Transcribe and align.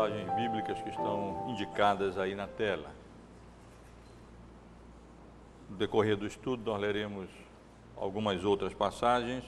passagens 0.00 0.34
bíblicas 0.34 0.80
que 0.80 0.88
estão 0.88 1.44
indicadas 1.50 2.16
aí 2.16 2.34
na 2.34 2.46
tela. 2.46 2.90
No 5.68 5.76
decorrer 5.76 6.16
do 6.16 6.26
estudo, 6.26 6.70
nós 6.70 6.80
leremos 6.80 7.28
algumas 7.98 8.42
outras 8.42 8.72
passagens, 8.72 9.44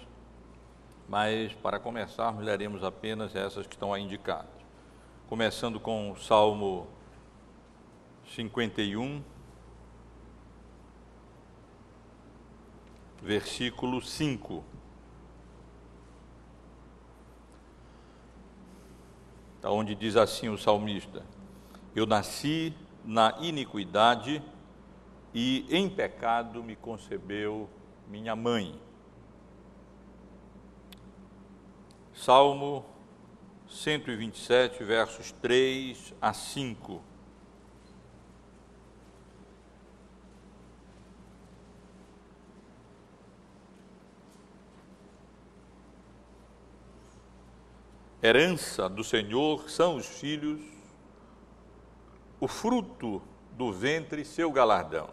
mas 1.08 1.54
para 1.54 1.78
começarmos, 1.78 2.44
leremos 2.44 2.84
apenas 2.84 3.34
essas 3.34 3.66
que 3.66 3.74
estão 3.74 3.94
aí 3.94 4.02
indicadas. 4.02 4.50
Começando 5.26 5.80
com 5.80 6.10
o 6.10 6.16
Salmo 6.18 6.86
51, 8.26 9.22
versículo 13.22 14.02
5. 14.02 14.62
Onde 19.64 19.94
diz 19.94 20.16
assim 20.16 20.48
o 20.48 20.58
salmista: 20.58 21.24
Eu 21.94 22.06
nasci 22.06 22.74
na 23.04 23.36
iniquidade 23.40 24.42
e 25.34 25.66
em 25.70 25.88
pecado 25.88 26.62
me 26.62 26.76
concebeu 26.76 27.68
minha 28.08 28.36
mãe. 28.36 28.78
Salmo 32.14 32.84
127, 33.68 34.84
versos 34.84 35.32
3 35.32 36.14
a 36.20 36.32
5. 36.32 37.11
Herança 48.24 48.88
do 48.88 49.02
Senhor 49.02 49.68
são 49.68 49.96
os 49.96 50.06
filhos, 50.06 50.60
o 52.38 52.46
fruto 52.46 53.20
do 53.50 53.72
ventre, 53.72 54.24
seu 54.24 54.52
galardão. 54.52 55.08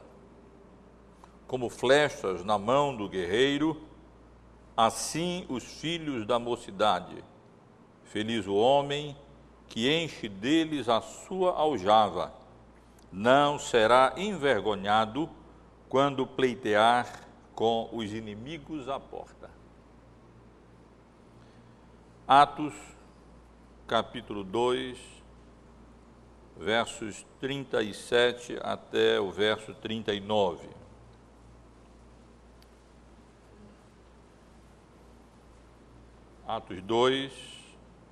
Como 1.48 1.72
flechas 1.72 2.46
na 2.46 2.60
mão 2.60 2.96
do 2.96 3.10
guerreiro, 3.10 3.82
assim 4.78 5.44
os 5.50 5.64
filhos 5.64 6.24
da 6.24 6.38
mocidade. 6.38 7.24
Feliz 8.04 8.46
o 8.46 8.54
homem 8.54 9.18
que 9.68 9.92
enche 9.92 10.30
deles 10.30 10.88
a 10.88 11.02
sua 11.02 11.54
aljava. 11.54 12.32
Não 13.12 13.58
será 13.58 14.14
envergonhado 14.18 15.28
quando 15.90 16.28
pleitear 16.28 17.28
com 17.56 17.90
os 17.92 18.14
inimigos 18.14 18.88
à 18.88 19.00
porta. 19.00 19.50
Atos 22.28 22.99
capítulo 23.90 24.44
2, 24.44 25.00
versos 26.56 27.26
37 27.40 28.60
até 28.62 29.20
o 29.20 29.32
verso 29.32 29.74
39. 29.74 30.70
Atos 36.48 36.80
2, 36.84 37.34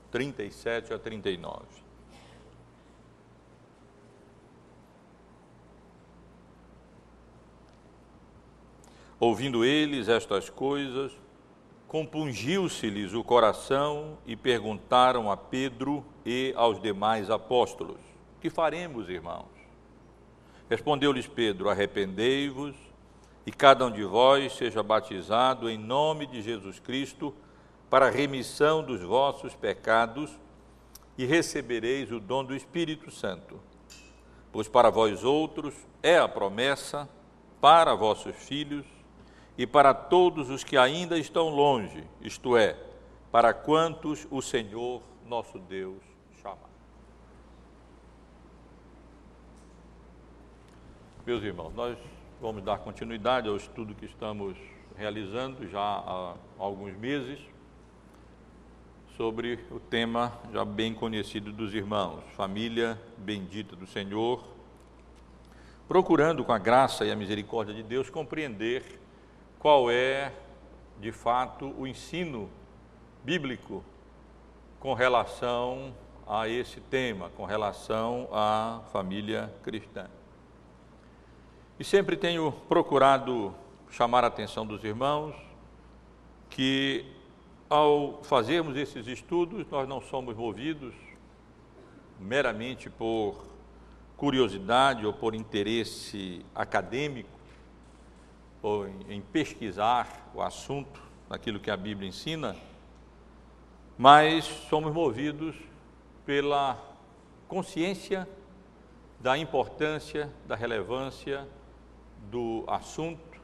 37 0.09 0.95
a 0.95 0.97
39. 0.97 1.63
Ouvindo 9.19 9.63
eles 9.63 10.07
estas 10.09 10.49
coisas, 10.49 11.11
compungiu-se-lhes 11.87 13.13
o 13.13 13.23
coração 13.23 14.17
e 14.25 14.35
perguntaram 14.35 15.31
a 15.31 15.37
Pedro 15.37 16.05
e 16.25 16.53
aos 16.55 16.81
demais 16.81 17.29
apóstolos: 17.29 17.99
Que 18.41 18.49
faremos, 18.49 19.09
irmãos? 19.09 19.45
Respondeu-lhes 20.69 21.27
Pedro: 21.27 21.69
Arrependei-vos 21.69 22.75
e 23.45 23.51
cada 23.51 23.85
um 23.85 23.91
de 23.91 24.03
vós 24.03 24.53
seja 24.53 24.83
batizado 24.83 25.69
em 25.69 25.77
nome 25.77 26.25
de 26.27 26.41
Jesus 26.41 26.79
Cristo 26.79 27.33
para 27.89 28.07
a 28.07 28.11
remissão 28.11 28.83
dos 28.83 29.01
vossos 29.01 29.55
pecados 29.55 30.29
e 31.17 31.25
recebereis 31.25 32.11
o 32.11 32.19
dom 32.19 32.43
do 32.43 32.53
Espírito 32.53 33.09
Santo. 33.09 33.61
Pois 34.51 34.67
para 34.67 34.89
vós 34.89 35.23
outros 35.23 35.73
é 36.03 36.17
a 36.17 36.27
promessa, 36.27 37.07
para 37.61 37.95
vossos 37.95 38.35
filhos 38.35 38.85
e 39.57 39.65
para 39.65 39.93
todos 39.93 40.49
os 40.49 40.63
que 40.63 40.77
ainda 40.77 41.17
estão 41.17 41.49
longe, 41.49 42.03
isto 42.21 42.55
é, 42.55 42.77
para 43.31 43.53
quantos 43.53 44.27
o 44.29 44.41
Senhor 44.41 45.01
nosso 45.25 45.57
Deus 45.57 46.01
chamar. 46.41 46.69
Meus 51.25 51.43
irmãos, 51.43 51.73
nós 51.73 51.97
vamos 52.39 52.63
dar 52.63 52.77
continuidade 52.77 53.49
ao 53.49 53.57
estudo 53.57 53.95
que 53.95 54.05
estamos 54.05 54.55
realizando 54.95 55.67
já 55.67 55.81
há 55.81 56.35
alguns 56.57 56.95
meses 56.95 57.39
sobre 59.15 59.59
o 59.71 59.79
tema 59.79 60.39
já 60.53 60.63
bem 60.63 60.93
conhecido 60.93 61.51
dos 61.51 61.73
irmãos, 61.73 62.23
família 62.35 63.01
bendita 63.17 63.75
do 63.75 63.87
Senhor, 63.87 64.45
procurando 65.87 66.45
com 66.45 66.51
a 66.51 66.59
graça 66.59 67.03
e 67.05 67.11
a 67.11 67.15
misericórdia 67.15 67.73
de 67.73 67.81
Deus 67.81 68.09
compreender 68.09 68.99
qual 69.67 69.91
é, 69.91 70.31
de 70.97 71.11
fato, 71.11 71.75
o 71.77 71.85
ensino 71.85 72.49
bíblico 73.21 73.83
com 74.79 74.93
relação 74.93 75.93
a 76.25 76.47
esse 76.47 76.79
tema, 76.79 77.29
com 77.35 77.43
relação 77.43 78.29
à 78.31 78.83
família 78.93 79.53
cristã. 79.63 80.07
E 81.77 81.83
sempre 81.83 82.15
tenho 82.15 82.49
procurado 82.69 83.53
chamar 83.89 84.23
a 84.23 84.27
atenção 84.27 84.65
dos 84.65 84.85
irmãos 84.85 85.35
que, 86.49 87.05
ao 87.69 88.23
fazermos 88.23 88.77
esses 88.77 89.05
estudos, 89.05 89.67
nós 89.69 89.85
não 89.85 89.99
somos 89.99 90.37
movidos 90.37 90.95
meramente 92.17 92.89
por 92.89 93.43
curiosidade 94.15 95.05
ou 95.05 95.11
por 95.11 95.35
interesse 95.35 96.45
acadêmico, 96.55 97.36
ou 98.61 98.87
em 99.09 99.21
pesquisar 99.21 100.31
o 100.33 100.41
assunto, 100.41 101.01
naquilo 101.29 101.59
que 101.59 101.69
a 101.69 101.77
Bíblia 101.77 102.07
ensina, 102.07 102.55
mas 103.97 104.45
somos 104.69 104.93
movidos 104.93 105.55
pela 106.25 106.77
consciência 107.47 108.27
da 109.19 109.37
importância, 109.37 110.31
da 110.45 110.55
relevância 110.55 111.47
do 112.29 112.63
assunto, 112.67 113.41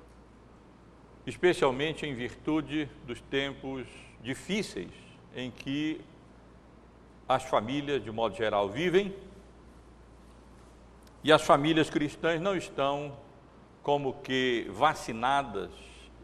especialmente 1.26 2.06
em 2.06 2.14
virtude 2.14 2.90
dos 3.06 3.22
tempos 3.22 3.88
difíceis 4.22 4.92
em 5.36 5.50
que 5.50 6.02
as 7.28 7.44
famílias, 7.44 8.04
de 8.04 8.12
modo 8.12 8.36
geral, 8.36 8.70
vivem 8.70 9.16
e 11.24 11.32
as 11.32 11.42
famílias 11.42 11.90
cristãs 11.90 12.40
não 12.40 12.56
estão 12.56 13.18
como 13.84 14.14
que 14.22 14.66
vacinadas 14.72 15.70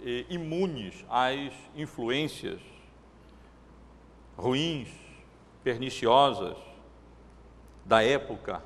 e 0.01 0.25
imunes 0.29 1.05
às 1.09 1.53
influências 1.75 2.61
ruins, 4.37 4.87
perniciosas 5.61 6.57
da 7.85 8.01
época 8.01 8.63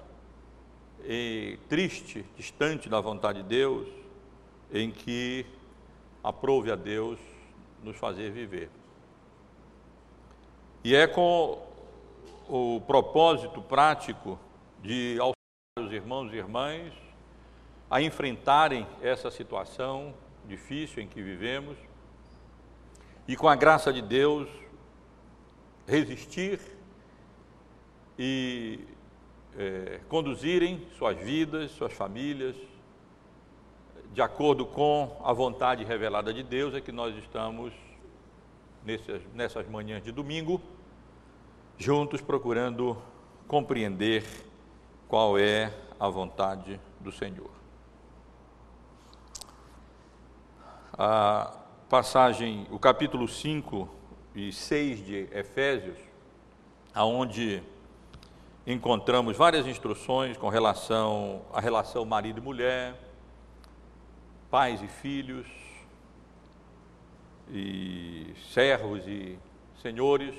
triste, 1.68 2.24
distante 2.38 2.88
da 2.88 3.02
vontade 3.02 3.42
de 3.42 3.50
Deus, 3.50 3.90
em 4.72 4.92
que 4.92 5.46
aprove 6.24 6.72
a 6.72 6.76
Deus 6.76 7.20
nos 7.84 7.98
fazer 7.98 8.32
viver. 8.32 8.70
E 10.84 10.96
é 10.96 11.08
com 11.08 11.62
o 12.48 12.80
propósito 12.82 13.62
prático 13.62 14.40
de 14.82 15.18
auxiliar 15.20 15.88
os 15.88 15.92
irmãos 15.92 16.32
e 16.32 16.38
irmãs 16.38 17.03
a 17.94 18.02
enfrentarem 18.02 18.88
essa 19.04 19.30
situação 19.30 20.16
difícil 20.48 21.04
em 21.04 21.08
que 21.08 21.22
vivemos 21.22 21.78
e, 23.28 23.36
com 23.36 23.48
a 23.48 23.56
graça 23.56 23.94
de 23.94 24.02
Deus, 24.02 24.50
resistir 25.86 26.60
e 28.18 28.80
é, 29.56 30.00
conduzirem 30.10 30.88
suas 30.98 31.16
vidas, 31.20 31.70
suas 31.70 31.94
famílias, 31.94 32.56
de 34.12 34.24
acordo 34.24 34.66
com 34.66 35.22
a 35.24 35.32
vontade 35.32 35.84
revelada 35.84 36.34
de 36.34 36.42
Deus, 36.42 36.74
é 36.74 36.82
que 36.82 36.92
nós 36.92 37.16
estamos 37.16 37.72
nessas, 38.84 39.22
nessas 39.36 39.70
manhãs 39.70 40.04
de 40.04 40.12
domingo, 40.12 40.60
juntos 41.78 42.22
procurando 42.22 43.00
compreender 43.48 44.26
qual 45.08 45.38
é 45.38 45.72
a 46.00 46.10
vontade 46.10 46.82
do 47.00 47.12
Senhor. 47.12 47.63
A 50.98 51.58
passagem, 51.90 52.68
o 52.70 52.78
capítulo 52.78 53.28
5 53.28 53.90
e 54.36 54.52
6 54.52 55.06
de 55.06 55.16
Efésios, 55.32 55.98
aonde 56.94 57.64
encontramos 58.66 59.36
várias 59.36 59.66
instruções 59.66 60.38
com 60.38 60.50
relação 60.50 61.42
à 61.52 61.60
relação 61.60 62.06
marido 62.06 62.40
e 62.40 62.42
mulher, 62.42 62.96
pais 64.52 64.82
e 64.84 64.88
filhos, 64.88 65.48
e 67.52 68.34
servos 68.54 69.06
e 69.08 69.38
senhores. 69.82 70.36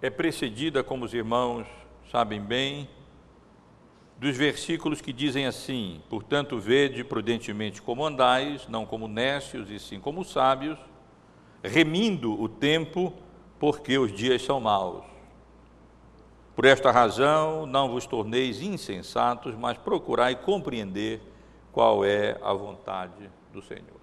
É 0.00 0.08
precedida, 0.08 0.82
como 0.82 1.04
os 1.04 1.12
irmãos 1.12 1.66
sabem 2.10 2.40
bem, 2.40 2.88
dos 4.22 4.36
versículos 4.36 5.00
que 5.00 5.12
dizem 5.12 5.46
assim: 5.46 6.00
Portanto, 6.08 6.56
vede 6.56 7.02
prudentemente 7.02 7.82
como 7.82 8.06
andais, 8.06 8.68
não 8.68 8.86
como 8.86 9.08
nécios 9.08 9.68
e 9.68 9.80
sim 9.80 9.98
como 9.98 10.24
sábios, 10.24 10.78
remindo 11.60 12.40
o 12.40 12.48
tempo, 12.48 13.12
porque 13.58 13.98
os 13.98 14.12
dias 14.12 14.40
são 14.40 14.60
maus. 14.60 15.02
Por 16.54 16.64
esta 16.64 16.92
razão, 16.92 17.66
não 17.66 17.88
vos 17.88 18.06
torneis 18.06 18.62
insensatos, 18.62 19.56
mas 19.56 19.76
procurai 19.76 20.36
compreender 20.36 21.20
qual 21.72 22.04
é 22.04 22.38
a 22.44 22.52
vontade 22.52 23.28
do 23.52 23.60
Senhor. 23.60 24.00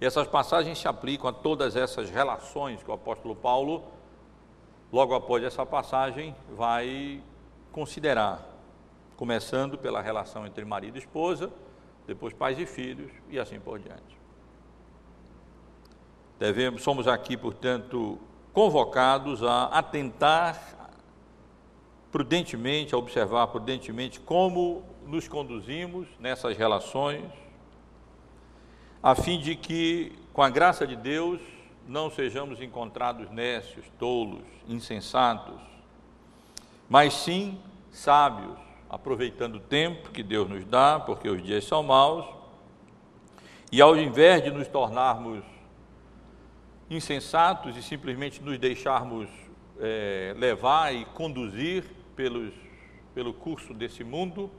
E 0.00 0.04
essas 0.04 0.26
passagens 0.26 0.76
se 0.76 0.88
aplicam 0.88 1.30
a 1.30 1.32
todas 1.32 1.76
essas 1.76 2.10
relações 2.10 2.82
que 2.82 2.90
o 2.90 2.94
apóstolo 2.94 3.36
Paulo, 3.36 3.84
logo 4.92 5.14
após 5.14 5.44
essa 5.44 5.64
passagem, 5.64 6.34
vai 6.50 7.22
considerar 7.70 8.51
começando 9.16 9.78
pela 9.78 10.00
relação 10.00 10.46
entre 10.46 10.64
marido 10.64 10.96
e 10.96 10.98
esposa, 10.98 11.52
depois 12.06 12.32
pais 12.32 12.58
e 12.58 12.66
filhos 12.66 13.10
e 13.28 13.38
assim 13.38 13.60
por 13.60 13.78
diante. 13.78 14.20
Devemos, 16.38 16.82
somos 16.82 17.06
aqui, 17.06 17.36
portanto, 17.36 18.18
convocados 18.52 19.42
a 19.42 19.66
atentar 19.66 20.82
prudentemente, 22.12 22.94
a 22.94 22.98
observar 22.98 23.46
prudentemente 23.46 24.20
como 24.20 24.84
nos 25.06 25.26
conduzimos 25.26 26.06
nessas 26.20 26.56
relações, 26.56 27.24
a 29.02 29.14
fim 29.14 29.40
de 29.40 29.56
que, 29.56 30.12
com 30.32 30.42
a 30.42 30.50
graça 30.50 30.86
de 30.86 30.94
Deus, 30.94 31.40
não 31.88 32.10
sejamos 32.10 32.60
encontrados 32.60 33.30
nécios, 33.30 33.86
tolos, 33.98 34.44
insensatos, 34.68 35.60
mas 36.88 37.14
sim 37.14 37.58
sábios, 37.90 38.58
aproveitando 38.92 39.54
o 39.54 39.60
tempo 39.60 40.10
que 40.10 40.22
Deus 40.22 40.46
nos 40.46 40.66
dá, 40.66 41.00
porque 41.00 41.26
os 41.26 41.42
dias 41.42 41.64
são 41.64 41.82
maus, 41.82 42.26
e 43.72 43.80
ao 43.80 43.96
invés 43.96 44.44
de 44.44 44.50
nos 44.50 44.68
tornarmos 44.68 45.42
insensatos 46.90 47.74
e 47.74 47.82
simplesmente 47.82 48.42
nos 48.42 48.58
deixarmos 48.58 49.30
é, 49.80 50.34
levar 50.36 50.94
e 50.94 51.06
conduzir 51.06 51.84
pelos, 52.14 52.52
pelo 53.14 53.32
curso 53.32 53.72
desse 53.72 54.04
mundo 54.04 54.50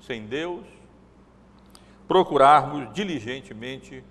sem 0.00 0.26
Deus, 0.26 0.66
procurarmos 2.08 2.92
diligentemente 2.92 4.02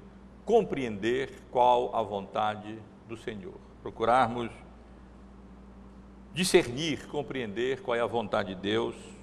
compreender 0.45 1.43
qual 1.51 1.93
a 1.93 2.01
vontade 2.01 2.79
do 3.09 3.17
Senhor, 3.17 3.55
procurarmos 3.81 4.49
discernir, 6.33 7.07
compreender 7.07 7.81
qual 7.81 7.97
é 7.97 7.99
a 7.99 8.05
vontade 8.05 8.55
de 8.55 8.61
Deus 8.61 9.14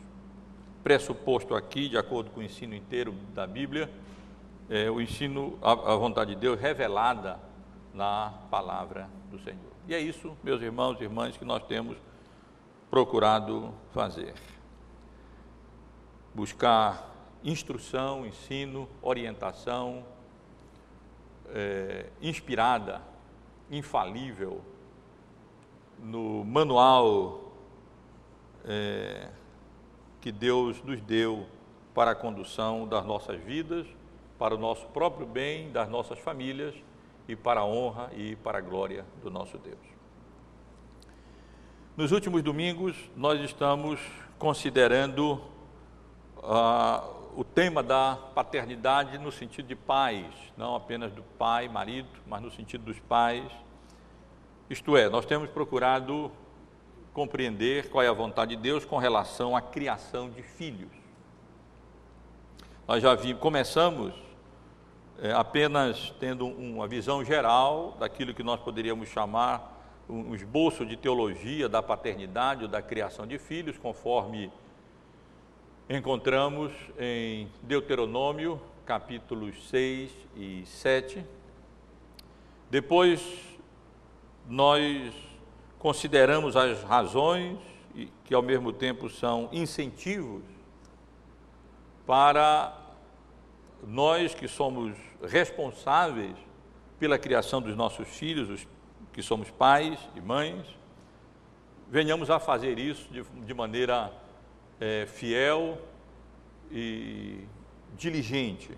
pressuposto 0.83 1.55
aqui, 1.55 1.89
de 1.89 1.97
acordo 1.97 2.31
com 2.31 2.41
o 2.41 2.43
ensino 2.43 2.75
inteiro 2.75 3.13
da 3.35 3.47
Bíblia, 3.47 3.91
é 4.69 4.91
o 4.91 5.01
ensino, 5.01 5.59
a, 5.63 5.95
vontade 5.97 6.35
de 6.35 6.41
Deus 6.41 6.59
revelada 6.59 7.39
na 7.93 8.33
palavra 8.51 9.09
do 9.31 9.39
Senhor. 9.39 9.73
E 9.87 9.95
é 9.95 10.01
isso, 10.01 10.37
meus 10.43 10.63
irmãos 10.63 11.01
e 11.01 11.05
irmãs, 11.05 11.37
que 11.37 11.45
nós 11.45 11.63
temos 11.65 11.97
procurado 12.91 13.73
fazer. 13.93 14.35
Buscar 16.35 17.11
instrução, 17.45 18.27
ensino, 18.27 18.89
orientação 19.03 20.05
é, 21.51 22.07
inspirada, 22.21 23.03
infalível, 23.71 24.63
no 25.99 26.45
manual 26.45 27.53
é, 28.65 29.29
que 30.23 30.31
Deus 30.31 30.81
nos 30.85 31.01
deu 31.01 31.47
para 31.93 32.13
a 32.13 32.15
condução 32.15 32.87
das 32.87 33.05
nossas 33.05 33.41
vidas, 33.41 33.87
para 34.39 34.55
o 34.55 34.59
nosso 34.59 34.87
próprio 34.87 35.27
bem, 35.27 35.71
das 35.73 35.89
nossas 35.89 36.19
famílias 36.19 36.75
e 37.29 37.35
para 37.35 37.61
a 37.61 37.65
honra 37.65 38.09
e 38.17 38.37
para 38.37 38.59
a 38.59 38.61
glória 38.61 39.05
do 39.21 39.31
nosso 39.31 39.59
Deus. 39.59 39.79
Nos 41.97 42.13
últimos 42.13 42.41
domingos, 42.41 42.97
nós 43.17 43.41
estamos 43.41 44.01
considerando 44.39 45.41
uh, 46.39 47.23
o 47.37 47.43
tema 47.43 47.83
da 47.83 48.17
paternidade 48.33 49.19
no 49.19 49.33
sentido 49.33 49.67
de 49.67 49.77
pais, 49.77 50.33
não 50.57 50.77
apenas 50.77 51.13
do 51.13 51.23
pai, 51.23 51.69
marido, 51.69 52.09
mas 52.29 52.41
no 52.41 52.51
sentido 52.51 52.85
dos 52.85 52.99
pais. 53.01 53.51
Isto 54.71 54.97
é, 54.97 55.09
nós 55.09 55.27
temos 55.27 55.51
procurado 55.51 56.31
compreender 57.13 57.91
qual 57.91 58.03
é 58.03 58.09
a 58.09 58.13
vontade 58.13 58.57
de 58.57 58.63
Deus 58.63 58.85
com 58.85 58.97
relação 58.97 59.57
à 59.57 59.61
criação 59.61 60.31
de 60.31 60.43
filhos. 60.43 60.91
Nós 62.89 63.03
já 63.03 63.15
vimos, 63.15 63.41
começamos 63.41 64.15
é, 65.21 65.33
apenas 65.33 66.13
tendo 66.19 66.47
uma 66.47 66.89
visão 66.89 67.25
geral 67.25 67.97
daquilo 67.99 68.35
que 68.35 68.43
nós 68.43 68.61
poderíamos 68.61 69.09
chamar 69.09 69.71
um 70.09 70.35
esboço 70.35 70.85
de 70.85 70.97
teologia 70.97 71.69
da 71.69 71.83
paternidade 71.83 72.65
ou 72.65 72.69
da 72.69 72.83
criação 72.83 73.27
de 73.27 73.39
filhos, 73.39 73.79
conforme 73.79 74.51
encontramos 75.89 76.73
em 76.99 77.49
Deuteronômio, 77.63 78.61
capítulos 78.85 79.69
6 79.69 80.11
e 80.37 80.63
7. 80.67 81.25
Depois, 82.71 83.23
nós 84.49 85.13
consideramos 85.83 86.57
as 86.57 86.81
razões 86.85 87.59
que 88.23 88.33
ao 88.33 88.41
mesmo 88.41 88.73
tempo 88.73 89.11
são 89.11 89.49
incentivos 89.51 90.45
para 92.07 92.73
nós 93.83 94.33
que 94.33 94.47
somos 94.47 94.97
responsáveis 95.21 96.37
pela 97.01 97.19
criação 97.19 97.61
dos 97.61 97.75
nossos 97.75 98.07
filhos, 98.07 98.49
os 98.49 98.69
que 99.13 99.25
somos 99.25 99.51
pais 99.51 99.99
e 100.15 100.21
mães, 100.21 100.65
venhamos 101.91 102.31
a 102.31 102.39
fazer 102.39 102.79
isso 102.79 103.13
de, 103.13 103.25
de 103.45 103.53
maneira 103.53 104.13
é, 104.79 105.05
fiel 105.07 105.79
e 106.71 107.45
diligente. 107.97 108.71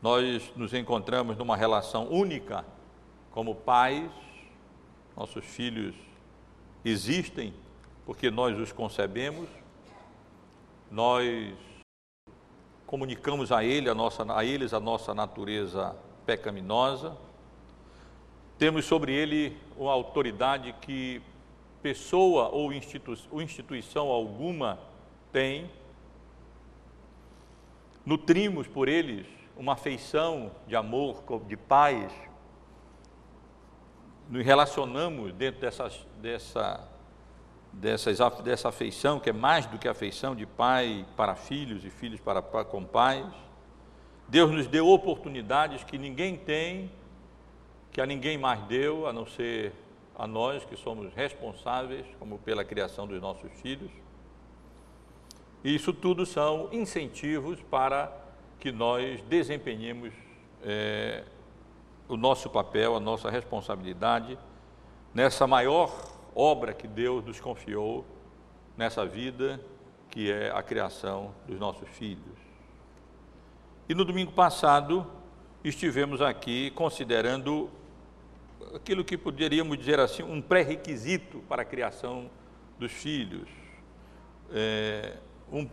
Nós 0.00 0.50
nos 0.56 0.72
encontramos 0.72 1.36
numa 1.36 1.58
relação 1.58 2.08
única 2.10 2.64
como 3.32 3.54
pais 3.54 4.10
nossos 5.16 5.44
filhos 5.44 5.94
existem 6.84 7.54
porque 8.04 8.30
nós 8.30 8.56
os 8.56 8.70
concebemos, 8.70 9.48
nós 10.88 11.52
comunicamos 12.86 13.50
a, 13.50 13.64
ele, 13.64 13.90
a, 13.90 13.94
nossa, 13.94 14.24
a 14.32 14.44
eles 14.44 14.72
a 14.72 14.78
nossa 14.78 15.12
natureza 15.12 15.96
pecaminosa, 16.24 17.16
temos 18.56 18.84
sobre 18.84 19.12
ele 19.12 19.56
uma 19.76 19.92
autoridade 19.92 20.72
que 20.80 21.20
pessoa 21.82 22.48
ou, 22.48 22.70
ou 23.30 23.42
instituição 23.42 24.08
alguma 24.08 24.78
tem, 25.32 25.68
nutrimos 28.04 28.68
por 28.68 28.88
eles 28.88 29.26
uma 29.56 29.72
afeição 29.72 30.52
de 30.68 30.76
amor, 30.76 31.24
de 31.48 31.56
paz, 31.56 32.12
nos 34.28 34.44
relacionamos 34.44 35.32
dentro 35.32 35.60
dessas, 35.60 36.06
dessa, 36.20 36.88
dessas, 37.72 38.18
dessa 38.42 38.68
afeição, 38.68 39.20
que 39.20 39.30
é 39.30 39.32
mais 39.32 39.66
do 39.66 39.78
que 39.78 39.86
afeição 39.86 40.34
de 40.34 40.46
pai 40.46 41.06
para 41.16 41.34
filhos 41.34 41.84
e 41.84 41.90
filhos 41.90 42.20
para, 42.20 42.42
para 42.42 42.64
com 42.64 42.84
pais. 42.84 43.26
Deus 44.28 44.50
nos 44.50 44.66
deu 44.66 44.88
oportunidades 44.88 45.84
que 45.84 45.96
ninguém 45.96 46.36
tem, 46.36 46.90
que 47.92 48.00
a 48.00 48.06
ninguém 48.06 48.36
mais 48.36 48.60
deu, 48.64 49.06
a 49.06 49.12
não 49.12 49.24
ser 49.24 49.72
a 50.18 50.26
nós 50.26 50.64
que 50.64 50.76
somos 50.76 51.12
responsáveis, 51.14 52.06
como 52.18 52.38
pela 52.38 52.64
criação 52.64 53.06
dos 53.06 53.20
nossos 53.20 53.52
filhos. 53.60 53.90
E 55.62 55.74
isso 55.74 55.92
tudo 55.92 56.24
são 56.24 56.68
incentivos 56.72 57.60
para 57.70 58.12
que 58.58 58.72
nós 58.72 59.20
desempenhemos 59.22 60.12
é, 60.62 61.24
o 62.08 62.16
nosso 62.16 62.48
papel, 62.48 62.96
a 62.96 63.00
nossa 63.00 63.30
responsabilidade 63.30 64.38
nessa 65.14 65.46
maior 65.46 65.90
obra 66.34 66.74
que 66.74 66.86
Deus 66.86 67.24
nos 67.24 67.40
confiou 67.40 68.04
nessa 68.76 69.06
vida, 69.06 69.60
que 70.10 70.30
é 70.30 70.50
a 70.50 70.62
criação 70.62 71.34
dos 71.46 71.58
nossos 71.58 71.88
filhos. 71.88 72.36
E 73.88 73.94
no 73.94 74.04
domingo 74.04 74.32
passado 74.32 75.06
estivemos 75.64 76.20
aqui 76.20 76.70
considerando 76.72 77.70
aquilo 78.74 79.04
que 79.04 79.16
poderíamos 79.16 79.78
dizer 79.78 79.98
assim, 79.98 80.22
um 80.22 80.42
pré-requisito 80.42 81.38
para 81.48 81.62
a 81.62 81.64
criação 81.64 82.30
dos 82.78 82.92
filhos, 82.92 83.48
é, 84.52 85.16
um, 85.50 85.68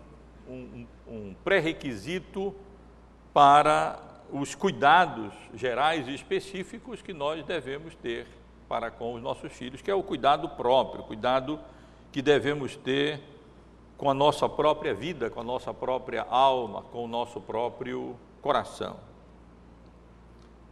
um, 0.47 0.87
um 1.07 1.35
pré-requisito 1.43 2.55
para 3.33 3.99
os 4.33 4.55
cuidados 4.55 5.31
gerais 5.53 6.07
e 6.07 6.15
específicos 6.15 7.03
que 7.03 7.13
nós 7.13 7.45
devemos 7.45 7.93
ter 7.93 8.25
para 8.67 8.89
com 8.89 9.13
os 9.13 9.21
nossos 9.21 9.53
filhos, 9.53 9.79
que 9.79 9.91
é 9.91 9.93
o 9.93 10.01
cuidado 10.01 10.49
próprio, 10.49 11.03
cuidado 11.03 11.59
que 12.11 12.19
devemos 12.19 12.75
ter 12.75 13.21
com 13.95 14.09
a 14.09 14.13
nossa 14.13 14.49
própria 14.49 14.91
vida, 14.91 15.29
com 15.29 15.39
a 15.39 15.43
nossa 15.43 15.71
própria 15.71 16.23
alma, 16.23 16.81
com 16.81 17.05
o 17.05 17.07
nosso 17.07 17.39
próprio 17.39 18.15
coração. 18.41 18.97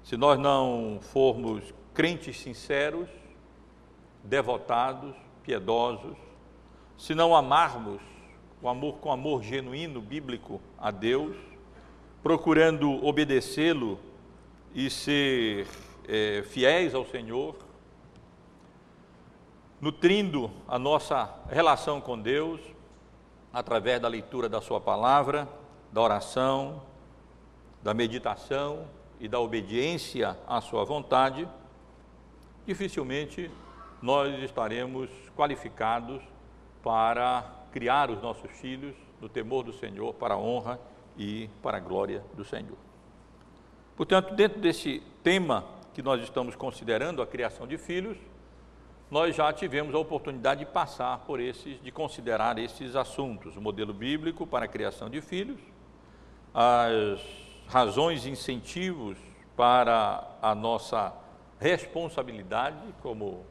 Se 0.03 0.17
nós 0.17 0.39
não 0.39 0.97
formos 0.99 1.71
crentes 1.93 2.39
sinceros, 2.39 3.07
devotados, 4.23 5.15
piedosos, 5.43 6.17
se 6.97 7.13
não 7.13 7.35
amarmos 7.35 8.01
o 8.59 8.67
amor 8.67 8.95
com 8.95 9.11
amor 9.11 9.43
genuíno 9.43 10.01
bíblico 10.01 10.59
a 10.79 10.89
Deus, 10.89 11.50
procurando 12.23 13.03
obedecê-lo 13.05 13.99
e 14.73 14.89
ser 14.89 15.67
é, 16.07 16.43
fiéis 16.43 16.93
ao 16.93 17.05
Senhor, 17.05 17.55
nutrindo 19.79 20.51
a 20.67 20.77
nossa 20.77 21.33
relação 21.49 21.99
com 21.99 22.19
Deus 22.19 22.61
através 23.51 23.99
da 23.99 24.07
leitura 24.07 24.47
da 24.47 24.61
Sua 24.61 24.79
palavra, 24.79 25.47
da 25.91 25.99
oração, 26.01 26.83
da 27.81 27.93
meditação 27.93 28.87
e 29.19 29.27
da 29.27 29.39
obediência 29.39 30.37
à 30.47 30.61
Sua 30.61 30.85
vontade, 30.85 31.47
dificilmente 32.65 33.49
nós 34.01 34.41
estaremos 34.43 35.09
qualificados 35.35 36.21
para 36.83 37.43
criar 37.71 38.09
os 38.09 38.21
nossos 38.21 38.51
filhos 38.51 38.95
no 39.19 39.27
temor 39.27 39.63
do 39.63 39.73
Senhor, 39.73 40.13
para 40.13 40.35
a 40.35 40.37
honra 40.37 40.79
e 40.79 40.90
para 41.61 41.77
a 41.77 41.79
glória 41.79 42.23
do 42.33 42.43
Senhor. 42.43 42.77
Portanto, 43.95 44.33
dentro 44.33 44.59
desse 44.59 45.01
tema 45.23 45.65
que 45.93 46.01
nós 46.01 46.21
estamos 46.21 46.55
considerando, 46.55 47.21
a 47.21 47.27
criação 47.27 47.67
de 47.67 47.77
filhos, 47.77 48.17
nós 49.09 49.35
já 49.35 49.51
tivemos 49.51 49.93
a 49.93 49.99
oportunidade 49.99 50.61
de 50.61 50.71
passar 50.71 51.19
por 51.19 51.39
esses, 51.39 51.81
de 51.81 51.91
considerar 51.91 52.57
esses 52.57 52.95
assuntos, 52.95 53.57
o 53.57 53.61
modelo 53.61 53.93
bíblico 53.93 54.47
para 54.47 54.65
a 54.65 54.67
criação 54.67 55.09
de 55.09 55.19
filhos, 55.21 55.59
as 56.53 57.21
razões 57.67 58.25
e 58.25 58.29
incentivos 58.29 59.17
para 59.55 60.37
a 60.41 60.55
nossa 60.55 61.13
responsabilidade 61.59 62.81
como 63.01 63.45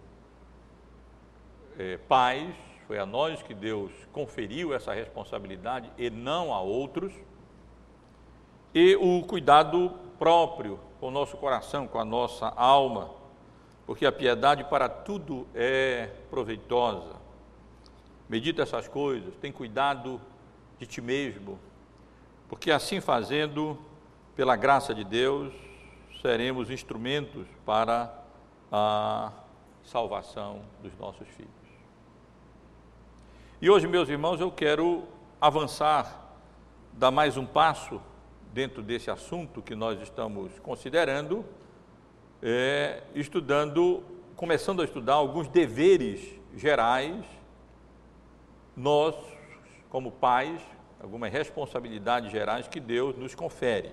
é, 1.78 1.96
pais, 1.96 2.54
foi 2.86 2.98
a 2.98 3.06
nós 3.06 3.42
que 3.42 3.54
Deus 3.54 3.92
conferiu 4.12 4.74
essa 4.74 4.92
responsabilidade 4.92 5.92
e 5.96 6.10
não 6.10 6.52
a 6.52 6.60
outros, 6.60 7.12
e 8.74 8.96
o 8.96 9.22
cuidado 9.22 9.92
próprio 10.18 10.78
com 11.00 11.08
o 11.08 11.10
nosso 11.10 11.36
coração, 11.36 11.86
com 11.86 11.98
a 11.98 12.04
nossa 12.04 12.48
alma, 12.48 13.10
porque 13.86 14.06
a 14.06 14.12
piedade 14.12 14.64
para 14.64 14.88
tudo 14.88 15.46
é 15.54 16.10
proveitosa. 16.30 17.16
Medita 18.28 18.62
essas 18.62 18.86
coisas, 18.86 19.34
tem 19.36 19.50
cuidado 19.50 20.20
de 20.78 20.86
ti 20.86 21.00
mesmo, 21.00 21.58
porque 22.48 22.70
assim 22.70 23.00
fazendo, 23.00 23.78
pela 24.36 24.56
graça 24.56 24.94
de 24.94 25.04
Deus, 25.04 25.52
seremos 26.22 26.70
instrumentos 26.70 27.46
para 27.64 28.14
a 28.70 29.32
salvação 29.82 30.62
dos 30.82 30.96
nossos 30.98 31.26
filhos. 31.28 31.50
E 33.60 33.68
hoje, 33.68 33.88
meus 33.88 34.08
irmãos, 34.08 34.40
eu 34.40 34.50
quero 34.50 35.04
avançar, 35.40 36.36
dar 36.92 37.10
mais 37.10 37.36
um 37.36 37.44
passo 37.44 38.00
dentro 38.52 38.82
desse 38.82 39.10
assunto 39.10 39.62
que 39.62 39.74
nós 39.74 40.00
estamos 40.00 40.58
considerando, 40.60 41.44
é, 42.42 43.02
estudando, 43.14 44.02
começando 44.36 44.82
a 44.82 44.84
estudar 44.84 45.14
alguns 45.14 45.48
deveres 45.48 46.38
gerais, 46.56 47.24
nós, 48.76 49.14
como 49.88 50.10
pais, 50.10 50.60
algumas 51.00 51.32
responsabilidades 51.32 52.30
gerais 52.30 52.68
que 52.68 52.80
Deus 52.80 53.16
nos 53.16 53.34
confere 53.34 53.92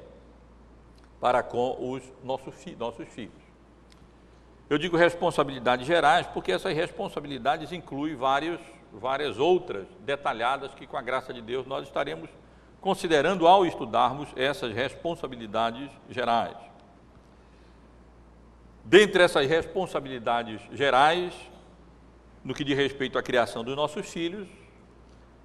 para 1.19 1.41
com 1.41 1.77
os 1.93 2.03
nossos, 2.23 2.53
nossos 2.77 3.07
filhos. 3.09 3.47
Eu 4.69 4.77
digo 4.77 4.97
responsabilidades 4.97 5.87
gerais 5.87 6.27
porque 6.27 6.51
essas 6.51 6.75
responsabilidades 6.75 7.71
incluem 7.71 8.15
vários 8.15 8.59
várias 8.91 9.37
outras 9.37 9.87
detalhadas 9.99 10.73
que, 10.73 10.87
com 10.87 10.97
a 10.97 11.01
graça 11.01 11.33
de 11.33 11.41
Deus, 11.41 11.65
nós 11.65 11.85
estaremos 11.85 12.29
considerando 12.81 13.47
ao 13.47 13.65
estudarmos 13.65 14.29
essas 14.35 14.73
responsabilidades 14.73 15.89
gerais. 16.09 16.57
Dentre 18.83 19.23
essas 19.23 19.47
responsabilidades 19.47 20.61
gerais, 20.71 21.33
no 22.43 22.53
que 22.53 22.63
diz 22.63 22.77
respeito 22.77 23.17
à 23.17 23.23
criação 23.23 23.63
dos 23.63 23.75
nossos 23.75 24.09
filhos, 24.09 24.47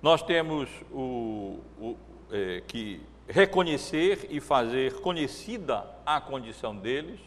nós 0.01 0.23
temos 0.23 0.69
o, 0.91 1.59
o 1.79 1.97
é, 2.31 2.63
que 2.67 3.01
reconhecer 3.29 4.29
e 4.31 4.41
fazer 4.41 5.01
conhecida 5.01 5.85
a 6.05 6.21
condição 6.21 6.77
deles. 6.77 7.21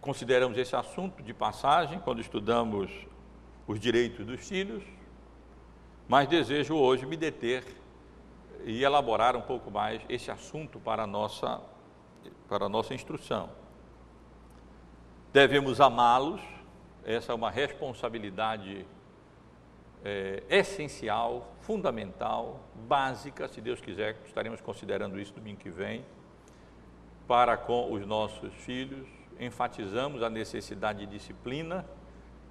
Consideramos 0.00 0.56
esse 0.58 0.76
assunto 0.76 1.22
de 1.22 1.34
passagem 1.34 1.98
quando 1.98 2.20
estudamos 2.20 2.90
os 3.66 3.80
direitos 3.80 4.24
dos 4.24 4.46
filhos, 4.46 4.84
mas 6.08 6.28
desejo 6.28 6.74
hoje 6.76 7.04
me 7.04 7.16
deter 7.16 7.64
e 8.64 8.82
elaborar 8.82 9.36
um 9.36 9.42
pouco 9.42 9.70
mais 9.70 10.00
esse 10.08 10.30
assunto 10.30 10.78
para 10.78 11.04
a 11.04 11.06
nossa, 11.06 11.60
para 12.48 12.66
a 12.66 12.68
nossa 12.68 12.94
instrução. 12.94 13.48
Devemos 15.32 15.80
amá-los, 15.80 16.40
essa 17.04 17.32
é 17.32 17.34
uma 17.34 17.50
responsabilidade 17.50 18.86
é, 20.04 20.42
essencial, 20.48 21.52
fundamental, 21.60 22.60
básica, 22.74 23.48
se 23.48 23.60
Deus 23.60 23.80
quiser, 23.80 24.16
estaremos 24.24 24.60
considerando 24.60 25.20
isso 25.20 25.34
domingo 25.34 25.58
que 25.58 25.70
vem, 25.70 26.04
para 27.26 27.56
com 27.56 27.92
os 27.92 28.06
nossos 28.06 28.54
filhos. 28.54 29.06
Enfatizamos 29.38 30.22
a 30.22 30.30
necessidade 30.30 31.00
de 31.00 31.06
disciplina 31.06 31.84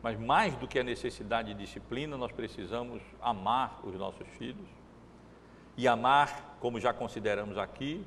mas 0.05 0.19
mais 0.19 0.55
do 0.57 0.67
que 0.67 0.77
a 0.77 0.83
necessidade 0.83 1.51
de 1.51 1.59
disciplina, 1.59 2.15
nós 2.15 2.31
precisamos 2.31 3.01
amar 3.19 3.79
os 3.83 3.95
nossos 3.95 4.27
filhos. 4.37 4.67
E 5.75 5.87
amar, 5.87 6.57
como 6.59 6.79
já 6.79 6.93
consideramos 6.93 7.57
aqui, 7.57 8.05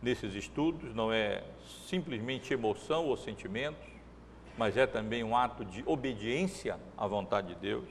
nesses 0.00 0.36
estudos, 0.36 0.94
não 0.94 1.12
é 1.12 1.42
simplesmente 1.88 2.54
emoção 2.54 3.06
ou 3.06 3.16
sentimentos, 3.16 3.84
mas 4.56 4.76
é 4.76 4.86
também 4.86 5.24
um 5.24 5.36
ato 5.36 5.64
de 5.64 5.82
obediência 5.84 6.78
à 6.96 7.08
vontade 7.08 7.48
de 7.48 7.54
Deus. 7.56 7.88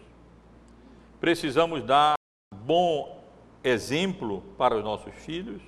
Precisamos 1.19 1.83
dar 1.83 2.13
bom 2.55 3.21
exemplo 3.61 4.43
para 4.57 4.77
os 4.77 4.81
nossos 4.81 5.13
filhos, 5.13 5.61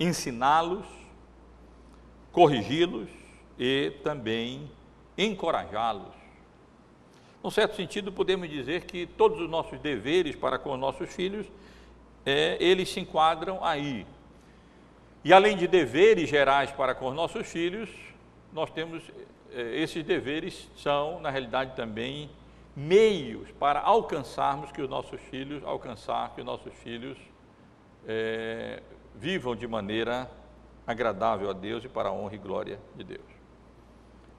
ensiná-los, 0.00 0.88
corrigi-los 2.32 3.10
e 3.56 3.92
também 4.02 4.68
encorajá-los 5.16 6.23
num 7.44 7.50
certo 7.50 7.76
sentido, 7.76 8.10
podemos 8.10 8.48
dizer 8.48 8.86
que 8.86 9.06
todos 9.06 9.38
os 9.38 9.50
nossos 9.50 9.78
deveres 9.78 10.34
para 10.34 10.58
com 10.58 10.72
os 10.72 10.80
nossos 10.80 11.14
filhos, 11.14 11.46
é, 12.24 12.56
eles 12.58 12.88
se 12.88 13.00
enquadram 13.00 13.62
aí. 13.62 14.06
E 15.22 15.30
além 15.30 15.54
de 15.54 15.68
deveres 15.68 16.30
gerais 16.30 16.70
para 16.70 16.94
com 16.94 17.08
os 17.08 17.14
nossos 17.14 17.46
filhos, 17.46 17.90
nós 18.50 18.70
temos 18.70 19.02
é, 19.52 19.76
esses 19.76 20.02
deveres 20.02 20.70
são, 20.74 21.20
na 21.20 21.28
realidade, 21.28 21.76
também 21.76 22.30
meios 22.74 23.50
para 23.58 23.78
alcançarmos 23.80 24.72
que 24.72 24.80
os 24.80 24.88
nossos 24.88 25.20
filhos, 25.20 25.62
alcançar 25.64 26.34
que 26.34 26.40
os 26.40 26.46
nossos 26.46 26.72
filhos 26.72 27.18
é, 28.08 28.82
vivam 29.14 29.54
de 29.54 29.68
maneira 29.68 30.30
agradável 30.86 31.50
a 31.50 31.52
Deus 31.52 31.84
e 31.84 31.90
para 31.90 32.08
a 32.08 32.12
honra 32.12 32.36
e 32.36 32.38
glória 32.38 32.80
de 32.96 33.04
Deus 33.04 33.33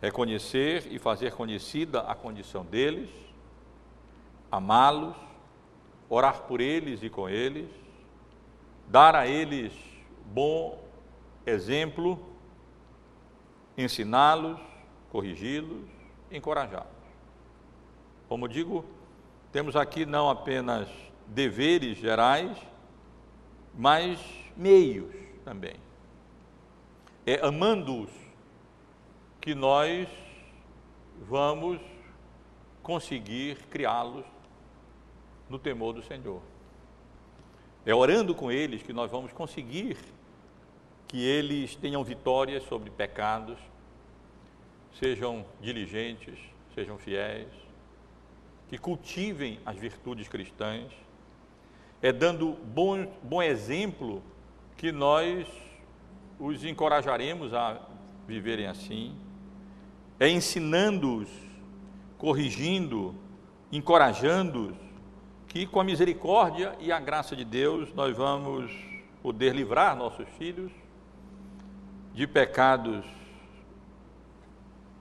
reconhecer 0.06 0.88
e 0.92 1.00
fazer 1.00 1.34
conhecida 1.34 2.02
a 2.02 2.14
condição 2.14 2.64
deles, 2.64 3.10
amá-los, 4.52 5.16
orar 6.08 6.44
por 6.44 6.62
eles 6.62 7.02
e 7.02 7.10
com 7.10 7.28
eles, 7.28 7.68
dar 8.88 9.16
a 9.16 9.28
eles 9.28 9.74
bom 10.26 10.80
exemplo, 11.44 12.24
ensiná-los, 13.76 14.60
corrigi-los, 15.12 15.90
encorajá-los. 16.32 16.88
Como 18.30 18.48
digo, 18.48 18.86
temos 19.52 19.76
aqui 19.76 20.06
não 20.06 20.30
apenas 20.30 20.88
deveres 21.26 21.98
gerais, 21.98 22.56
mas 23.74 24.20
meios 24.56 25.16
também. 25.44 25.76
É 27.26 27.44
amando-os 27.44 28.25
que 29.46 29.54
nós 29.54 30.08
vamos 31.30 31.80
conseguir 32.82 33.58
criá-los 33.70 34.26
no 35.48 35.60
temor 35.60 35.94
do 35.94 36.02
Senhor. 36.02 36.42
É 37.86 37.94
orando 37.94 38.34
com 38.34 38.52
eles 38.52 38.82
que 38.82 38.92
nós 38.92 39.12
vamos 39.12 39.32
conseguir 39.32 39.98
que 41.08 41.24
eles 41.24 41.76
tenham 41.76 42.04
vitórias 42.04 42.64
sobre 42.64 42.90
pecados, 42.90 43.60
sejam 45.00 45.46
diligentes, 45.62 46.40
sejam 46.74 46.98
fiéis, 46.98 47.54
que 48.68 48.80
cultivem 48.80 49.60
as 49.64 49.78
virtudes 49.78 50.28
cristãs. 50.28 50.92
É 52.02 52.12
dando 52.12 52.54
bom, 52.64 53.06
bom 53.22 53.44
exemplo 53.44 54.24
que 54.76 54.92
nós 54.92 55.48
os 56.40 56.66
encorajaremos 56.66 57.54
a 57.54 57.80
viverem 58.28 58.66
assim. 58.66 59.16
É 60.20 60.30
ensinando-os, 60.30 61.30
corrigindo, 62.18 63.16
encorajando-os, 63.72 64.76
que 65.48 65.66
com 65.66 65.80
a 65.80 65.84
misericórdia 65.84 66.76
e 66.80 66.92
a 66.92 67.00
graça 67.00 67.36
de 67.36 67.46
Deus 67.46 67.94
nós 67.94 68.16
vamos 68.16 68.72
poder 69.22 69.56
livrar 69.56 69.96
nossos 69.96 70.28
filhos 70.38 70.72
de 72.14 72.28
pecados 72.28 73.06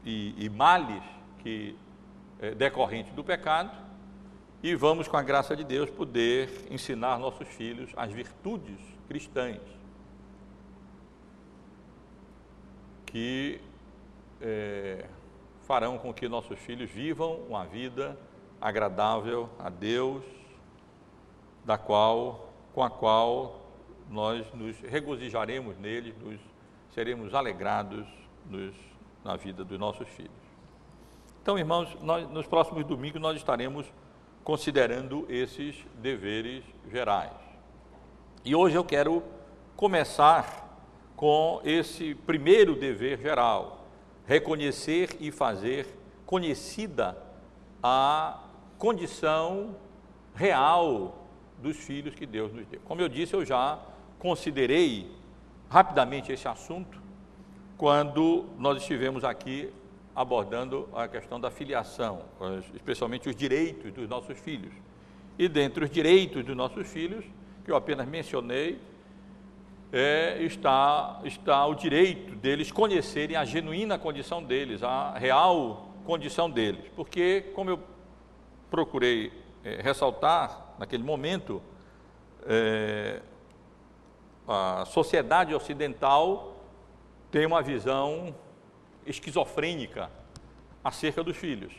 e, 0.04 0.34
e 0.36 0.48
males 0.48 1.02
que 1.40 1.76
é, 2.40 2.54
decorrentes 2.54 3.12
do 3.14 3.22
pecado 3.22 3.70
e 4.62 4.74
vamos 4.74 5.06
com 5.06 5.16
a 5.16 5.22
graça 5.22 5.54
de 5.54 5.62
Deus 5.62 5.90
poder 5.90 6.66
ensinar 6.70 7.18
nossos 7.18 7.46
filhos 7.48 7.90
as 7.96 8.12
virtudes 8.12 8.78
cristãs 9.08 9.60
que 13.06 13.60
é, 14.40 15.06
farão 15.62 15.98
com 15.98 16.12
que 16.12 16.28
nossos 16.28 16.58
filhos 16.58 16.90
vivam 16.90 17.36
uma 17.48 17.64
vida 17.64 18.18
agradável 18.60 19.48
a 19.58 19.68
Deus, 19.68 20.24
da 21.64 21.78
qual, 21.78 22.52
com 22.74 22.82
a 22.82 22.90
qual 22.90 23.60
nós 24.10 24.46
nos 24.52 24.78
regozijaremos 24.80 25.78
neles, 25.78 26.14
nos 26.18 26.40
seremos 26.90 27.34
alegrados 27.34 28.06
nos, 28.48 28.74
na 29.24 29.36
vida 29.36 29.64
dos 29.64 29.78
nossos 29.78 30.08
filhos. 30.08 30.30
Então, 31.42 31.58
irmãos, 31.58 31.94
nós, 32.00 32.28
nos 32.30 32.46
próximos 32.46 32.84
domingos 32.84 33.20
nós 33.20 33.36
estaremos 33.36 33.86
considerando 34.42 35.26
esses 35.28 35.76
deveres 35.96 36.62
gerais. 36.90 37.32
E 38.44 38.54
hoje 38.54 38.76
eu 38.76 38.84
quero 38.84 39.22
começar 39.76 40.64
com 41.16 41.60
esse 41.64 42.14
primeiro 42.14 42.76
dever 42.76 43.18
geral, 43.18 43.73
reconhecer 44.26 45.16
e 45.20 45.30
fazer 45.30 45.86
conhecida 46.26 47.16
a 47.82 48.42
condição 48.78 49.76
real 50.34 51.26
dos 51.58 51.76
filhos 51.76 52.14
que 52.14 52.26
Deus 52.26 52.52
nos 52.52 52.66
deu. 52.66 52.80
Como 52.84 53.00
eu 53.00 53.08
disse, 53.08 53.34
eu 53.34 53.44
já 53.44 53.78
considerei 54.18 55.10
rapidamente 55.68 56.32
esse 56.32 56.48
assunto 56.48 57.00
quando 57.76 58.46
nós 58.58 58.78
estivemos 58.78 59.24
aqui 59.24 59.72
abordando 60.14 60.88
a 60.94 61.08
questão 61.08 61.40
da 61.40 61.50
filiação, 61.50 62.22
especialmente 62.74 63.28
os 63.28 63.34
direitos 63.34 63.92
dos 63.92 64.08
nossos 64.08 64.38
filhos. 64.38 64.72
E 65.38 65.48
dentre 65.48 65.84
os 65.84 65.90
direitos 65.90 66.44
dos 66.44 66.56
nossos 66.56 66.86
filhos, 66.88 67.24
que 67.64 67.70
eu 67.70 67.76
apenas 67.76 68.06
mencionei, 68.06 68.78
é, 69.96 70.42
está, 70.42 71.20
está 71.22 71.64
o 71.66 71.72
direito 71.72 72.34
deles 72.34 72.72
conhecerem 72.72 73.36
a 73.36 73.44
genuína 73.44 73.96
condição 73.96 74.42
deles, 74.42 74.82
a 74.82 75.16
real 75.16 75.88
condição 76.04 76.50
deles. 76.50 76.84
Porque, 76.96 77.52
como 77.54 77.70
eu 77.70 77.80
procurei 78.68 79.32
é, 79.62 79.80
ressaltar 79.80 80.74
naquele 80.80 81.04
momento, 81.04 81.62
é, 82.44 83.22
a 84.48 84.84
sociedade 84.84 85.54
ocidental 85.54 86.56
tem 87.30 87.46
uma 87.46 87.62
visão 87.62 88.34
esquizofrênica 89.06 90.10
acerca 90.82 91.22
dos 91.22 91.36
filhos. 91.36 91.72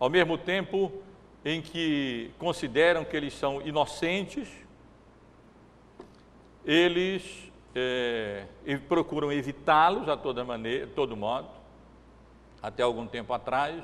Ao 0.00 0.08
mesmo 0.08 0.38
tempo 0.38 0.90
em 1.44 1.60
que 1.60 2.30
consideram 2.38 3.04
que 3.04 3.14
eles 3.14 3.34
são 3.34 3.60
inocentes, 3.60 4.48
eles 6.68 7.50
é, 7.74 8.44
procuram 8.86 9.32
evitá-los 9.32 10.06
a 10.06 10.18
toda 10.18 10.44
maneira, 10.44 10.86
todo 10.88 11.16
modo. 11.16 11.48
Até 12.62 12.82
algum 12.82 13.06
tempo 13.06 13.32
atrás 13.32 13.82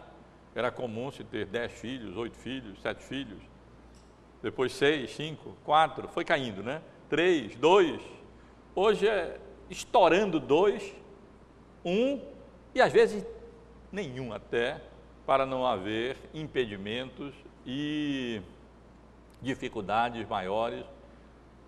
era 0.54 0.70
comum 0.70 1.10
se 1.10 1.24
ter 1.24 1.46
dez 1.46 1.72
filhos, 1.72 2.14
oito 2.14 2.36
filhos, 2.36 2.78
sete 2.82 3.02
filhos, 3.02 3.40
depois 4.42 4.70
seis, 4.72 5.16
cinco, 5.16 5.56
quatro, 5.64 6.08
foi 6.08 6.26
caindo, 6.26 6.62
né? 6.62 6.82
Três, 7.08 7.56
dois. 7.56 8.02
Hoje 8.74 9.08
é 9.08 9.40
estourando 9.70 10.38
dois, 10.38 10.94
um 11.82 12.20
e 12.74 12.82
às 12.82 12.92
vezes 12.92 13.24
nenhum 13.90 14.30
até, 14.30 14.82
para 15.24 15.46
não 15.46 15.64
haver 15.66 16.18
impedimentos 16.34 17.32
e 17.64 18.42
dificuldades 19.40 20.28
maiores 20.28 20.84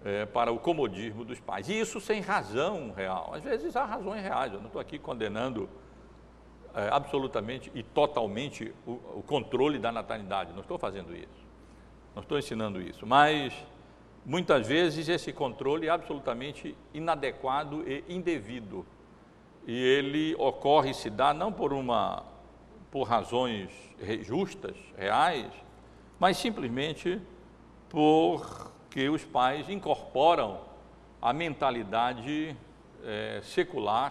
é, 0.05 0.27
para 0.27 0.53
o 0.53 0.59
comodismo 0.59 1.25
dos 1.25 1.41
pais. 1.41 1.69
E 1.69 1.79
isso 1.79 2.01
sem 2.01 2.21
razão 2.21 2.93
real. 2.97 3.33
Às 3.35 3.43
vezes 3.43 3.75
há 3.77 3.85
razões 3.85 4.23
reais, 4.23 4.53
eu 4.53 4.59
não 4.59 4.67
estou 4.67 4.81
aqui 4.81 4.99
condenando 4.99 5.69
é, 6.75 6.89
absolutamente 6.93 7.71
e 7.75 7.83
totalmente 7.83 8.73
o, 8.87 8.93
o 8.93 9.25
controle 9.27 9.79
da 9.79 9.91
natalidade, 9.91 10.53
não 10.53 10.61
estou 10.61 10.79
fazendo 10.79 11.17
isso, 11.17 11.47
não 12.15 12.23
estou 12.23 12.39
ensinando 12.39 12.81
isso, 12.81 13.07
mas 13.07 13.53
muitas 14.25 14.67
vezes 14.67 15.09
esse 15.09 15.33
controle 15.33 15.87
é 15.87 15.91
absolutamente 15.91 16.77
inadequado 16.93 17.83
e 17.89 18.05
indevido. 18.09 18.85
E 19.67 19.75
ele 19.75 20.35
ocorre 20.39 20.91
e 20.91 20.95
se 20.95 21.11
dá 21.11 21.33
não 21.33 21.53
por 21.53 21.73
uma 21.73 22.25
por 22.91 23.03
razões 23.03 23.71
justas, 24.23 24.77
reais, 24.97 25.51
mas 26.19 26.37
simplesmente 26.37 27.21
porque 28.97 29.11
os 29.11 29.23
pais 29.23 29.69
incorporam 29.69 30.59
a 31.21 31.31
mentalidade 31.31 32.57
é, 33.05 33.43
secular 33.43 34.11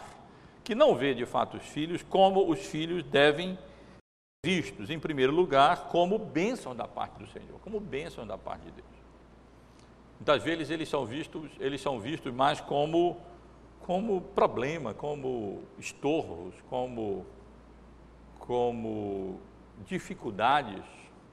que 0.63 0.76
não 0.76 0.95
vê 0.95 1.15
de 1.15 1.26
fato 1.26 1.58
os 1.58 1.63
filhos 1.63 2.04
como 2.04 2.48
os 2.48 2.60
filhos 2.67 3.02
devem 3.02 3.58
vistos, 4.45 4.91
em 4.91 5.00
primeiro 5.00 5.34
lugar, 5.34 5.88
como 5.88 6.19
bênção 6.19 6.76
da 6.76 6.88
parte 6.88 7.17
do 7.17 7.26
Senhor, 7.26 7.60
como 7.62 7.80
bênção 7.80 8.28
da 8.28 8.38
parte 8.38 8.62
de 8.65 8.74
Deus. 8.74 8.88
Muitas 10.19 10.43
vezes 10.43 10.69
eles 10.69 10.88
são 10.88 11.04
vistos, 11.04 11.50
eles 11.60 11.82
são 11.82 12.00
vistos 12.00 12.32
mais 12.32 12.62
como, 12.62 13.17
como 13.80 14.21
problema, 14.21 14.93
como 14.93 15.63
estorvos, 15.80 16.54
como, 16.69 17.26
como 18.38 19.39
dificuldades. 19.88 20.84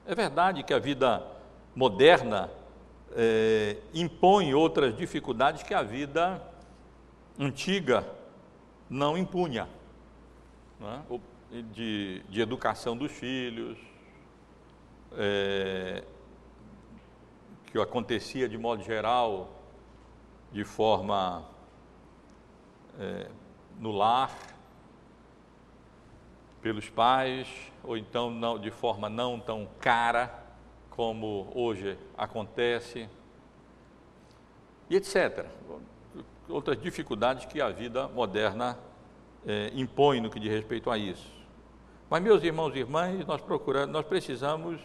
É 0.07 0.15
verdade 0.15 0.63
que 0.63 0.73
a 0.73 0.79
vida 0.79 1.23
moderna 1.75 2.49
é, 3.15 3.77
impõe 3.93 4.53
outras 4.53 4.95
dificuldades 4.95 5.63
que 5.63 5.73
a 5.73 5.83
vida 5.83 6.41
antiga 7.39 8.05
não 8.89 9.17
impunha. 9.17 9.67
Né? 10.79 11.03
De, 11.71 12.23
de 12.29 12.41
educação 12.41 12.97
dos 12.97 13.11
filhos, 13.11 13.77
é, 15.15 16.03
que 17.67 17.79
acontecia 17.79 18.49
de 18.49 18.57
modo 18.57 18.83
geral, 18.83 19.49
de 20.51 20.63
forma 20.63 21.45
é, 22.99 23.29
no 23.79 23.91
lar, 23.91 24.35
pelos 26.61 26.89
pais, 26.89 27.47
ou 27.83 27.97
então 27.97 28.31
não, 28.31 28.57
de 28.57 28.71
forma 28.71 29.09
não 29.09 29.39
tão 29.39 29.67
cara 29.79 30.42
como 30.95 31.51
hoje 31.55 31.97
acontece, 32.15 33.09
e 34.89 34.95
etc. 34.95 35.47
Outras 36.47 36.79
dificuldades 36.79 37.45
que 37.45 37.59
a 37.59 37.69
vida 37.69 38.07
moderna 38.09 38.77
é, 39.45 39.71
impõe 39.73 40.21
no 40.21 40.29
que 40.29 40.39
diz 40.39 40.51
respeito 40.51 40.91
a 40.91 40.97
isso. 40.97 41.31
Mas, 42.09 42.21
meus 42.21 42.43
irmãos 42.43 42.75
e 42.75 42.79
irmãs, 42.79 43.25
nós 43.25 43.41
procuramos, 43.41 43.91
nós 43.91 44.05
precisamos 44.05 44.79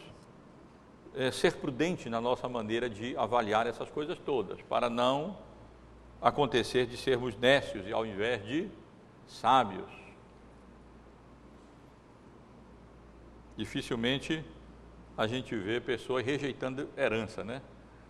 é, 1.15 1.31
ser 1.31 1.57
prudente 1.57 2.09
na 2.09 2.23
nossa 2.23 2.49
maneira 2.49 2.89
de 2.89 3.15
avaliar 3.15 3.67
essas 3.67 3.91
coisas 3.91 4.19
todas, 4.19 4.63
para 4.63 4.89
não 4.89 5.37
acontecer 6.23 6.87
de 6.87 6.97
sermos 6.97 7.37
nécios 7.37 7.91
ao 7.93 8.07
invés 8.07 8.43
de 8.47 8.71
sábios. 9.27 9.91
Dificilmente 13.59 14.43
a 15.19 15.27
gente 15.27 15.55
vê 15.57 15.81
pessoas 15.81 16.25
rejeitando 16.25 16.89
herança, 16.97 17.43
né? 17.43 17.61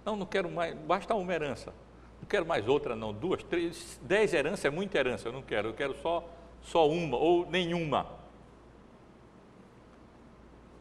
Não, 0.05 0.15
não 0.15 0.27
quero 0.27 0.51
mais, 0.51 0.75
basta 0.75 1.15
uma 1.15 1.33
herança. 1.33 1.73
Não 2.21 2.29
quero 2.29 2.45
mais 2.45 2.69
outra, 2.69 2.95
não. 2.95 3.15
Duas, 3.15 3.43
três, 3.43 3.99
dez 4.03 4.35
heranças 4.35 4.67
é 4.67 4.71
muita 4.71 4.99
herança, 4.99 5.27
eu 5.27 5.33
não 5.33 5.41
quero. 5.41 5.69
Eu 5.69 5.75
quero 5.75 5.97
só, 6.03 6.29
só 6.61 6.87
uma 6.87 7.17
ou 7.17 7.51
nenhuma. 7.51 8.07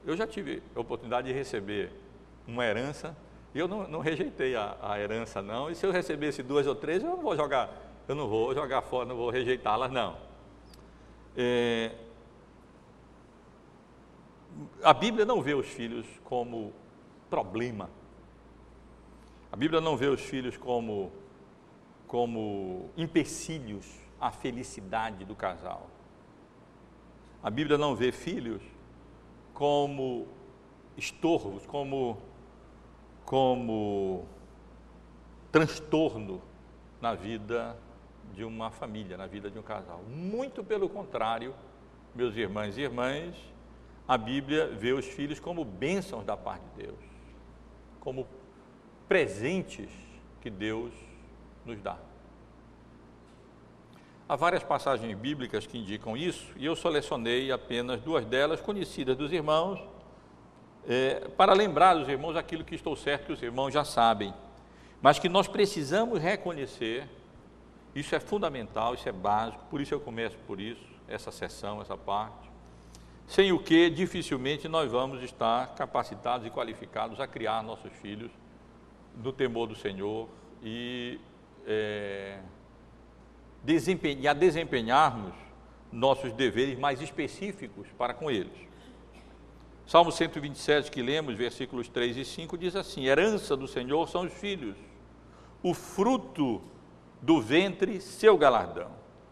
eu 0.06 0.18
já 0.18 0.28
tive 0.28 0.62
a 0.76 0.80
oportunidade 0.82 1.28
de 1.28 1.34
receber 1.34 1.92
uma 2.46 2.66
herança 2.66 3.16
e 3.56 3.60
eu 3.60 3.68
não, 3.68 3.88
não 3.88 4.00
rejeitei 4.00 4.54
a, 4.56 4.76
a, 4.82 5.00
herança, 5.00 5.42
não. 5.42 5.70
E 5.70 5.76
se 5.76 5.86
eu 5.86 5.92
recebesse 5.92 6.44
duas 6.44 6.68
ou 6.68 6.76
três, 6.76 7.02
eu 7.04 7.10
não 7.10 7.22
vou 7.22 7.38
jogar, 7.38 7.70
eu 8.06 8.16
não 8.16 8.28
vou 8.28 8.54
jogar 8.54 8.82
fora, 8.82 9.06
não 9.06 9.16
vou 9.16 9.30
rejeitá-las, 9.30 9.92
não. 9.92 10.18
É, 11.38 11.92
a 14.84 14.94
Bíblia 14.94 15.26
não 15.26 15.42
vê 15.42 15.54
os 15.54 15.68
filhos 15.68 16.06
como 16.24 16.74
problema. 17.30 17.90
A 19.52 19.56
Bíblia 19.56 19.82
não 19.82 19.96
vê 19.96 20.08
os 20.08 20.22
filhos 20.22 20.58
como, 20.58 21.12
como 22.08 22.90
empecilhos 22.98 23.86
à 24.20 24.32
felicidade 24.32 25.26
do 25.26 25.36
casal. 25.36 25.88
A 27.42 27.50
Bíblia 27.50 27.78
não 27.78 27.96
vê 27.96 28.12
filhos 28.12 28.62
como 29.54 30.28
estorvos, 30.98 31.66
como, 31.66 32.18
como 33.26 34.26
transtorno 35.52 36.42
na 37.00 37.14
vida 37.14 37.78
de 38.34 38.44
uma 38.44 38.70
família, 38.72 39.18
na 39.18 39.28
vida 39.28 39.50
de 39.50 39.58
um 39.58 39.64
casal. 39.64 40.02
Muito 40.04 40.64
pelo 40.64 40.90
contrário, 40.90 41.54
meus 42.14 42.36
irmãos 42.36 42.78
e 42.78 42.82
irmãs, 42.82 43.36
a 44.08 44.18
Bíblia 44.18 44.68
vê 44.68 44.94
os 44.94 45.06
filhos 45.06 45.40
como 45.40 45.66
bênçãos 45.66 46.24
da 46.24 46.38
parte 46.38 46.64
de 46.76 46.86
Deus, 46.86 47.00
como 48.00 48.26
presentes 49.08 49.90
que 50.40 50.50
Deus 50.50 50.94
nos 51.66 51.82
dá. 51.82 51.98
Há 54.30 54.36
várias 54.36 54.64
passagens 54.64 55.18
bíblicas 55.18 55.68
que 55.68 55.78
indicam 55.78 56.16
isso, 56.16 56.54
e 56.56 56.66
eu 56.66 56.76
selecionei 56.76 57.52
apenas 57.52 58.00
duas 58.02 58.26
delas, 58.26 58.62
conhecidas 58.62 59.18
dos 59.18 59.32
irmãos, 59.32 59.80
é, 60.88 61.28
para 61.36 61.54
lembrar 61.54 61.96
dos 61.96 62.08
irmãos 62.08 62.38
aquilo 62.38 62.64
que 62.64 62.76
estou 62.76 62.96
certo 62.96 63.26
que 63.26 63.34
os 63.34 63.42
irmãos 63.42 63.72
já 63.72 63.84
sabem, 63.84 64.34
mas 65.02 65.20
que 65.20 65.28
nós 65.28 65.50
precisamos 65.50 66.22
reconhecer, 66.22 67.10
isso 67.94 68.16
é 68.16 68.20
fundamental, 68.20 68.94
isso 68.94 69.08
é 69.08 69.12
básico, 69.12 69.66
por 69.70 69.82
isso 69.82 69.94
eu 69.94 70.00
começo 70.00 70.38
por 70.48 70.62
isso, 70.62 70.86
essa 71.10 71.32
sessão, 71.32 71.82
essa 71.82 71.98
parte 71.98 72.47
sem 73.28 73.52
o 73.52 73.60
que 73.60 73.90
dificilmente 73.90 74.70
nós 74.70 74.90
vamos 74.90 75.22
estar 75.22 75.76
capacitados 75.76 76.48
e 76.48 76.50
qualificados 76.50 77.20
a 77.20 77.28
criar 77.28 77.62
nossos 77.62 77.92
filhos 77.92 78.32
no 79.22 79.34
temor 79.34 79.68
do 79.68 79.76
Senhor 79.76 80.30
e, 80.64 81.20
é, 81.66 82.40
desempenhar, 83.62 84.34
desempenharmos 84.34 85.34
nossos 85.92 86.32
deveres 86.32 86.80
mais 86.80 87.02
específicos 87.02 87.88
para 87.98 88.14
com 88.14 88.32
eles. 88.32 88.68
Salmo 89.86 90.12
127 90.12 90.90
que 90.90 91.02
lemos, 91.02 91.36
versículos 91.36 91.90
3 91.90 92.18
e 92.18 92.26
5, 92.26 92.58
diz 92.58 92.76
assim: 92.76 93.06
Herança 93.06 93.58
do 93.58 93.68
Senhor 93.68 94.08
são 94.08 94.24
os 94.24 94.34
filhos, 94.34 94.78
o 95.62 95.74
fruto 95.74 96.62
do 97.22 97.42
ventre, 97.42 98.00
seu 98.00 98.38
galardão, 98.38 98.92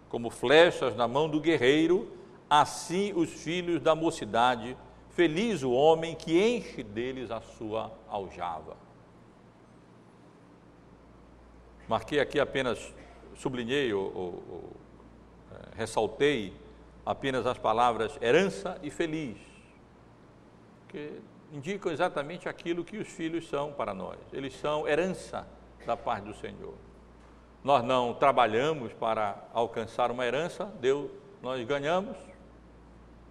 como 0.10 0.30
flechas 0.30 0.96
na 0.96 1.08
mão 1.08 1.30
do 1.30 1.40
guerreiro 1.40 2.12
assim 2.50 3.14
os 3.14 3.30
filhos 3.32 3.82
da 3.82 3.96
mocidade, 3.96 4.78
feliz 5.10 5.64
o 5.64 5.72
homem 5.72 6.16
que 6.16 6.40
enche 6.40 6.84
deles 6.84 7.32
a 7.32 7.42
sua 7.42 7.92
aljava. 8.08 8.76
Marquei 11.88 12.20
aqui 12.20 12.40
apenas, 12.40 12.94
sublinhei 13.36 13.94
ou, 13.94 14.06
ou, 14.06 14.44
ou 14.50 14.72
é, 15.52 15.78
ressaltei 15.78 16.54
apenas 17.06 17.46
as 17.46 17.58
palavras 17.58 18.18
herança 18.22 18.80
e 18.82 18.90
feliz, 18.90 19.38
que 20.88 21.22
indicam 21.54 21.92
exatamente 21.92 22.50
aquilo 22.50 22.84
que 22.84 22.98
os 22.98 23.08
filhos 23.08 23.48
são 23.48 23.72
para 23.72 23.94
nós. 23.94 24.18
Eles 24.34 24.56
são 24.60 24.88
herança 24.88 25.48
da 25.86 25.96
parte 25.96 26.26
do 26.26 26.34
Senhor. 26.34 26.74
Nós 27.64 27.84
não 27.84 28.14
trabalhamos 28.14 28.92
para 28.94 29.48
alcançar 29.54 30.12
uma 30.12 30.26
herança, 30.26 30.66
Deus, 30.80 31.10
nós 31.42 31.64
ganhamos, 31.66 32.18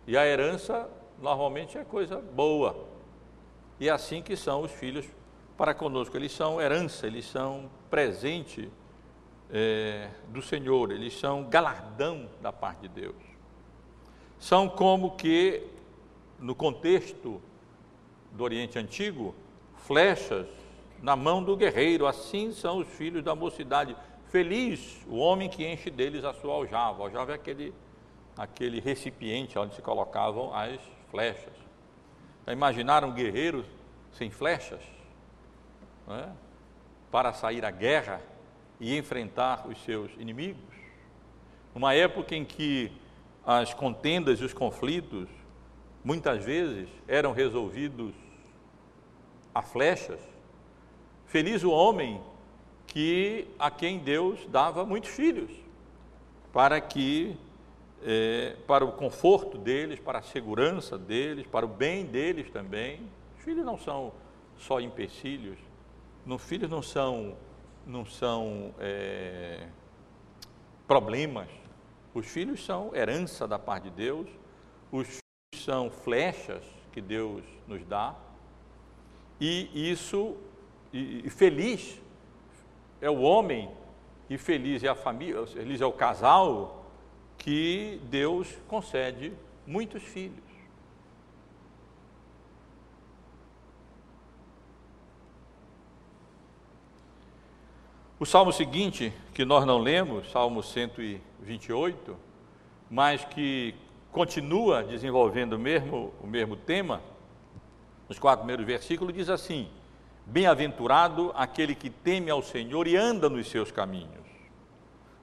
e 0.06 0.16
a 0.16 0.26
herança 0.26 0.88
normalmente 1.20 1.78
é 1.78 1.84
coisa 1.84 2.20
boa. 2.20 2.76
E 3.80 3.88
é 3.88 3.92
assim 3.92 4.22
que 4.22 4.36
são 4.36 4.62
os 4.62 4.70
filhos 4.70 5.06
para 5.56 5.74
conosco. 5.74 6.16
Eles 6.16 6.32
são 6.32 6.60
herança, 6.60 7.06
eles 7.06 7.24
são 7.24 7.70
presente 7.90 8.70
é, 9.50 10.10
do 10.28 10.42
Senhor, 10.42 10.90
eles 10.90 11.18
são 11.18 11.44
galardão 11.44 12.28
da 12.40 12.52
parte 12.52 12.82
de 12.82 12.88
Deus. 12.88 13.16
São 14.38 14.68
como 14.68 15.16
que, 15.16 15.62
no 16.38 16.54
contexto 16.54 17.40
do 18.32 18.44
Oriente 18.44 18.78
Antigo, 18.78 19.34
flechas 19.76 20.46
na 21.02 21.16
mão 21.16 21.42
do 21.42 21.56
guerreiro, 21.56 22.06
assim 22.06 22.52
são 22.52 22.78
os 22.78 22.88
filhos 22.88 23.22
da 23.22 23.34
mocidade. 23.34 23.96
Feliz 24.30 25.00
o 25.06 25.16
homem 25.16 25.48
que 25.48 25.66
enche 25.66 25.90
deles 25.90 26.24
a 26.24 26.32
sua 26.32 26.54
aljava. 26.54 27.04
Aljava 27.04 27.32
é 27.32 27.34
aquele 27.34 27.72
aquele 28.36 28.80
recipiente 28.80 29.58
onde 29.58 29.74
se 29.74 29.82
colocavam 29.82 30.54
as 30.54 30.80
flechas. 31.10 31.52
Já 32.46 32.52
imaginaram 32.52 33.12
guerreiros 33.12 33.66
sem 34.12 34.30
flechas? 34.30 34.80
É? 36.08 36.28
Para 37.10 37.32
sair 37.32 37.64
à 37.64 37.70
guerra 37.70 38.20
e 38.80 38.96
enfrentar 38.96 39.66
os 39.66 39.82
seus 39.84 40.10
inimigos? 40.18 40.74
Uma 41.74 41.94
época 41.94 42.34
em 42.34 42.44
que 42.44 42.92
as 43.46 43.72
contendas 43.74 44.40
e 44.40 44.44
os 44.44 44.52
conflitos 44.52 45.28
muitas 46.02 46.44
vezes 46.44 46.88
eram 47.08 47.32
resolvidos 47.32 48.14
a 49.54 49.62
flechas. 49.62 50.20
Feliz 51.26 51.62
o 51.62 51.70
homem 51.70 52.20
que 52.86 53.48
a 53.58 53.70
quem 53.70 53.98
Deus 53.98 54.46
dava 54.48 54.84
muitos 54.84 55.10
filhos, 55.10 55.50
para 56.52 56.80
que 56.80 57.36
é, 58.04 58.56
para 58.66 58.84
o 58.84 58.92
conforto 58.92 59.56
deles, 59.56 59.98
para 59.98 60.18
a 60.18 60.22
segurança 60.22 60.98
deles, 60.98 61.46
para 61.46 61.64
o 61.64 61.68
bem 61.68 62.04
deles 62.04 62.50
também. 62.50 63.00
Os 63.38 63.42
filhos 63.42 63.64
não 63.64 63.78
são 63.78 64.12
só 64.58 64.78
empecilhos, 64.78 65.58
os 66.26 66.42
filhos 66.42 66.70
não 66.70 66.82
são, 66.82 67.34
não 67.86 68.04
são 68.04 68.74
é, 68.78 69.66
problemas. 70.86 71.48
Os 72.12 72.26
filhos 72.26 72.64
são 72.64 72.94
herança 72.94 73.48
da 73.48 73.58
parte 73.58 73.84
de 73.84 73.90
Deus, 73.90 74.28
os 74.92 75.06
filhos 75.06 75.64
são 75.64 75.90
flechas 75.90 76.62
que 76.92 77.00
Deus 77.00 77.42
nos 77.66 77.84
dá, 77.84 78.14
e 79.40 79.90
isso, 79.90 80.36
e, 80.92 81.26
e 81.26 81.30
feliz 81.30 82.00
é 83.00 83.10
o 83.10 83.20
homem, 83.20 83.68
e 84.30 84.38
feliz 84.38 84.84
é 84.84 84.88
a 84.88 84.94
família, 84.94 85.44
feliz 85.46 85.80
é 85.80 85.86
o 85.86 85.92
casal 85.92 86.83
que 87.44 88.00
Deus 88.04 88.48
concede 88.66 89.30
muitos 89.66 90.02
filhos. 90.02 90.42
O 98.18 98.24
salmo 98.24 98.50
seguinte, 98.50 99.12
que 99.34 99.44
nós 99.44 99.66
não 99.66 99.76
lemos, 99.76 100.30
Salmo 100.30 100.62
128, 100.62 102.16
mas 102.90 103.22
que 103.26 103.74
continua 104.10 104.82
desenvolvendo 104.82 105.52
o 105.52 105.58
mesmo, 105.58 106.14
o 106.22 106.26
mesmo 106.26 106.56
tema, 106.56 107.02
nos 108.08 108.18
quatro 108.18 108.38
primeiros 108.38 108.64
versículos, 108.64 109.12
diz 109.12 109.28
assim: 109.28 109.68
Bem-aventurado 110.24 111.30
aquele 111.34 111.74
que 111.74 111.90
teme 111.90 112.30
ao 112.30 112.42
Senhor 112.42 112.88
e 112.88 112.96
anda 112.96 113.28
nos 113.28 113.50
seus 113.50 113.70
caminhos. 113.70 114.23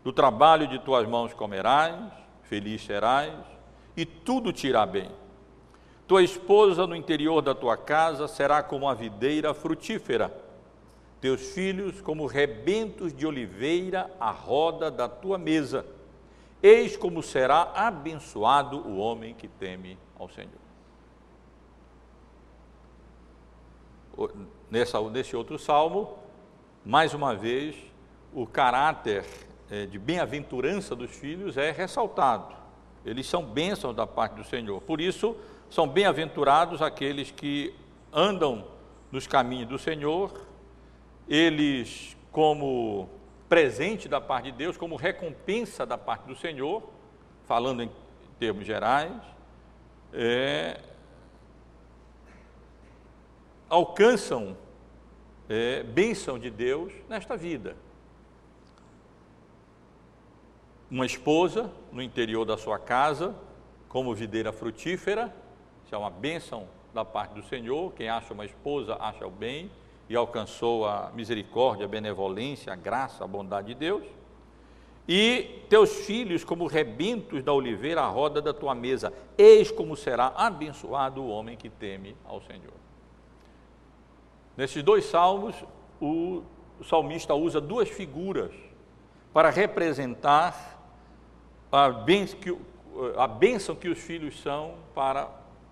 Do 0.03 0.11
trabalho 0.11 0.67
de 0.67 0.79
tuas 0.79 1.07
mãos 1.07 1.33
comerás, 1.33 1.95
feliz 2.43 2.83
serás, 2.83 3.33
e 3.95 4.05
tudo 4.05 4.51
te 4.51 4.67
irá 4.67 4.85
bem. 4.85 5.11
Tua 6.07 6.23
esposa 6.23 6.87
no 6.87 6.95
interior 6.95 7.41
da 7.41 7.53
tua 7.53 7.77
casa 7.77 8.27
será 8.27 8.63
como 8.63 8.89
a 8.89 8.93
videira 8.93 9.53
frutífera, 9.53 10.35
teus 11.21 11.53
filhos 11.53 12.01
como 12.01 12.25
rebentos 12.25 13.13
de 13.13 13.27
oliveira 13.27 14.11
à 14.19 14.31
roda 14.31 14.89
da 14.89 15.07
tua 15.07 15.37
mesa. 15.37 15.85
Eis 16.63 16.97
como 16.97 17.21
será 17.21 17.71
abençoado 17.75 18.79
o 18.79 18.97
homem 18.97 19.35
que 19.35 19.47
teme 19.47 19.97
ao 20.17 20.27
Senhor. 20.29 20.49
Nesse 24.69 25.35
outro 25.35 25.57
salmo, 25.59 26.17
mais 26.83 27.13
uma 27.13 27.35
vez, 27.35 27.75
o 28.33 28.45
caráter 28.47 29.25
de 29.89 29.97
bem-aventurança 29.97 30.95
dos 30.95 31.11
filhos 31.11 31.57
é 31.57 31.71
ressaltado. 31.71 32.53
Eles 33.05 33.27
são 33.27 33.43
bênçãos 33.43 33.95
da 33.95 34.05
parte 34.05 34.35
do 34.35 34.43
Senhor. 34.43 34.81
Por 34.81 34.99
isso, 34.99 35.35
são 35.69 35.87
bem-aventurados 35.87 36.81
aqueles 36.81 37.31
que 37.31 37.73
andam 38.11 38.67
nos 39.11 39.27
caminhos 39.27 39.67
do 39.67 39.79
Senhor, 39.79 40.31
eles, 41.27 42.15
como 42.31 43.09
presente 43.47 44.07
da 44.07 44.21
parte 44.21 44.51
de 44.51 44.57
Deus, 44.57 44.77
como 44.77 44.95
recompensa 44.95 45.85
da 45.85 45.97
parte 45.97 46.27
do 46.27 46.35
Senhor, 46.35 46.83
falando 47.45 47.83
em 47.83 47.91
termos 48.39 48.65
gerais, 48.65 49.13
é, 50.13 50.79
alcançam 53.69 54.57
é, 55.49 55.83
bênção 55.83 56.37
de 56.37 56.49
Deus 56.49 56.93
nesta 57.07 57.35
vida. 57.35 57.75
Uma 60.91 61.05
esposa 61.05 61.71
no 61.89 62.01
interior 62.01 62.43
da 62.43 62.57
sua 62.57 62.77
casa, 62.77 63.33
como 63.87 64.13
videira 64.13 64.51
frutífera, 64.51 65.33
isso 65.85 65.95
é 65.95 65.97
uma 65.97 66.09
bênção 66.09 66.67
da 66.93 67.05
parte 67.05 67.33
do 67.33 67.41
Senhor. 67.43 67.93
Quem 67.93 68.09
acha 68.09 68.33
uma 68.33 68.43
esposa 68.43 68.97
acha 68.99 69.25
o 69.25 69.31
bem 69.31 69.71
e 70.09 70.17
alcançou 70.17 70.85
a 70.85 71.09
misericórdia, 71.15 71.85
a 71.85 71.87
benevolência, 71.87 72.73
a 72.73 72.75
graça, 72.75 73.23
a 73.23 73.27
bondade 73.27 73.67
de 73.67 73.75
Deus. 73.75 74.03
E 75.07 75.63
teus 75.69 76.05
filhos 76.05 76.43
como 76.43 76.67
rebentos 76.67 77.41
da 77.41 77.53
oliveira 77.53 78.01
à 78.01 78.07
roda 78.07 78.41
da 78.41 78.53
tua 78.53 78.75
mesa, 78.75 79.13
eis 79.37 79.71
como 79.71 79.95
será 79.95 80.33
abençoado 80.35 81.21
o 81.21 81.29
homem 81.29 81.55
que 81.55 81.69
teme 81.69 82.17
ao 82.25 82.41
Senhor. 82.41 82.73
Nesses 84.57 84.83
dois 84.83 85.05
salmos, 85.05 85.55
o 86.01 86.43
salmista 86.83 87.33
usa 87.33 87.61
duas 87.61 87.87
figuras 87.87 88.51
para 89.31 89.49
representar 89.49 90.80
a 91.71 91.89
bênção 91.89 93.75
que, 93.75 93.87
a 93.87 93.91
os 93.91 93.99
filhos 93.99 94.41
são 94.41 94.75
para 94.93 95.29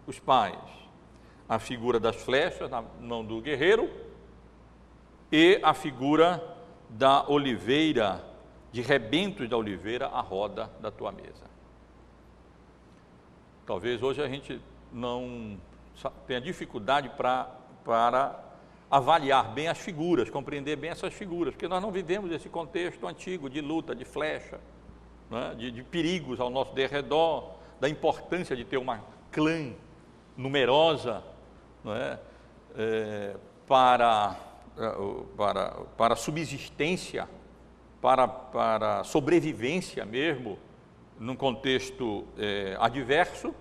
os 0.07 0.17
pais. 0.19 0.57
A 1.47 1.59
figura 1.59 1.99
das 1.99 2.15
flechas 2.15 2.69
na 2.69 2.81
mão 2.81 3.25
do 3.25 3.41
guerreiro 3.41 3.89
e 5.31 5.59
a 5.62 5.73
figura 5.73 6.57
da 6.89 7.27
oliveira, 7.27 8.23
de 8.71 8.81
rebentos 8.81 9.49
da 9.49 9.57
oliveira 9.57 10.07
à 10.07 10.21
roda 10.21 10.69
da 10.79 10.89
tua 10.89 11.12
mesa. 11.12 11.49
Talvez 13.65 14.01
hoje 14.01 14.21
a 14.21 14.27
gente 14.27 14.59
não 14.91 15.59
tenha 16.25 16.41
dificuldade 16.41 17.09
pra, 17.09 17.51
para 17.83 18.43
avaliar 18.89 19.53
bem 19.53 19.67
as 19.67 19.77
figuras, 19.77 20.29
compreender 20.29 20.75
bem 20.75 20.89
essas 20.89 21.13
figuras, 21.13 21.53
porque 21.53 21.67
nós 21.67 21.81
não 21.81 21.91
vivemos 21.91 22.31
esse 22.31 22.49
contexto 22.49 23.05
antigo 23.07 23.49
de 23.49 23.62
luta, 23.62 23.93
de 23.93 24.05
flecha, 24.05 24.59
né, 25.29 25.55
de, 25.57 25.71
de, 25.71 25.83
perigos 25.83 26.39
ao 26.39 26.49
nosso 26.49 26.73
derredor, 26.73 27.51
da 27.79 27.87
importância 27.87 28.55
de 28.55 28.65
ter 28.65 28.77
uma 28.77 29.03
clã 29.31 29.71
numerosa 30.35 31.23
é, 31.85 32.17
é, 32.77 33.35
para, 33.67 34.35
é, 34.77 35.23
para, 35.37 35.71
para 35.97 36.15
subsistência, 36.15 37.27
para, 38.01 38.27
para 38.27 39.03
sobrevivência 39.03 40.05
mesmo, 40.05 40.57
num 41.19 41.35
contexto 41.35 42.25
é, 42.37 42.77
adverso, 42.79 43.53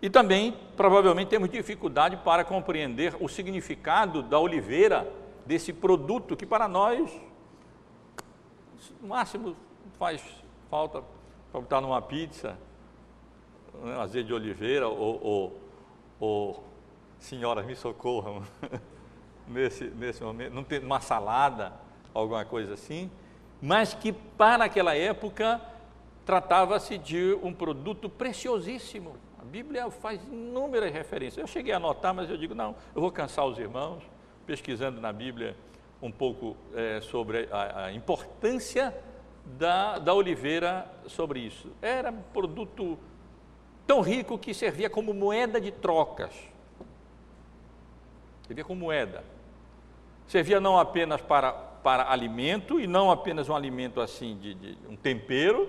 e 0.00 0.08
também, 0.08 0.56
provavelmente, 0.76 1.28
temos 1.28 1.50
dificuldade 1.50 2.16
para 2.18 2.44
compreender 2.44 3.16
o 3.18 3.28
significado 3.28 4.22
da 4.22 4.38
oliveira, 4.38 5.12
desse 5.44 5.72
produto 5.72 6.36
que 6.36 6.46
para 6.46 6.68
nós, 6.68 7.10
no 9.00 9.08
máximo, 9.08 9.56
faz 9.98 10.22
falta 10.70 11.02
para 11.50 11.60
botar 11.60 11.80
numa 11.80 12.00
pizza, 12.02 12.56
né, 13.82 13.98
azeite 14.00 14.28
de 14.28 14.34
oliveira, 14.34 14.88
ou, 14.88 15.20
ou, 15.22 15.60
ou 16.20 16.64
senhoras 17.18 17.64
me 17.64 17.74
socorram, 17.74 18.42
nesse, 19.46 19.84
nesse 19.84 20.22
momento, 20.22 20.52
não 20.52 20.64
tem 20.64 20.78
uma 20.80 21.00
salada, 21.00 21.72
alguma 22.12 22.44
coisa 22.44 22.74
assim, 22.74 23.10
mas 23.60 23.94
que 23.94 24.12
para 24.12 24.64
aquela 24.64 24.94
época 24.94 25.60
tratava-se 26.24 26.98
de 26.98 27.38
um 27.42 27.52
produto 27.52 28.08
preciosíssimo 28.08 29.16
a 29.38 29.44
Bíblia 29.44 29.90
faz 29.90 30.20
inúmeras 30.24 30.92
referências. 30.92 31.38
Eu 31.38 31.46
cheguei 31.46 31.72
a 31.72 31.76
anotar, 31.76 32.12
mas 32.12 32.28
eu 32.28 32.36
digo, 32.36 32.54
não, 32.54 32.74
eu 32.94 33.00
vou 33.00 33.10
cansar 33.10 33.46
os 33.46 33.58
irmãos, 33.58 34.02
pesquisando 34.44 35.00
na 35.00 35.12
Bíblia 35.12 35.56
um 36.02 36.10
pouco 36.10 36.56
é, 36.74 37.00
sobre 37.00 37.48
a, 37.50 37.84
a 37.84 37.92
importância 37.92 38.94
da, 39.56 39.98
da 39.98 40.12
oliveira 40.12 40.90
sobre 41.06 41.40
isso. 41.40 41.70
Era 41.80 42.10
um 42.10 42.22
produto 42.32 42.98
tão 43.86 44.00
rico 44.00 44.38
que 44.38 44.52
servia 44.52 44.90
como 44.90 45.14
moeda 45.14 45.60
de 45.60 45.70
trocas. 45.70 46.32
Servia 48.46 48.64
como 48.64 48.80
moeda. 48.80 49.24
Servia 50.26 50.60
não 50.60 50.78
apenas 50.78 51.22
para, 51.22 51.52
para 51.52 52.10
alimento, 52.10 52.78
e 52.78 52.86
não 52.86 53.10
apenas 53.10 53.48
um 53.48 53.56
alimento 53.56 54.00
assim, 54.00 54.36
de, 54.36 54.54
de 54.54 54.78
um 54.86 54.96
tempero, 54.96 55.68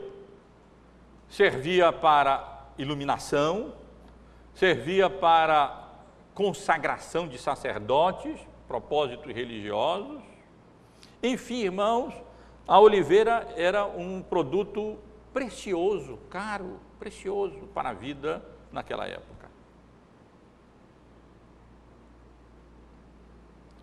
servia 1.30 1.94
para 1.94 2.68
iluminação, 2.78 3.74
servia 4.54 5.10
para 5.10 5.88
consagração 6.34 7.28
de 7.28 7.38
sacerdotes, 7.38 8.39
propósitos 8.68 9.34
religiosos. 9.34 10.22
Enfim, 11.24 11.63
irmãos, 11.63 12.13
a 12.69 12.79
oliveira 12.79 13.47
era 13.58 13.84
um 13.88 14.21
produto 14.21 14.95
precioso, 15.34 16.19
caro, 16.29 16.79
precioso 16.99 17.67
para 17.73 17.89
a 17.89 17.93
vida 17.93 18.45
naquela 18.71 19.08
época. 19.08 19.49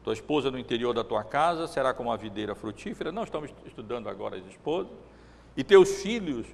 Tua 0.04 0.12
esposa 0.12 0.52
no 0.52 0.58
interior 0.58 0.94
da 0.94 1.02
tua 1.02 1.24
casa 1.24 1.66
será 1.66 1.92
como 1.92 2.12
a 2.12 2.16
videira 2.16 2.54
frutífera. 2.54 3.10
Não 3.10 3.24
estamos 3.24 3.50
estudando 3.66 4.08
agora 4.08 4.36
as 4.36 4.46
esposas. 4.46 4.92
E 5.56 5.64
teus 5.64 6.00
filhos 6.00 6.46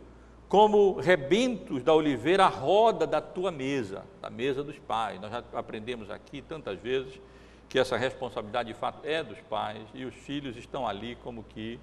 como 0.48 0.94
rebentos 0.94 1.82
da 1.82 1.92
oliveira 1.92 2.46
à 2.46 2.48
roda 2.48 3.06
da 3.06 3.20
tua 3.20 3.52
mesa, 3.52 4.06
da 4.22 4.30
mesa 4.30 4.64
dos 4.64 4.78
pais. 4.78 5.20
Nós 5.20 5.30
já 5.30 5.44
aprendemos 5.52 6.10
aqui 6.10 6.40
tantas 6.40 6.78
vezes 6.78 7.20
que 7.68 7.78
essa 7.78 7.98
responsabilidade 7.98 8.72
de 8.72 8.78
fato 8.78 9.06
é 9.06 9.22
dos 9.22 9.38
pais 9.42 9.86
e 9.92 10.06
os 10.06 10.14
filhos 10.14 10.56
estão 10.56 10.88
ali 10.88 11.14
como 11.16 11.42
que 11.42 11.78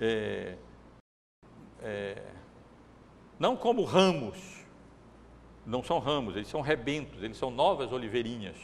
é, 0.00 0.56
é, 1.82 2.22
não 3.38 3.56
como 3.56 3.84
ramos, 3.84 4.64
não 5.64 5.82
são 5.82 5.98
ramos, 5.98 6.36
eles 6.36 6.48
são 6.48 6.60
rebentos, 6.60 7.22
eles 7.22 7.36
são 7.36 7.50
novas 7.50 7.92
oliveirinhas 7.92 8.56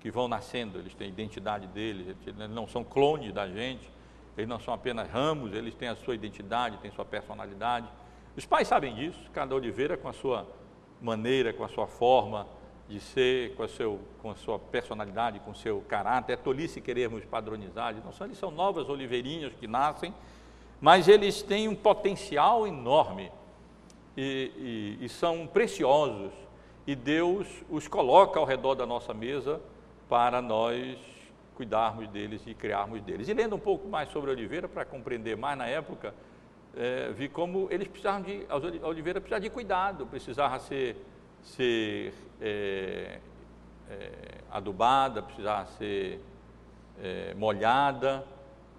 que 0.00 0.10
vão 0.10 0.28
nascendo, 0.28 0.78
eles 0.78 0.94
têm 0.94 1.06
a 1.06 1.10
identidade 1.10 1.66
deles, 1.68 2.16
eles 2.26 2.50
não 2.50 2.66
são 2.66 2.84
clones 2.84 3.32
da 3.32 3.48
gente, 3.48 3.90
eles 4.36 4.48
não 4.48 4.60
são 4.60 4.72
apenas 4.72 5.08
ramos, 5.10 5.52
eles 5.52 5.74
têm 5.74 5.88
a 5.88 5.96
sua 5.96 6.14
identidade, 6.14 6.78
têm 6.78 6.90
sua 6.92 7.04
personalidade. 7.04 7.88
Os 8.36 8.46
pais 8.46 8.68
sabem 8.68 8.94
disso, 8.94 9.18
cada 9.32 9.54
oliveira 9.54 9.96
com 9.96 10.08
a 10.08 10.12
sua 10.12 10.46
maneira, 11.00 11.52
com 11.52 11.64
a 11.64 11.68
sua 11.68 11.86
forma 11.86 12.46
de 12.88 13.00
ser, 13.00 13.54
com 13.54 13.62
a, 13.62 13.68
seu, 13.68 14.00
com 14.22 14.30
a 14.30 14.36
sua 14.36 14.58
personalidade, 14.58 15.40
com 15.40 15.50
o 15.50 15.54
seu 15.54 15.80
caráter. 15.82 16.34
É 16.34 16.36
tolice 16.36 16.80
querermos 16.80 17.24
padronizar, 17.24 17.94
não 18.04 18.12
são, 18.12 18.26
eles 18.26 18.38
são 18.38 18.50
novas 18.50 18.88
oliveirinhas 18.88 19.52
que 19.54 19.66
nascem, 19.66 20.14
mas 20.80 21.08
eles 21.08 21.42
têm 21.42 21.68
um 21.68 21.74
potencial 21.74 22.66
enorme 22.66 23.32
e, 24.16 24.96
e, 25.00 25.04
e 25.04 25.08
são 25.08 25.46
preciosos. 25.46 26.32
E 26.86 26.94
Deus 26.94 27.46
os 27.68 27.86
coloca 27.86 28.40
ao 28.40 28.46
redor 28.46 28.74
da 28.74 28.86
nossa 28.86 29.12
mesa 29.12 29.60
para 30.08 30.40
nós 30.40 30.98
cuidarmos 31.54 32.08
deles 32.08 32.40
e 32.46 32.54
criarmos 32.54 33.02
deles. 33.02 33.28
E 33.28 33.34
lendo 33.34 33.56
um 33.56 33.58
pouco 33.58 33.88
mais 33.88 34.10
sobre 34.10 34.30
a 34.30 34.32
oliveira, 34.32 34.68
para 34.68 34.84
compreender 34.84 35.36
mais 35.36 35.58
na 35.58 35.66
época, 35.66 36.14
é, 36.76 37.10
vi 37.12 37.28
como 37.28 37.66
eles 37.70 37.88
precisavam 37.88 38.22
de, 38.22 38.46
a 38.50 38.86
oliveira 38.86 39.20
precisava 39.20 39.40
de 39.40 39.50
cuidado, 39.50 40.06
precisava 40.06 40.58
ser, 40.60 40.96
ser 41.42 42.14
é, 42.40 43.18
é, 43.90 44.10
adubada, 44.50 45.20
precisava 45.20 45.66
ser 45.72 46.20
é, 47.02 47.34
molhada, 47.34 48.24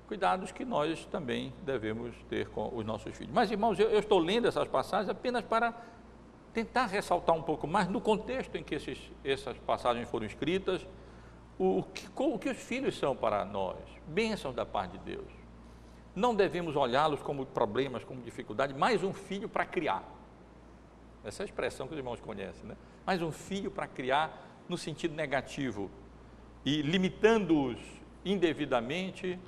cuidados 0.09 0.51
que 0.51 0.65
nós 0.65 1.05
também 1.05 1.53
devemos 1.63 2.13
ter 2.27 2.49
com 2.49 2.75
os 2.75 2.83
nossos 2.85 3.15
filhos. 3.15 3.33
Mas, 3.33 3.49
irmãos, 3.49 3.79
eu, 3.79 3.89
eu 3.89 3.99
estou 3.99 4.19
lendo 4.19 4.47
essas 4.47 4.67
passagens 4.67 5.09
apenas 5.09 5.45
para 5.45 5.73
tentar 6.51 6.87
ressaltar 6.87 7.35
um 7.35 7.43
pouco 7.43 7.67
mais 7.67 7.87
no 7.87 8.01
contexto 8.01 8.57
em 8.57 8.63
que 8.63 8.75
esses, 8.75 8.99
essas 9.23 9.57
passagens 9.59 10.09
foram 10.09 10.25
escritas, 10.25 10.85
o, 11.57 11.83
que, 11.83 12.07
o 12.15 12.39
que 12.39 12.49
os 12.49 12.57
filhos 12.57 12.97
são 12.97 13.15
para 13.15 13.45
nós, 13.45 13.77
bênçãos 14.07 14.55
da 14.55 14.65
parte 14.65 14.97
de 14.97 15.15
Deus 15.15 15.39
não 16.15 16.35
devemos 16.35 16.75
olhá-los 16.75 17.21
como 17.21 17.45
problemas, 17.45 18.03
como 18.03 18.21
dificuldade, 18.21 18.73
mais 18.73 19.03
um 19.03 19.13
filho 19.13 19.47
para 19.47 19.65
criar. 19.65 20.03
Essa 21.23 21.43
é 21.43 21.45
a 21.45 21.45
expressão 21.45 21.87
que 21.87 21.93
os 21.93 21.97
irmãos 21.97 22.19
conhecem, 22.19 22.65
né? 22.67 22.75
Mais 23.05 23.21
um 23.21 23.31
filho 23.31 23.71
para 23.71 23.87
criar 23.87 24.45
no 24.67 24.77
sentido 24.77 25.15
negativo 25.15 25.89
e 26.65 26.81
limitando-os 26.81 27.79
indevidamente 28.25 29.39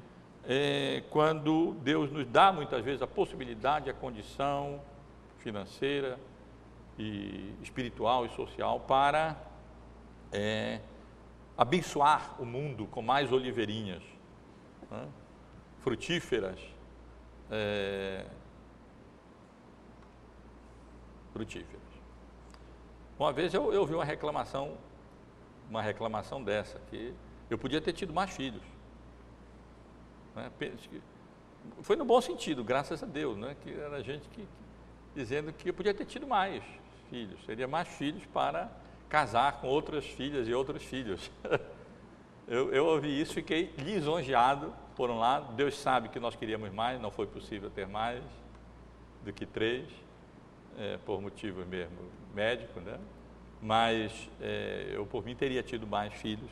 é, 0.48 1.04
quando 1.10 1.74
Deus 1.82 2.12
nos 2.12 2.28
dá 2.28 2.52
muitas 2.52 2.84
vezes 2.84 3.02
a 3.02 3.08
possibilidade, 3.08 3.90
a 3.90 3.94
condição 3.94 4.82
financeira 5.40 6.20
e 6.98 7.56
espiritual 7.62 8.26
e 8.26 8.30
social 8.30 8.80
para 8.82 9.36
é, 10.32 10.80
abençoar 11.58 12.36
o 12.42 12.46
mundo 12.46 12.86
com 12.88 13.02
mais 13.02 13.32
oliveirinhas. 13.32 14.04
Né? 14.90 15.08
frutíferas, 15.82 16.60
é, 17.50 18.26
frutíferas. 21.34 21.82
Uma 23.18 23.34
vez 23.34 23.54
eu, 23.54 23.74
eu 23.74 23.86
vi 23.86 23.94
uma 23.94 24.06
reclamação, 24.06 24.78
uma 25.70 25.82
reclamação 25.82 26.44
dessa, 26.44 26.80
que 26.90 27.14
Eu 27.50 27.58
podia 27.58 27.82
ter 27.82 27.94
tido 27.94 28.14
mais 28.14 28.32
filhos. 28.32 28.64
Né? 30.36 30.52
Foi 31.82 31.96
no 31.96 32.06
bom 32.06 32.20
sentido, 32.22 32.64
graças 32.64 33.04
a 33.04 33.06
Deus, 33.06 33.38
né? 33.38 33.56
que 33.62 33.72
era 33.72 34.02
gente 34.04 34.28
que, 34.30 34.48
dizendo 35.16 35.54
que 35.54 35.70
eu 35.70 35.74
podia 35.74 35.94
ter 35.94 36.06
tido 36.06 36.28
mais 36.28 36.64
filhos, 37.10 37.44
seria 37.46 37.68
mais 37.68 37.88
filhos 37.88 38.26
para 38.28 38.72
casar 39.10 39.60
com 39.60 39.68
outras 39.68 40.06
filhas 40.06 40.48
e 40.48 40.54
outros 40.54 40.84
filhos. 40.84 41.30
eu, 42.48 42.74
eu 42.74 42.86
ouvi 42.86 43.22
isso, 43.22 43.34
fiquei 43.34 43.74
lisonjeado, 43.78 44.74
por 44.96 45.10
um 45.10 45.18
lado, 45.18 45.54
Deus 45.54 45.78
sabe 45.78 46.10
que 46.10 46.20
nós 46.20 46.36
queríamos 46.36 46.72
mais, 46.74 47.02
não 47.02 47.12
foi 47.12 47.26
possível 47.26 47.70
ter 47.70 47.88
mais 47.88 48.24
do 49.24 49.32
que 49.34 49.46
três, 49.46 49.90
é, 50.78 50.98
por 51.06 51.22
motivo 51.22 51.66
mesmo 51.66 51.98
médico, 52.34 52.80
né? 52.80 52.98
mas 53.62 54.30
é, 54.42 54.92
eu 54.94 55.06
por 55.06 55.24
mim 55.24 55.36
teria 55.36 55.62
tido 55.62 55.86
mais 55.86 56.14
filhos. 56.14 56.50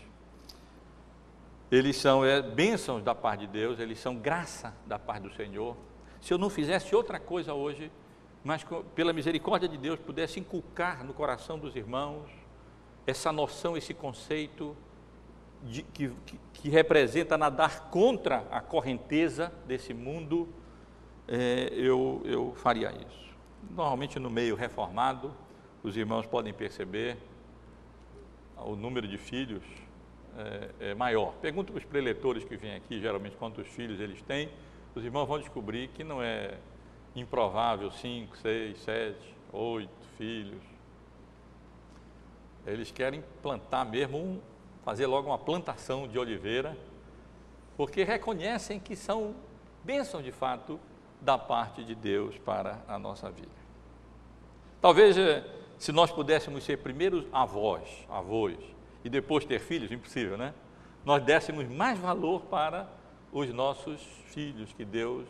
Eles 1.72 1.98
são 1.98 2.26
é, 2.26 2.42
bênçãos 2.42 3.04
da 3.04 3.14
parte 3.14 3.42
de 3.42 3.48
Deus, 3.48 3.80
eles 3.80 4.00
são 4.00 4.16
graça 4.16 4.74
da 4.88 4.98
parte 4.98 5.24
do 5.24 5.34
Senhor. 5.34 5.78
Se 6.20 6.34
eu 6.34 6.38
não 6.38 6.50
fizesse 6.50 6.96
outra 6.96 7.20
coisa 7.20 7.54
hoje, 7.54 7.92
mas 8.44 8.66
pela 8.96 9.14
misericórdia 9.14 9.70
de 9.70 9.78
Deus 9.78 10.00
pudesse 10.00 10.40
inculcar 10.40 11.04
no 11.04 11.14
coração 11.14 11.60
dos 11.60 11.76
irmãos 11.76 12.30
essa 13.06 13.32
noção, 13.32 13.78
esse 13.78 13.94
conceito 13.94 14.76
de, 15.64 15.84
que, 15.84 16.12
que, 16.54 16.70
representa 16.70 17.38
nadar 17.38 17.90
contra 17.90 18.46
a 18.50 18.62
correnteza 18.62 19.52
desse 19.68 19.94
mundo, 19.94 20.48
é, 21.28 21.70
eu, 21.74 22.22
eu 22.26 22.54
faria 22.56 22.92
isso. 22.92 23.30
Normalmente 23.72 24.20
no 24.20 24.30
meio 24.30 24.56
reformado, 24.56 25.34
os 25.84 25.98
irmãos 25.98 26.26
podem 26.26 26.54
perceber 26.54 27.18
o 28.58 28.76
número 28.76 29.08
de 29.08 29.18
filhos 29.18 29.64
é, 30.38 30.92
é 30.92 30.94
maior. 30.94 31.34
Pergunta 31.42 31.72
para 31.72 31.80
os 31.80 31.86
preletores 31.86 32.44
que 32.44 32.56
vêm 32.56 32.76
aqui, 32.76 33.00
geralmente, 33.00 33.36
quantos 33.38 33.68
filhos 33.68 34.00
eles 34.00 34.22
têm. 34.22 34.50
Os 34.96 35.04
irmãos 35.04 35.26
vão 35.26 35.40
descobrir 35.40 35.90
que 35.90 36.04
não 36.04 36.22
é 36.22 36.58
improvável 37.16 37.92
cinco, 37.92 38.38
seis, 38.38 38.80
sete, 38.82 39.36
oito 39.52 39.90
filhos. 40.18 40.62
Eles 42.66 42.92
querem 42.92 43.24
plantar 43.42 43.86
mesmo, 43.86 44.18
um, 44.18 44.40
fazer 44.84 45.08
logo 45.08 45.30
uma 45.30 45.38
plantação 45.38 46.08
de 46.08 46.20
oliveira, 46.20 46.78
porque 47.76 48.04
reconhecem 48.04 48.80
que 48.80 48.96
são 48.96 49.36
bênçãos 49.84 50.24
de 50.24 50.32
fato 50.32 50.80
da 51.22 51.38
parte 51.38 51.84
de 51.84 51.96
Deus 51.96 52.38
para 52.38 52.80
a 52.88 53.00
nossa 53.00 53.30
vida. 53.30 53.48
Talvez 54.82 55.18
eh, 55.18 55.44
se 55.78 55.92
nós 55.92 56.12
pudéssemos 56.12 56.64
ser 56.64 56.78
primeiros 56.78 57.26
avós, 57.32 58.06
avós, 58.10 58.58
e 59.04 59.10
depois 59.10 59.46
ter 59.46 59.60
filhos, 59.60 59.92
impossível, 59.92 60.38
né? 60.38 60.54
Nós 61.06 61.24
dessemos 61.24 61.68
mais 61.68 61.98
valor 61.98 62.42
para 62.42 62.88
os 63.32 63.52
nossos 63.54 64.02
filhos 64.28 64.74
que 64.74 64.84
Deus 64.84 65.28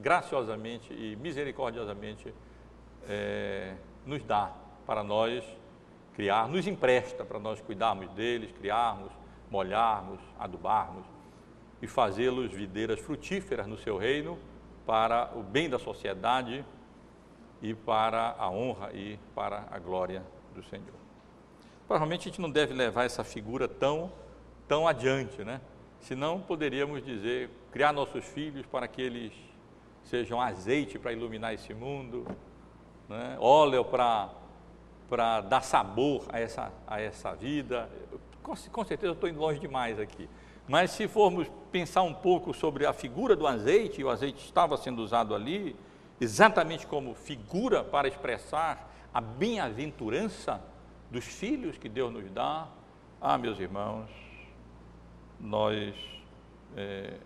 graciosamente 0.00 0.92
e 0.92 1.16
misericordiosamente 1.16 2.32
é, 3.08 3.74
nos 4.06 4.22
dá 4.22 4.52
para 4.86 5.02
nós 5.02 5.44
criar, 6.14 6.48
nos 6.48 6.66
empresta 6.66 7.24
para 7.24 7.38
nós 7.38 7.60
cuidarmos 7.60 8.08
deles, 8.10 8.50
criarmos, 8.52 9.12
molharmos, 9.50 10.20
adubarmos 10.38 11.04
e 11.80 11.86
fazê-los 11.86 12.50
videiras 12.52 13.00
frutíferas 13.00 13.66
no 13.66 13.76
seu 13.76 13.96
reino 13.96 14.38
para 14.86 15.30
o 15.36 15.42
bem 15.42 15.68
da 15.68 15.78
sociedade 15.78 16.64
e 17.60 17.74
para 17.74 18.34
a 18.38 18.50
honra 18.50 18.92
e 18.92 19.18
para 19.34 19.66
a 19.70 19.78
glória 19.78 20.22
do 20.54 20.62
Senhor. 20.64 21.01
Provavelmente 21.92 22.22
a 22.22 22.24
gente 22.30 22.40
não 22.40 22.50
deve 22.50 22.72
levar 22.72 23.04
essa 23.04 23.22
figura 23.22 23.68
tão, 23.68 24.10
tão 24.66 24.88
adiante, 24.88 25.44
né? 25.44 25.60
Senão 26.00 26.40
poderíamos 26.40 27.04
dizer, 27.04 27.50
criar 27.70 27.92
nossos 27.92 28.24
filhos 28.24 28.64
para 28.64 28.88
que 28.88 29.02
eles 29.02 29.30
sejam 30.02 30.40
azeite 30.40 30.98
para 30.98 31.12
iluminar 31.12 31.52
esse 31.52 31.74
mundo, 31.74 32.26
né? 33.10 33.36
óleo 33.38 33.84
para, 33.84 34.30
para 35.06 35.42
dar 35.42 35.60
sabor 35.60 36.24
a 36.32 36.40
essa, 36.40 36.72
a 36.86 36.98
essa 36.98 37.34
vida. 37.34 37.90
Com, 38.42 38.54
com 38.56 38.84
certeza 38.86 39.10
eu 39.10 39.12
estou 39.12 39.28
indo 39.28 39.38
longe 39.38 39.60
demais 39.60 40.00
aqui. 40.00 40.26
Mas 40.66 40.92
se 40.92 41.06
formos 41.06 41.46
pensar 41.70 42.00
um 42.00 42.14
pouco 42.14 42.54
sobre 42.54 42.86
a 42.86 42.94
figura 42.94 43.36
do 43.36 43.46
azeite, 43.46 44.02
o 44.02 44.08
azeite 44.08 44.42
estava 44.46 44.78
sendo 44.78 45.02
usado 45.02 45.34
ali, 45.34 45.76
exatamente 46.18 46.86
como 46.86 47.14
figura 47.14 47.84
para 47.84 48.08
expressar 48.08 48.90
a 49.12 49.20
bem-aventurança 49.20 50.71
dos 51.12 51.26
filhos 51.26 51.76
que 51.76 51.90
Deus 51.90 52.10
nos 52.10 52.28
dá, 52.30 52.66
ah, 53.20 53.36
meus 53.36 53.60
irmãos, 53.60 54.08
nós 55.38 55.94
é, 56.74 57.18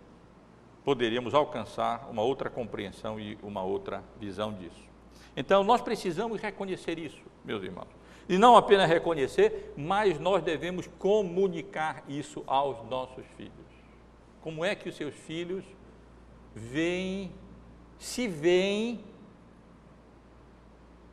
poderíamos 0.84 1.34
alcançar 1.34 2.08
uma 2.10 2.20
outra 2.20 2.50
compreensão 2.50 3.18
e 3.20 3.38
uma 3.44 3.62
outra 3.62 4.02
visão 4.18 4.52
disso. 4.52 4.84
Então, 5.36 5.62
nós 5.62 5.80
precisamos 5.80 6.40
reconhecer 6.40 6.98
isso, 6.98 7.22
meus 7.44 7.62
irmãos. 7.62 7.86
E 8.28 8.36
não 8.36 8.56
apenas 8.56 8.88
reconhecer, 8.88 9.72
mas 9.76 10.18
nós 10.18 10.42
devemos 10.42 10.88
comunicar 10.98 12.02
isso 12.08 12.42
aos 12.44 12.84
nossos 12.90 13.24
filhos. 13.36 13.52
Como 14.40 14.64
é 14.64 14.74
que 14.74 14.88
os 14.88 14.96
seus 14.96 15.14
filhos 15.14 15.64
veem, 16.52 17.30
se 17.98 18.26
veem, 18.26 19.00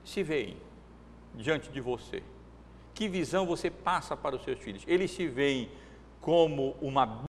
se 0.03 0.23
veem 0.23 0.57
diante 1.35 1.69
de 1.69 1.79
você? 1.79 2.23
Que 2.93 3.07
visão 3.07 3.45
você 3.45 3.69
passa 3.69 4.15
para 4.15 4.35
os 4.35 4.43
seus 4.43 4.59
filhos? 4.59 4.83
Eles 4.87 5.11
se 5.11 5.27
veem 5.27 5.69
como 6.21 6.75
uma 6.81 7.25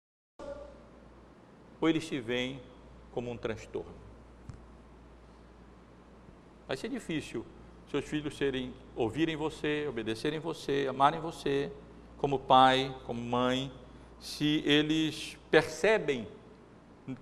ou 1.80 1.90
eles 1.90 2.08
te 2.08 2.20
veem 2.20 2.62
como 3.12 3.30
um 3.30 3.36
transtorno. 3.36 3.94
Vai 6.66 6.78
ser 6.78 6.88
difícil 6.88 7.46
seus 7.94 8.06
filhos 8.06 8.36
serem, 8.36 8.74
ouvirem 8.96 9.36
você, 9.36 9.86
obedecerem 9.88 10.40
você, 10.40 10.88
amarem 10.90 11.20
você, 11.20 11.72
como 12.18 12.40
pai, 12.40 12.96
como 13.06 13.22
mãe, 13.22 13.72
se 14.20 14.64
eles 14.66 15.38
percebem 15.52 16.28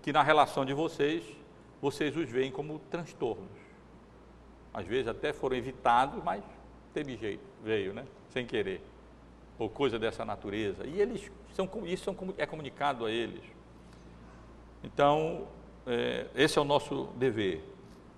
que 0.02 0.14
na 0.14 0.24
relação 0.24 0.64
de 0.64 0.74
vocês, 0.74 1.24
vocês 1.82 2.16
os 2.16 2.30
veem 2.30 2.52
como 2.52 2.80
transtornos. 2.90 3.50
Às 4.74 4.86
vezes 4.86 5.08
até 5.08 5.34
foram 5.34 5.58
evitados, 5.58 6.24
mas 6.24 6.42
teve 6.94 7.18
jeito, 7.18 7.44
veio, 7.62 7.94
né? 7.94 8.06
Sem 8.32 8.46
querer. 8.46 8.82
Ou 9.60 9.70
coisa 9.70 10.00
dessa 10.00 10.26
natureza. 10.26 10.86
E 10.86 11.00
eles 11.00 11.32
são, 11.54 11.70
isso 11.86 12.16
é 12.38 12.46
comunicado 12.46 13.06
a 13.06 13.12
eles. 13.12 13.44
Então, 14.84 15.48
é, 15.86 16.28
esse 16.36 16.58
é 16.58 16.62
o 16.62 16.66
nosso 16.66 17.10
dever. 17.16 17.64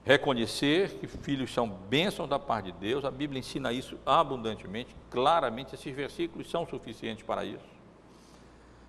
Reconhecer 0.05 0.91
que 0.99 1.07
filhos 1.07 1.53
são 1.53 1.67
bênçãos 1.67 2.29
da 2.29 2.37
parte 2.37 2.71
de 2.71 2.77
Deus, 2.77 3.05
a 3.05 3.11
Bíblia 3.11 3.39
ensina 3.39 3.71
isso 3.71 3.97
abundantemente, 4.05 4.93
claramente, 5.09 5.75
esses 5.75 5.95
versículos 5.95 6.49
são 6.49 6.67
suficientes 6.67 7.23
para 7.23 7.45
isso. 7.45 7.73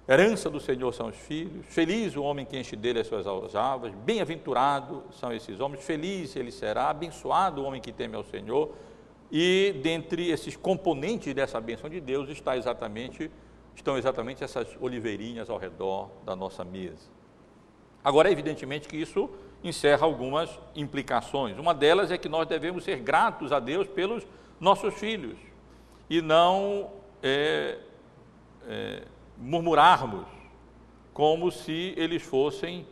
Herança 0.09 0.51
do 0.51 0.59
Senhor 0.61 0.93
são 0.93 1.07
os 1.07 1.17
filhos, 1.17 1.65
feliz 1.67 2.17
o 2.17 2.23
homem 2.23 2.45
que 2.45 2.59
enche 2.59 2.75
dele 2.75 2.99
as 2.99 3.07
suas 3.07 3.27
aljavas, 3.27 3.95
bem-aventurado 3.95 5.05
são 5.13 5.33
esses 5.33 5.61
homens, 5.61 5.85
feliz 5.85 6.35
ele 6.35 6.51
será, 6.51 6.91
abençoado 6.91 7.63
o 7.63 7.65
homem 7.65 7.81
que 7.81 7.93
teme 7.93 8.17
ao 8.17 8.25
Senhor, 8.25 8.75
e 9.37 9.73
dentre 9.83 10.31
esses 10.31 10.55
componentes 10.55 11.35
dessa 11.35 11.61
bênção 11.61 11.91
de 11.91 12.01
Deus 12.01 12.29
está 12.29 12.57
exatamente, 12.57 13.29
estão 13.75 13.99
exatamente 13.99 14.45
essas 14.45 14.69
oliveirinhas 14.81 15.51
ao 15.51 15.59
redor 15.59 16.09
da 16.25 16.37
nossa 16.37 16.65
mesa. 16.65 17.11
Agora, 18.05 18.31
evidentemente 18.31 18.87
que 18.87 18.97
isso 18.97 19.29
encerra 19.65 20.07
algumas 20.07 20.57
implicações. 20.77 21.59
Uma 21.59 21.75
delas 21.75 22.13
é 22.13 22.17
que 22.17 22.29
nós 22.29 22.47
devemos 22.47 22.85
ser 22.85 23.01
gratos 23.01 23.51
a 23.51 23.59
Deus 23.59 23.89
pelos 23.89 24.25
nossos 24.61 24.95
filhos 24.95 25.37
e 26.09 26.23
não 26.23 26.93
é, 27.21 27.79
é, 28.69 29.03
murmurarmos 29.37 30.29
como 31.13 31.51
se 31.51 31.93
eles 31.97 32.23
fossem 32.23 32.87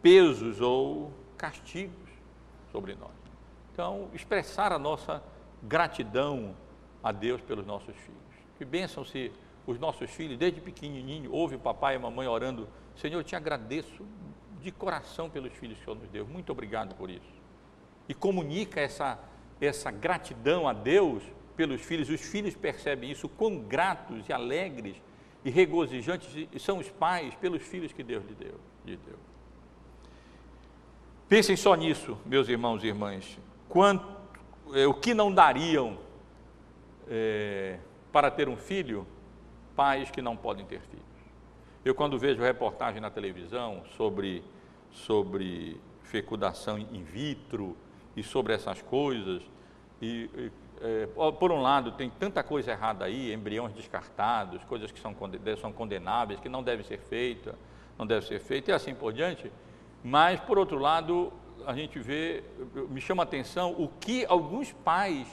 pesos 0.00 0.58
ou 0.58 1.12
castigos 1.36 2.08
sobre 2.70 2.94
nós. 2.94 3.10
Então, 3.74 4.08
expressar 4.14 4.72
a 4.72 4.78
nossa 4.78 5.22
gratidão 5.62 6.54
a 7.02 7.12
Deus 7.12 7.40
pelos 7.40 7.66
nossos 7.66 7.94
filhos. 7.96 8.20
Que 8.58 8.64
bênção 8.64 9.04
se 9.04 9.32
os 9.66 9.78
nossos 9.78 10.10
filhos, 10.10 10.38
desde 10.38 10.60
pequenininho, 10.60 11.32
ouvem 11.32 11.56
o 11.56 11.60
papai 11.60 11.94
e 11.94 11.96
a 11.96 12.00
mamãe 12.00 12.26
orando, 12.26 12.68
Senhor, 12.96 13.18
eu 13.18 13.24
te 13.24 13.36
agradeço 13.36 14.04
de 14.60 14.70
coração 14.70 15.30
pelos 15.30 15.52
filhos 15.52 15.76
que 15.76 15.82
o 15.82 15.84
Senhor 15.84 16.00
nos 16.00 16.10
deu. 16.10 16.26
Muito 16.26 16.50
obrigado 16.52 16.94
por 16.94 17.10
isso. 17.10 17.42
E 18.08 18.14
comunica 18.14 18.80
essa, 18.80 19.18
essa 19.60 19.90
gratidão 19.90 20.68
a 20.68 20.72
Deus 20.72 21.22
pelos 21.56 21.80
filhos. 21.80 22.08
Os 22.08 22.20
filhos 22.20 22.54
percebem 22.54 23.10
isso, 23.10 23.28
quão 23.28 23.58
gratos 23.58 24.28
e 24.28 24.32
alegres 24.32 24.96
e 25.44 25.50
regozijantes 25.50 26.28
são 26.60 26.78
os 26.78 26.88
pais 26.88 27.34
pelos 27.36 27.62
filhos 27.62 27.92
que 27.92 28.02
Deus 28.02 28.24
lhe 28.24 28.34
deu. 28.34 28.60
Lhe 28.84 28.96
deu. 28.96 29.18
Pensem 31.28 31.56
só 31.56 31.74
nisso, 31.74 32.18
meus 32.26 32.48
irmãos 32.48 32.84
e 32.84 32.88
irmãs. 32.88 33.38
Quanto, 33.68 34.21
o 34.88 34.94
que 34.94 35.14
não 35.14 35.32
dariam 35.32 35.98
é, 37.08 37.78
para 38.12 38.30
ter 38.30 38.48
um 38.48 38.56
filho, 38.56 39.06
pais 39.76 40.10
que 40.10 40.22
não 40.22 40.36
podem 40.36 40.64
ter 40.64 40.80
filhos. 40.80 41.02
Eu, 41.84 41.94
quando 41.94 42.18
vejo 42.18 42.42
reportagem 42.42 43.00
na 43.00 43.10
televisão 43.10 43.82
sobre, 43.96 44.42
sobre 44.90 45.80
fecundação 46.02 46.78
in 46.78 47.02
vitro 47.02 47.76
e 48.16 48.22
sobre 48.22 48.54
essas 48.54 48.80
coisas, 48.82 49.42
e, 50.00 50.30
e 50.34 50.52
é, 50.80 51.06
por 51.38 51.52
um 51.52 51.60
lado, 51.60 51.92
tem 51.92 52.10
tanta 52.10 52.42
coisa 52.42 52.72
errada 52.72 53.04
aí, 53.04 53.32
embriões 53.32 53.72
descartados, 53.72 54.64
coisas 54.64 54.90
que 54.90 54.98
são, 54.98 55.14
são 55.60 55.72
condenáveis, 55.72 56.40
que 56.40 56.48
não 56.48 56.62
devem 56.62 56.84
ser 56.84 56.98
feitas, 56.98 57.54
não 57.96 58.06
devem 58.06 58.26
ser 58.26 58.40
feitas, 58.40 58.68
e 58.68 58.72
assim 58.72 58.94
por 58.94 59.12
diante. 59.12 59.50
Mas, 60.02 60.40
por 60.40 60.58
outro 60.58 60.78
lado, 60.78 61.32
a 61.66 61.74
gente 61.74 61.98
vê, 61.98 62.42
me 62.88 63.00
chama 63.00 63.22
a 63.22 63.24
atenção 63.24 63.72
o 63.72 63.88
que 63.88 64.24
alguns 64.26 64.72
pais, 64.72 65.26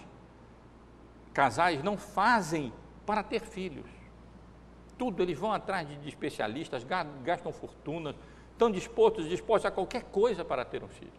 casais, 1.33 1.83
não 1.83 1.97
fazem 1.97 2.73
para 3.05 3.23
ter 3.23 3.41
filhos. 3.41 3.85
Tudo, 4.97 5.23
eles 5.23 5.37
vão 5.37 5.51
atrás 5.51 5.87
de, 5.87 6.09
especialistas, 6.09 6.85
gastam 7.23 7.51
fortuna, 7.51 8.15
estão 8.51 8.69
dispostos, 8.69 9.27
dispostos 9.27 9.65
a 9.65 9.71
qualquer 9.71 10.03
coisa 10.03 10.43
para 10.43 10.65
ter 10.65 10.83
um 10.83 10.87
filho. 10.89 11.11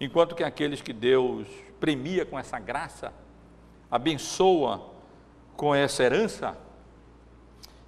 Enquanto 0.00 0.34
que 0.34 0.42
aqueles 0.42 0.80
que 0.80 0.92
Deus 0.92 1.46
premia 1.78 2.24
com 2.24 2.38
essa 2.38 2.58
graça, 2.58 3.12
abençoa 3.90 4.90
com 5.56 5.74
essa 5.74 6.02
herança 6.02 6.56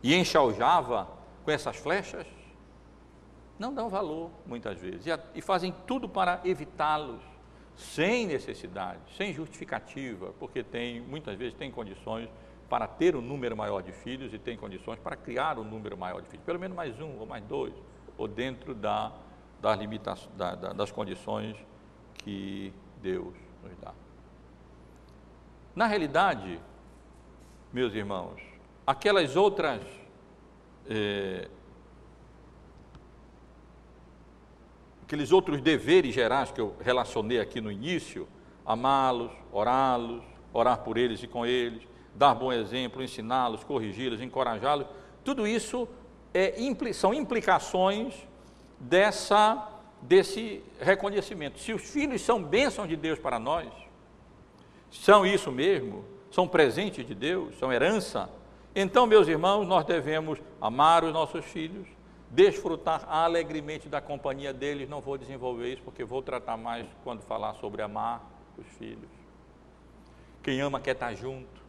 e 0.02 0.14
enche 0.14 0.36
aljava 0.36 1.08
com 1.44 1.50
essas 1.50 1.76
flechas, 1.76 2.26
não 3.58 3.72
dão 3.72 3.88
valor 3.88 4.30
muitas 4.46 4.80
vezes 4.80 5.06
e, 5.34 5.40
fazem 5.40 5.74
tudo 5.86 6.08
para 6.08 6.40
evitá-los 6.44 7.22
sem 7.76 8.26
necessidade, 8.26 9.00
sem 9.16 9.32
justificativa, 9.32 10.32
porque 10.38 10.62
tem 10.62 11.00
muitas 11.00 11.36
vezes 11.36 11.54
tem 11.54 11.70
condições 11.70 12.28
para 12.68 12.86
ter 12.86 13.16
um 13.16 13.20
número 13.20 13.56
maior 13.56 13.82
de 13.82 13.92
filhos 13.92 14.32
e 14.32 14.38
tem 14.38 14.56
condições 14.56 14.98
para 14.98 15.16
criar 15.16 15.58
um 15.58 15.64
número 15.64 15.96
maior 15.96 16.22
de 16.22 16.28
filhos, 16.28 16.44
pelo 16.44 16.58
menos 16.58 16.76
mais 16.76 16.98
um 17.00 17.18
ou 17.18 17.26
mais 17.26 17.44
dois, 17.44 17.74
ou 18.16 18.26
dentro 18.26 18.74
da, 18.74 19.12
das 19.60 19.78
da, 20.36 20.54
da, 20.54 20.72
das 20.72 20.90
condições 20.90 21.56
que 22.14 22.72
Deus 23.02 23.34
nos 23.62 23.76
dá. 23.78 23.92
Na 25.74 25.86
realidade, 25.86 26.60
meus 27.72 27.92
irmãos, 27.92 28.40
aquelas 28.86 29.34
outras 29.36 29.82
é, 30.88 31.48
aqueles 35.04 35.30
outros 35.30 35.60
deveres 35.60 36.14
gerais 36.14 36.50
que 36.50 36.60
eu 36.60 36.74
relacionei 36.80 37.38
aqui 37.38 37.60
no 37.60 37.70
início, 37.70 38.26
amá-los, 38.64 39.30
orá-los, 39.52 40.22
orar 40.52 40.78
por 40.78 40.96
eles 40.96 41.22
e 41.22 41.26
com 41.26 41.44
eles, 41.44 41.82
dar 42.14 42.34
bom 42.34 42.52
exemplo, 42.52 43.02
ensiná-los, 43.02 43.62
corrigi-los, 43.62 44.22
encorajá-los, 44.22 44.86
tudo 45.22 45.46
isso 45.46 45.86
é, 46.32 46.54
são 46.92 47.12
implicações 47.12 48.14
dessa 48.80 49.70
desse 50.00 50.62
reconhecimento. 50.80 51.58
Se 51.58 51.72
os 51.72 51.82
filhos 51.82 52.20
são 52.20 52.42
bênçãos 52.42 52.86
de 52.86 52.94
Deus 52.94 53.18
para 53.18 53.38
nós, 53.38 53.68
são 54.90 55.24
isso 55.24 55.50
mesmo, 55.50 56.04
são 56.30 56.46
presentes 56.46 57.06
de 57.06 57.14
Deus, 57.14 57.58
são 57.58 57.72
herança, 57.72 58.28
então, 58.74 59.06
meus 59.06 59.28
irmãos, 59.28 59.66
nós 59.66 59.84
devemos 59.84 60.40
amar 60.60 61.04
os 61.04 61.12
nossos 61.12 61.44
filhos, 61.44 61.86
desfrutar 62.34 63.04
alegremente 63.08 63.88
da 63.88 64.00
companhia 64.00 64.52
deles. 64.52 64.88
Não 64.88 65.00
vou 65.00 65.16
desenvolver 65.16 65.72
isso 65.72 65.82
porque 65.82 66.04
vou 66.04 66.20
tratar 66.20 66.56
mais 66.56 66.86
quando 67.04 67.22
falar 67.22 67.54
sobre 67.54 67.80
amar 67.80 68.22
os 68.58 68.66
filhos. 68.76 69.08
Quem 70.42 70.60
ama 70.60 70.80
quer 70.80 70.92
estar 70.92 71.14
junto, 71.14 71.62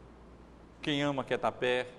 quem 0.82 1.02
ama 1.04 1.24
quer 1.24 1.36
estar 1.36 1.52
perto. 1.52 1.94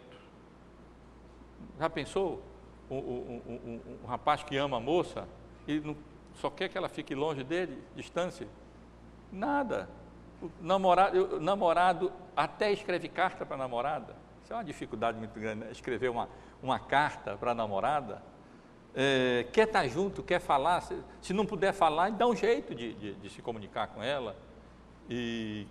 Já 1.78 1.88
pensou? 1.88 2.42
Um, 2.90 2.96
um, 2.96 3.42
um, 3.48 3.80
um 4.04 4.06
rapaz 4.06 4.42
que 4.42 4.56
ama 4.56 4.76
a 4.76 4.80
moça 4.80 5.26
e 5.66 5.80
não 5.80 5.96
só 6.34 6.50
quer 6.50 6.68
que 6.68 6.76
ela 6.76 6.88
fique 6.88 7.14
longe 7.14 7.42
dele, 7.42 7.82
distância. 7.94 8.46
Nada. 9.32 9.88
O 10.42 10.50
namorado, 10.60 11.36
o 11.36 11.40
namorado 11.40 12.12
até 12.36 12.70
escreve 12.70 13.08
carta 13.08 13.46
para 13.46 13.56
a 13.56 13.58
namorada. 13.58 14.14
Isso 14.44 14.52
é 14.52 14.56
uma 14.56 14.64
dificuldade 14.64 15.18
muito 15.18 15.38
grande, 15.40 15.64
né? 15.64 15.72
escrever 15.72 16.10
uma, 16.10 16.28
uma 16.62 16.78
carta 16.78 17.36
para 17.36 17.52
a 17.52 17.54
namorada. 17.54 18.22
É, 18.98 19.44
quer 19.52 19.66
estar 19.66 19.86
junto, 19.88 20.22
quer 20.22 20.40
falar, 20.40 20.80
se, 20.80 20.96
se, 21.20 21.34
não 21.34 21.44
puder 21.44 21.74
falar, 21.74 22.10
dá 22.12 22.26
um 22.26 22.34
jeito 22.34 22.74
de, 22.74 22.94
de, 22.94 23.12
de, 23.12 23.28
se 23.28 23.42
comunicar 23.42 23.88
com 23.88 24.02
ela. 24.02 24.34
E 25.10 25.66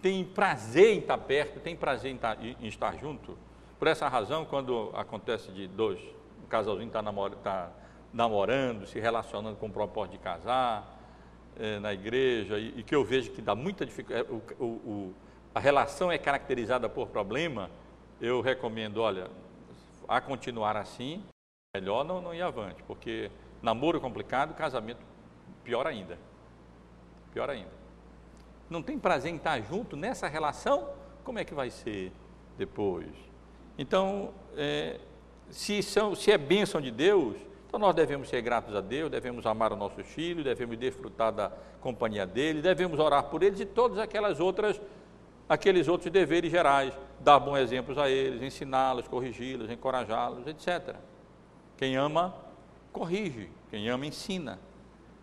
tem 0.00 0.24
prazer 0.24 0.94
em 0.94 1.00
estar 1.00 1.18
perto, 1.18 1.60
tem 1.60 1.76
prazer 1.76 2.10
em 2.10 2.14
estar, 2.14 2.38
em 2.42 2.66
estar 2.66 2.96
junto. 2.96 3.36
Por 3.78 3.86
essa 3.86 4.08
razão, 4.08 4.46
quando 4.46 4.90
acontece 4.94 5.52
de 5.52 5.68
dois, 5.68 6.00
um 6.42 6.46
casalzinho 6.48 6.86
está 6.86 7.02
tá 7.42 7.70
namorando, 8.14 8.86
se 8.86 8.98
relacionando 8.98 9.56
com 9.56 9.66
o 9.66 9.70
propósito 9.70 10.12
de 10.12 10.18
casar 10.18 10.98
é, 11.58 11.78
na 11.80 11.92
igreja, 11.92 12.58
e, 12.58 12.78
e, 12.78 12.82
que 12.82 12.94
eu 12.94 13.04
vejo 13.04 13.30
que 13.30 13.42
dá 13.42 13.54
muita 13.54 13.84
dificuldade, 13.84 14.26
é, 14.26 14.32
o, 14.58 14.64
o, 14.64 15.14
a 15.54 15.60
relação 15.60 16.10
é 16.10 16.16
caracterizada 16.16 16.88
por 16.88 17.08
problema, 17.08 17.70
eu 18.22 18.40
recomendo, 18.40 19.02
olha, 19.02 19.28
a 20.08 20.18
continuar 20.18 20.78
assim, 20.78 21.22
melhor 21.72 22.04
não, 22.04 22.20
não 22.20 22.34
ir 22.34 22.42
avante, 22.42 22.82
porque 22.82 23.30
namoro 23.62 24.00
complicado, 24.00 24.54
casamento 24.54 25.00
pior 25.62 25.86
ainda. 25.86 26.18
Pior 27.32 27.48
ainda. 27.48 27.70
Não 28.68 28.82
tem 28.82 28.98
prazer 28.98 29.30
em 29.30 29.36
estar 29.36 29.60
junto 29.62 29.96
nessa 29.96 30.26
relação, 30.26 30.88
como 31.22 31.38
é 31.38 31.44
que 31.44 31.54
vai 31.54 31.70
ser 31.70 32.12
depois? 32.58 33.06
Então, 33.78 34.34
é, 34.56 34.98
se, 35.48 35.80
são, 35.80 36.12
se 36.16 36.32
é 36.32 36.36
bênção 36.36 36.80
de 36.80 36.90
Deus, 36.90 37.36
então 37.68 37.78
nós 37.78 37.94
devemos 37.94 38.28
ser 38.28 38.42
gratos 38.42 38.74
a 38.74 38.80
Deus, 38.80 39.08
devemos 39.08 39.46
amar 39.46 39.72
os 39.72 39.78
nossos 39.78 40.04
filhos, 40.08 40.42
devemos 40.42 40.76
desfrutar 40.76 41.32
da 41.32 41.52
companhia 41.80 42.26
deles, 42.26 42.64
devemos 42.64 42.98
orar 42.98 43.24
por 43.24 43.44
eles 43.44 43.60
e 43.60 43.64
todas 43.64 43.98
aquelas 43.98 44.40
outras, 44.40 44.80
aqueles 45.48 45.86
outros 45.86 46.10
deveres 46.10 46.50
gerais, 46.50 46.92
dar 47.20 47.38
bons 47.38 47.58
exemplos 47.58 47.96
a 47.96 48.10
eles, 48.10 48.42
ensiná-los, 48.42 49.06
corrigi-los, 49.06 49.70
encorajá-los, 49.70 50.48
etc. 50.48 50.96
Quem 51.80 51.96
ama, 51.96 52.34
corrige, 52.92 53.48
quem 53.70 53.88
ama, 53.88 54.04
ensina, 54.04 54.58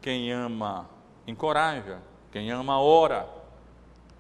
quem 0.01 0.32
ama, 0.32 0.89
encoraja, 1.28 2.01
quem 2.32 2.49
ama, 2.49 2.82
ora. 2.82 3.30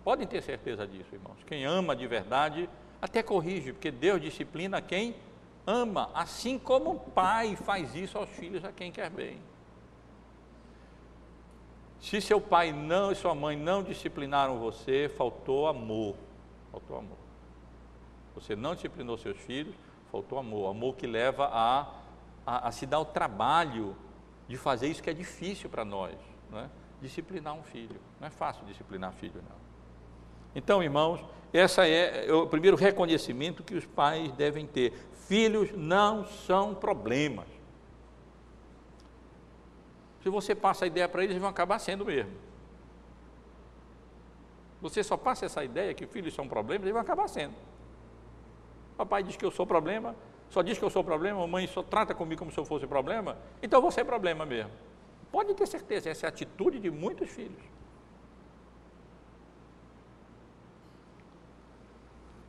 Podem 0.03 0.27
ter 0.27 0.43
certeza 0.43 0.85
disso, 0.85 1.15
irmãos. 1.15 1.39
Quem 1.47 1.65
ama 1.65 1.95
de 1.95 2.05
verdade, 2.05 2.69
até 3.01 3.23
corrige, 3.23 3.73
porque 3.73 3.89
Deus 3.89 4.21
disciplina 4.21 4.79
quem 4.79 5.15
ama, 5.65 6.11
assim 6.13 6.59
como 6.59 6.91
o 6.91 6.99
pai 6.99 7.55
faz 7.55 7.95
isso 7.95 8.19
aos 8.19 8.29
filhos 8.29 8.63
a 8.63 8.71
quem 8.71 8.91
quer 8.91 9.09
bem. 9.09 9.39
Se 11.99 12.21
seu 12.21 12.39
pai 12.39 12.71
não 12.71 13.11
e 13.11 13.15
sua 13.15 13.33
mãe 13.33 13.57
não 13.57 13.81
disciplinaram 13.81 14.59
você, 14.59 15.09
faltou 15.17 15.67
amor. 15.67 16.15
Faltou 16.71 16.99
amor. 16.99 17.17
Você 18.35 18.55
não 18.55 18.75
disciplinou 18.75 19.17
seus 19.17 19.39
filhos, 19.39 19.73
faltou 20.11 20.37
amor. 20.37 20.69
Amor 20.69 20.95
que 20.95 21.07
leva 21.07 21.49
a, 21.51 22.05
a, 22.47 22.69
a 22.69 22.71
se 22.71 22.85
dar 22.85 22.99
o 22.99 23.05
trabalho 23.05 23.93
de 24.47 24.57
fazer 24.57 24.87
isso 24.87 25.03
que 25.03 25.09
é 25.09 25.13
difícil 25.13 25.69
para 25.69 25.83
nós. 25.83 26.15
Não 26.49 26.59
é? 26.59 26.69
Disciplinar 27.01 27.53
um 27.53 27.61
filho. 27.61 27.99
Não 28.21 28.27
é 28.27 28.31
fácil 28.31 28.65
disciplinar 28.65 29.11
filho, 29.11 29.43
não. 29.47 29.57
Então, 30.55 30.81
irmãos, 30.81 31.23
esse 31.53 31.81
é 31.81 32.33
o 32.33 32.47
primeiro 32.47 32.77
reconhecimento 32.77 33.63
que 33.63 33.75
os 33.75 33.85
pais 33.85 34.31
devem 34.31 34.65
ter. 34.65 34.93
Filhos 35.27 35.73
não 35.73 36.25
são 36.25 36.73
problemas. 36.73 37.47
Se 40.23 40.29
você 40.29 40.55
passa 40.55 40.85
a 40.85 40.87
ideia 40.87 41.07
para 41.07 41.23
eles, 41.23 41.31
eles 41.31 41.41
vão 41.41 41.49
acabar 41.49 41.79
sendo 41.79 42.05
mesmo. 42.05 42.31
Você 44.81 45.03
só 45.03 45.17
passa 45.17 45.45
essa 45.45 45.63
ideia 45.63 45.93
que 45.93 46.05
filhos 46.05 46.33
são 46.33 46.47
problemas, 46.47 46.83
eles 46.83 46.93
vão 46.93 47.01
acabar 47.01 47.27
sendo. 47.27 47.55
Papai 48.95 49.21
diz 49.21 49.35
que 49.35 49.45
eu 49.45 49.51
sou 49.51 49.65
problema, 49.65 50.15
só 50.49 50.61
diz 50.61 50.77
que 50.77 50.85
eu 50.85 50.89
sou 50.89 51.03
problema, 51.03 51.39
mamãe 51.39 51.67
só 51.67 51.83
trata 51.83 52.13
comigo 52.13 52.39
como 52.39 52.51
se 52.51 52.59
eu 52.59 52.65
fosse 52.65 52.87
problema, 52.87 53.37
então 53.61 53.81
você 53.81 54.01
é 54.01 54.03
problema 54.03 54.45
mesmo. 54.45 54.71
Pode 55.31 55.53
ter 55.53 55.67
certeza, 55.67 56.09
essa 56.09 56.25
é 56.25 56.27
a 56.27 56.29
atitude 56.29 56.79
de 56.79 56.89
muitos 56.89 57.29
filhos. 57.29 57.63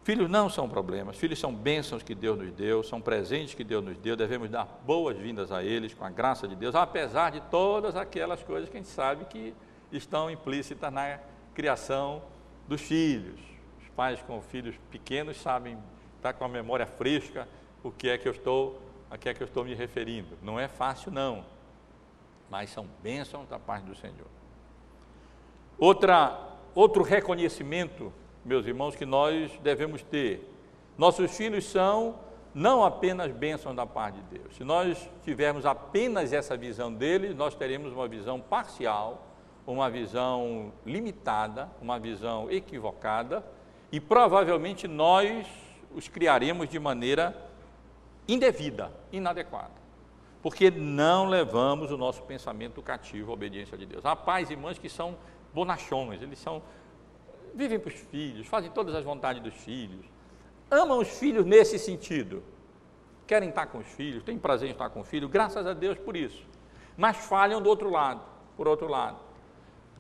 Filhos 0.09 0.31
não 0.31 0.49
são 0.49 0.67
problemas, 0.67 1.19
filhos 1.19 1.39
são 1.39 1.55
bênçãos 1.55 2.03
que 2.03 2.15
Deus 2.15 2.39
nos 2.39 2.51
deu, 2.53 2.83
são 2.83 2.99
presentes 2.99 3.53
que 3.53 3.63
Deus 3.63 3.85
nos 3.85 3.99
deu, 3.99 4.17
devemos 4.17 4.49
dar 4.49 4.65
boas-vindas 4.87 5.53
a 5.53 5.63
eles 5.63 5.93
com 5.93 6.03
a 6.03 6.09
graça 6.09 6.49
de 6.49 6.57
Deus, 6.57 6.75
apesar 6.75 7.31
de 7.31 7.43
todas 7.51 7.95
aquelas 7.95 8.43
coisas 8.43 8.71
que 8.71 8.77
a 8.79 8.81
gente 8.81 8.89
sabe 8.89 9.27
que 9.27 9.55
estão 9.93 10.31
implícitas 10.31 10.91
na 10.91 11.19
criação 11.53 12.23
dos 12.67 12.81
filhos. 12.81 13.39
Os 13.83 13.89
pais 13.91 14.23
com 14.23 14.41
filhos 14.41 14.77
pequenos 14.91 15.37
sabem, 15.37 15.75
estar 16.17 16.33
tá 16.33 16.39
com 16.39 16.45
a 16.47 16.49
memória 16.49 16.87
fresca, 16.87 17.47
o 17.89 17.93
que 17.93 18.09
é 18.09 18.17
que 18.17 18.29
eu 18.29 18.33
estou, 18.33 18.81
a 19.11 19.19
que 19.19 19.29
é 19.29 19.35
que 19.35 19.43
eu 19.43 19.47
estou 19.47 19.65
me 19.65 19.75
referindo. 19.75 20.37
Não 20.43 20.59
é 20.59 20.69
fácil 20.69 21.11
não, 21.11 21.45
mas 22.51 22.71
são 22.71 22.87
bênçãos 23.03 23.49
da 23.49 23.59
parte 23.59 23.85
do 23.85 23.95
Senhor. 23.95 24.29
Outra, 25.79 26.39
outro 26.75 27.03
reconhecimento 27.03 28.13
meus 28.49 28.67
irmãos, 28.67 28.97
que 28.97 29.05
nós 29.05 29.53
devemos 29.63 30.03
ter. 30.03 30.51
Nossos 30.97 31.37
filhos 31.37 31.65
são 31.67 32.17
não 32.55 32.83
apenas 32.83 33.31
bênçãos 33.31 33.77
da 33.77 33.87
parte 33.87 34.17
de 34.17 34.39
Deus. 34.39 34.57
Se 34.57 34.65
nós 34.65 35.09
tivermos 35.23 35.67
apenas 35.67 36.33
essa 36.33 36.57
visão 36.57 36.93
dele, 36.93 37.35
nós 37.35 37.55
teremos 37.55 37.93
uma 37.93 38.09
visão 38.09 38.41
parcial, 38.41 39.27
uma 39.67 39.91
visão 39.91 40.73
limitada, 40.85 41.69
uma 41.81 41.99
visão 41.99 42.51
equivocada, 42.51 43.45
e 43.93 44.01
provavelmente 44.01 44.89
nós 44.89 45.47
os 45.95 46.09
criaremos 46.09 46.69
de 46.69 46.79
maneira 46.79 47.37
indevida, 48.29 48.93
inadequada. 49.11 49.75
Porque 50.43 50.71
não 50.71 51.27
levamos 51.27 51.91
o 51.91 51.97
nosso 51.97 52.23
pensamento 52.23 52.81
cativo 52.83 53.33
à 53.33 53.35
obediência 53.35 53.77
de 53.77 53.87
Deus. 53.87 54.05
Há 54.05 54.15
pais 54.15 54.51
e 54.51 54.57
mães 54.57 54.79
que 54.79 54.89
são 54.89 55.17
bonachões, 55.53 56.23
eles 56.23 56.39
são 56.39 56.63
vivem 57.55 57.79
para 57.79 57.89
os 57.89 57.95
filhos, 57.95 58.47
fazem 58.47 58.71
todas 58.71 58.95
as 58.95 59.05
vontades 59.05 59.43
dos 59.43 59.55
filhos, 59.55 60.05
amam 60.71 60.99
os 60.99 61.09
filhos 61.09 61.45
nesse 61.45 61.79
sentido, 61.79 62.43
querem 63.27 63.49
estar 63.49 63.67
com 63.67 63.79
os 63.79 63.87
filhos, 63.87 64.23
têm 64.23 64.39
prazer 64.39 64.69
em 64.69 64.73
estar 64.73 64.91
com 64.91 65.01
o 65.01 65.05
filho, 65.05 65.29
graças 65.29 65.67
a 65.67 65.73
Deus 65.73 65.99
por 65.99 66.17
isso, 66.17 66.45
mas 66.97 67.17
falham 67.17 67.61
do 67.61 67.69
outro 67.69 67.91
lado, 67.91 68.21
por 68.57 68.69
outro 68.69 68.87
lado, 68.87 69.19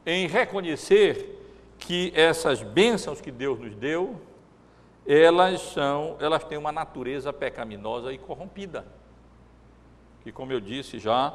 em 0.07 0.29
reconhecer 0.29 1.37
que 1.79 2.13
essas 2.15 2.63
bênçãos 2.63 3.21
que 3.21 3.31
Deus 3.31 3.59
nos 3.59 3.75
deu, 3.75 4.21
elas 5.09 5.63
são, 5.63 6.17
elas 6.21 6.45
têm 6.45 6.59
uma 6.59 6.71
natureza 6.71 7.33
pecaminosa 7.33 8.13
e 8.13 8.19
corrompida, 8.19 8.87
que 10.23 10.31
como 10.31 10.53
eu 10.53 10.61
disse 10.61 10.99
já, 10.99 11.33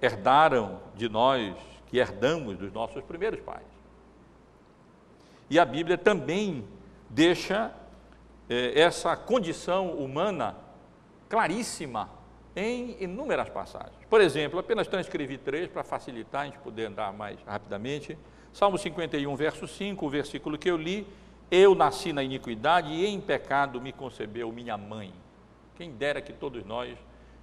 herdaram 0.00 0.80
de 0.94 1.08
nós, 1.08 1.56
que 1.88 1.98
herdamos 1.98 2.56
dos 2.56 2.72
nossos 2.72 3.02
primeiros 3.02 3.40
pais. 3.40 3.66
E 5.50 5.58
a 5.58 5.64
Bíblia 5.64 5.98
também 5.98 6.64
deixa 7.10 7.72
é, 8.48 8.80
essa 8.80 9.16
condição 9.16 9.90
humana 9.90 10.56
claríssima 11.28 12.08
em 12.54 12.96
inúmeras 13.02 13.48
passagens. 13.48 14.04
Por 14.08 14.20
exemplo, 14.20 14.60
apenas 14.60 14.86
transcrevi 14.86 15.36
três 15.36 15.68
para 15.68 15.82
facilitar 15.82 16.42
a 16.42 16.44
gente 16.44 16.58
poder 16.58 16.86
andar 16.86 17.12
mais 17.12 17.40
rapidamente. 17.44 18.16
Salmo 18.52 18.78
51, 18.78 19.34
verso 19.34 19.66
5, 19.66 20.06
o 20.06 20.08
versículo 20.08 20.56
que 20.56 20.70
eu 20.70 20.76
li: 20.76 21.04
Eu 21.50 21.74
nasci 21.74 22.12
na 22.12 22.22
iniquidade 22.22 22.92
e 22.92 23.06
em 23.06 23.20
pecado 23.20 23.80
me 23.80 23.92
concebeu 23.92 24.50
minha 24.50 24.76
mãe. 24.76 25.12
Quem 25.76 25.92
dera 25.92 26.20
que 26.20 26.32
todos 26.32 26.64
nós 26.64 26.96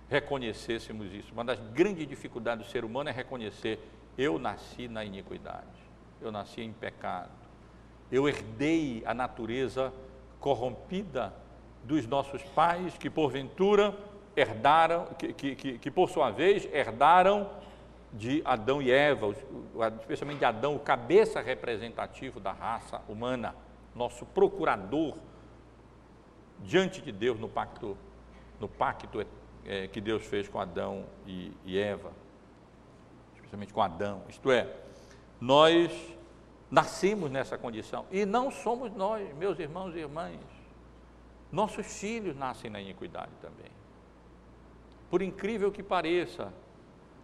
reconhecêssemos 0.09 1.13
isso. 1.13 1.31
Uma 1.31 1.45
das 1.45 1.59
grandes 1.73 2.05
dificuldades 2.05 2.65
do 2.65 2.71
ser 2.71 2.83
humano 2.83 3.09
é 3.09 3.13
reconhecer: 3.13 3.79
eu 4.17 4.37
nasci 4.37 4.87
na 4.89 5.05
iniquidade, 5.05 5.65
eu 6.21 6.31
nasci 6.31 6.61
em 6.61 6.73
pecado, 6.73 7.31
eu 8.11 8.27
herdei 8.27 9.01
a 9.05 9.13
natureza 9.13 9.93
corrompida 10.39 11.33
dos 11.83 12.05
nossos 12.05 12.43
pais, 12.43 12.97
que 12.97 13.09
porventura 13.09 13.95
herdaram, 14.35 15.05
que, 15.17 15.33
que, 15.33 15.77
que, 15.77 15.91
por 15.91 16.09
sua 16.09 16.29
vez 16.29 16.67
herdaram 16.73 17.49
de 18.13 18.41
Adão 18.43 18.81
e 18.81 18.91
Eva, 18.91 19.33
especialmente 19.99 20.39
de 20.39 20.45
Adão, 20.45 20.75
o 20.75 20.79
cabeça 20.79 21.41
representativo 21.41 22.39
da 22.39 22.51
raça 22.51 23.01
humana, 23.07 23.55
nosso 23.95 24.25
procurador 24.25 25.17
diante 26.59 27.01
de 27.01 27.11
Deus 27.11 27.39
no 27.39 27.49
pacto, 27.49 27.97
no 28.59 28.67
pacto 28.67 29.25
é, 29.65 29.87
que 29.87 29.99
Deus 29.99 30.25
fez 30.25 30.47
com 30.47 30.59
Adão 30.59 31.05
e, 31.25 31.51
e 31.65 31.77
Eva, 31.77 32.11
especialmente 33.35 33.73
com 33.73 33.81
Adão. 33.81 34.23
Isto 34.29 34.51
é, 34.51 34.75
nós 35.39 35.91
Nascemos 36.71 37.29
nessa 37.29 37.57
condição. 37.57 38.05
E 38.09 38.25
não 38.25 38.49
somos 38.49 38.93
nós, 38.93 39.35
meus 39.35 39.59
irmãos 39.59 39.93
e 39.93 39.99
irmãs. 39.99 40.39
Nossos 41.51 41.99
filhos 41.99 42.33
nascem 42.33 42.71
na 42.71 42.79
iniquidade 42.79 43.31
também. 43.41 43.69
Por 45.09 45.21
incrível 45.21 45.69
que 45.69 45.83
pareça, 45.83 46.53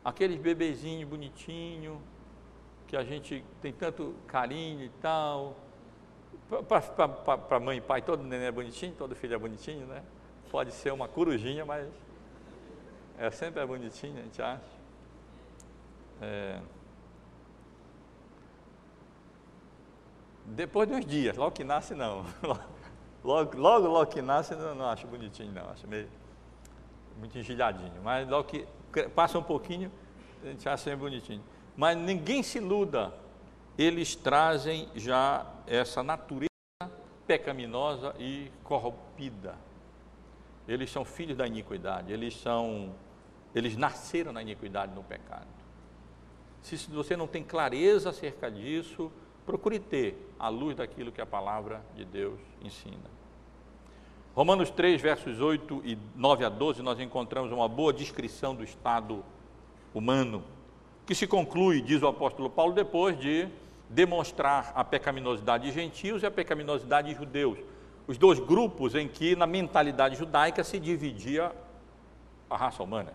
aqueles 0.03 0.37
bebezinhos 0.37 1.09
bonitinhos, 1.09 1.97
que 2.87 2.97
a 2.97 3.05
gente 3.05 3.41
tem 3.61 3.71
tanto 3.71 4.13
carinho 4.27 4.83
e 4.83 4.89
tal. 5.01 5.55
Para 6.49 7.59
mãe 7.59 7.77
e 7.77 7.81
pai, 7.81 8.01
todo 8.01 8.23
neném 8.23 8.47
é 8.47 8.51
bonitinho, 8.51 8.93
todo 8.97 9.15
filho 9.15 9.35
é 9.35 9.37
bonitinho, 9.37 9.85
né? 9.85 10.03
Pode 10.49 10.71
ser 10.71 10.93
uma 10.93 11.07
corujinha, 11.07 11.65
mas 11.65 11.87
é 13.17 13.29
sempre 13.31 13.61
é 13.61 13.65
bonitinho, 13.65 14.17
a 14.19 14.21
gente 14.21 14.41
acha. 14.41 14.77
É, 16.21 16.59
Depois 20.47 20.87
de 20.87 20.95
uns 20.95 21.05
dias, 21.05 21.35
logo 21.35 21.51
que 21.51 21.63
nasce 21.63 21.93
não. 21.93 22.25
Logo, 23.23 23.57
logo, 23.57 23.87
logo 23.87 24.05
que 24.05 24.21
nasce, 24.21 24.55
não, 24.55 24.73
não 24.73 24.85
acho 24.85 25.05
bonitinho, 25.05 25.51
não. 25.51 25.69
Acho 25.69 25.85
meio 25.85 26.07
muito 27.17 27.37
engelhadinho. 27.37 27.91
Mas 28.01 28.29
logo 28.29 28.47
que 28.47 28.65
passa 29.13 29.37
um 29.37 29.43
pouquinho, 29.43 29.91
a 30.41 30.47
gente 30.47 30.69
acha 30.69 30.89
bem 30.91 30.97
bonitinho. 30.97 31.43
Mas 31.75 31.97
ninguém 31.97 32.41
se 32.41 32.59
iluda. 32.59 33.11
Eles 33.77 34.15
trazem 34.15 34.89
já 34.95 35.45
essa 35.67 36.01
natureza 36.01 36.47
pecaminosa 37.27 38.15
e 38.17 38.51
corrompida. 38.63 39.55
Eles 40.67 40.89
são 40.89 41.05
filhos 41.05 41.37
da 41.37 41.45
iniquidade, 41.45 42.11
eles 42.11 42.35
são 42.35 42.93
eles 43.53 43.75
nasceram 43.75 44.31
na 44.31 44.41
iniquidade 44.41 44.93
no 44.93 45.03
pecado. 45.03 45.47
Se 46.61 46.75
você 46.91 47.15
não 47.15 47.27
tem 47.27 47.43
clareza 47.43 48.09
acerca 48.09 48.51
disso, 48.51 49.11
procure 49.45 49.79
ter 49.79 50.31
a 50.37 50.49
luz 50.49 50.75
daquilo 50.75 51.11
que 51.11 51.21
a 51.21 51.25
palavra 51.25 51.81
de 51.95 52.03
Deus 52.03 52.39
ensina. 52.61 53.09
Romanos 54.35 54.69
3, 54.69 55.01
versos 55.01 55.39
8 55.39 55.81
e 55.83 55.97
9 56.15 56.45
a 56.45 56.49
12, 56.49 56.83
nós 56.83 56.99
encontramos 56.99 57.51
uma 57.51 57.67
boa 57.67 57.91
descrição 57.91 58.53
do 58.53 58.63
estado 58.63 59.23
humano, 59.93 60.43
que 61.05 61.15
se 61.15 61.25
conclui, 61.25 61.81
diz 61.81 62.03
o 62.03 62.07
apóstolo 62.07 62.49
Paulo, 62.49 62.73
depois 62.73 63.17
de 63.17 63.47
demonstrar 63.89 64.71
a 64.75 64.83
pecaminosidade 64.83 65.65
de 65.65 65.71
gentios 65.71 66.23
e 66.23 66.25
a 66.25 66.31
pecaminosidade 66.31 67.09
de 67.09 67.15
judeus. 67.15 67.57
Os 68.07 68.17
dois 68.17 68.39
grupos 68.39 68.95
em 68.95 69.07
que, 69.07 69.35
na 69.35 69.45
mentalidade 69.45 70.15
judaica, 70.15 70.63
se 70.63 70.79
dividia 70.79 71.51
a 72.49 72.55
raça 72.55 72.81
humana 72.81 73.13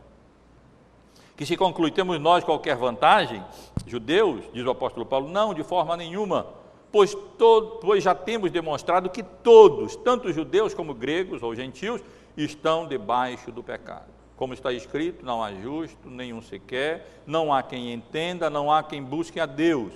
que 1.42 1.46
se 1.46 1.56
conclui: 1.56 1.90
temos 1.90 2.18
nós 2.20 2.44
qualquer 2.44 2.76
vantagem? 2.76 3.42
Judeus, 3.86 4.44
diz 4.52 4.64
o 4.64 4.70
apóstolo 4.70 5.04
Paulo, 5.04 5.28
não, 5.28 5.52
de 5.52 5.64
forma 5.64 5.96
nenhuma, 5.96 6.46
pois, 6.90 7.14
todo, 7.36 7.78
pois 7.80 8.02
já 8.02 8.14
temos 8.14 8.50
demonstrado 8.50 9.10
que 9.10 9.22
todos, 9.22 9.96
tanto 9.96 10.32
judeus 10.32 10.72
como 10.72 10.94
gregos 10.94 11.42
ou 11.42 11.54
gentios, 11.54 12.00
estão 12.36 12.86
debaixo 12.86 13.50
do 13.50 13.62
pecado. 13.62 14.06
Como 14.36 14.54
está 14.54 14.72
escrito, 14.72 15.24
não 15.24 15.42
há 15.42 15.52
justo, 15.52 16.08
nenhum 16.08 16.40
sequer, 16.40 17.22
não 17.26 17.52
há 17.52 17.62
quem 17.62 17.92
entenda, 17.92 18.48
não 18.48 18.70
há 18.70 18.82
quem 18.82 19.02
busque 19.02 19.40
a 19.40 19.46
Deus. 19.46 19.92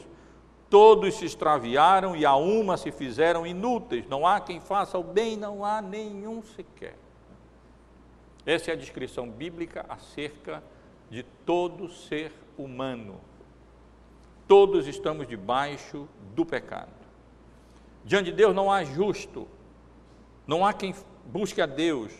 Todos 0.69 1.15
se 1.15 1.25
extraviaram 1.25 2.17
e 2.17 2.27
a 2.27 2.35
uma 2.35 2.77
se 2.77 2.91
fizeram 2.91 3.47
inúteis, 3.47 4.07
não 4.09 4.27
há 4.27 4.41
quem 4.41 4.61
faça 4.61 4.99
o 4.99 5.03
bem, 5.03 5.37
não 5.37 5.65
há 5.65 5.81
nenhum 5.81 6.43
sequer. 6.43 6.97
Essa 8.45 8.71
é 8.71 8.75
a 8.75 8.77
descrição 8.77 9.29
bíblica 9.29 9.85
acerca 9.89 10.63
de 11.11 11.23
todo 11.45 11.89
ser 11.89 12.33
humano. 12.59 13.21
Todos 14.49 14.87
estamos 14.87 15.27
debaixo 15.27 16.09
do 16.35 16.45
pecado. 16.45 16.91
Diante 18.05 18.31
de 18.31 18.37
Deus 18.37 18.55
não 18.55 18.71
há 18.71 18.85
justo, 18.85 19.49
não 20.47 20.65
há 20.65 20.73
quem 20.73 20.95
busque 21.25 21.61
a 21.61 21.67
Deus, 21.67 22.13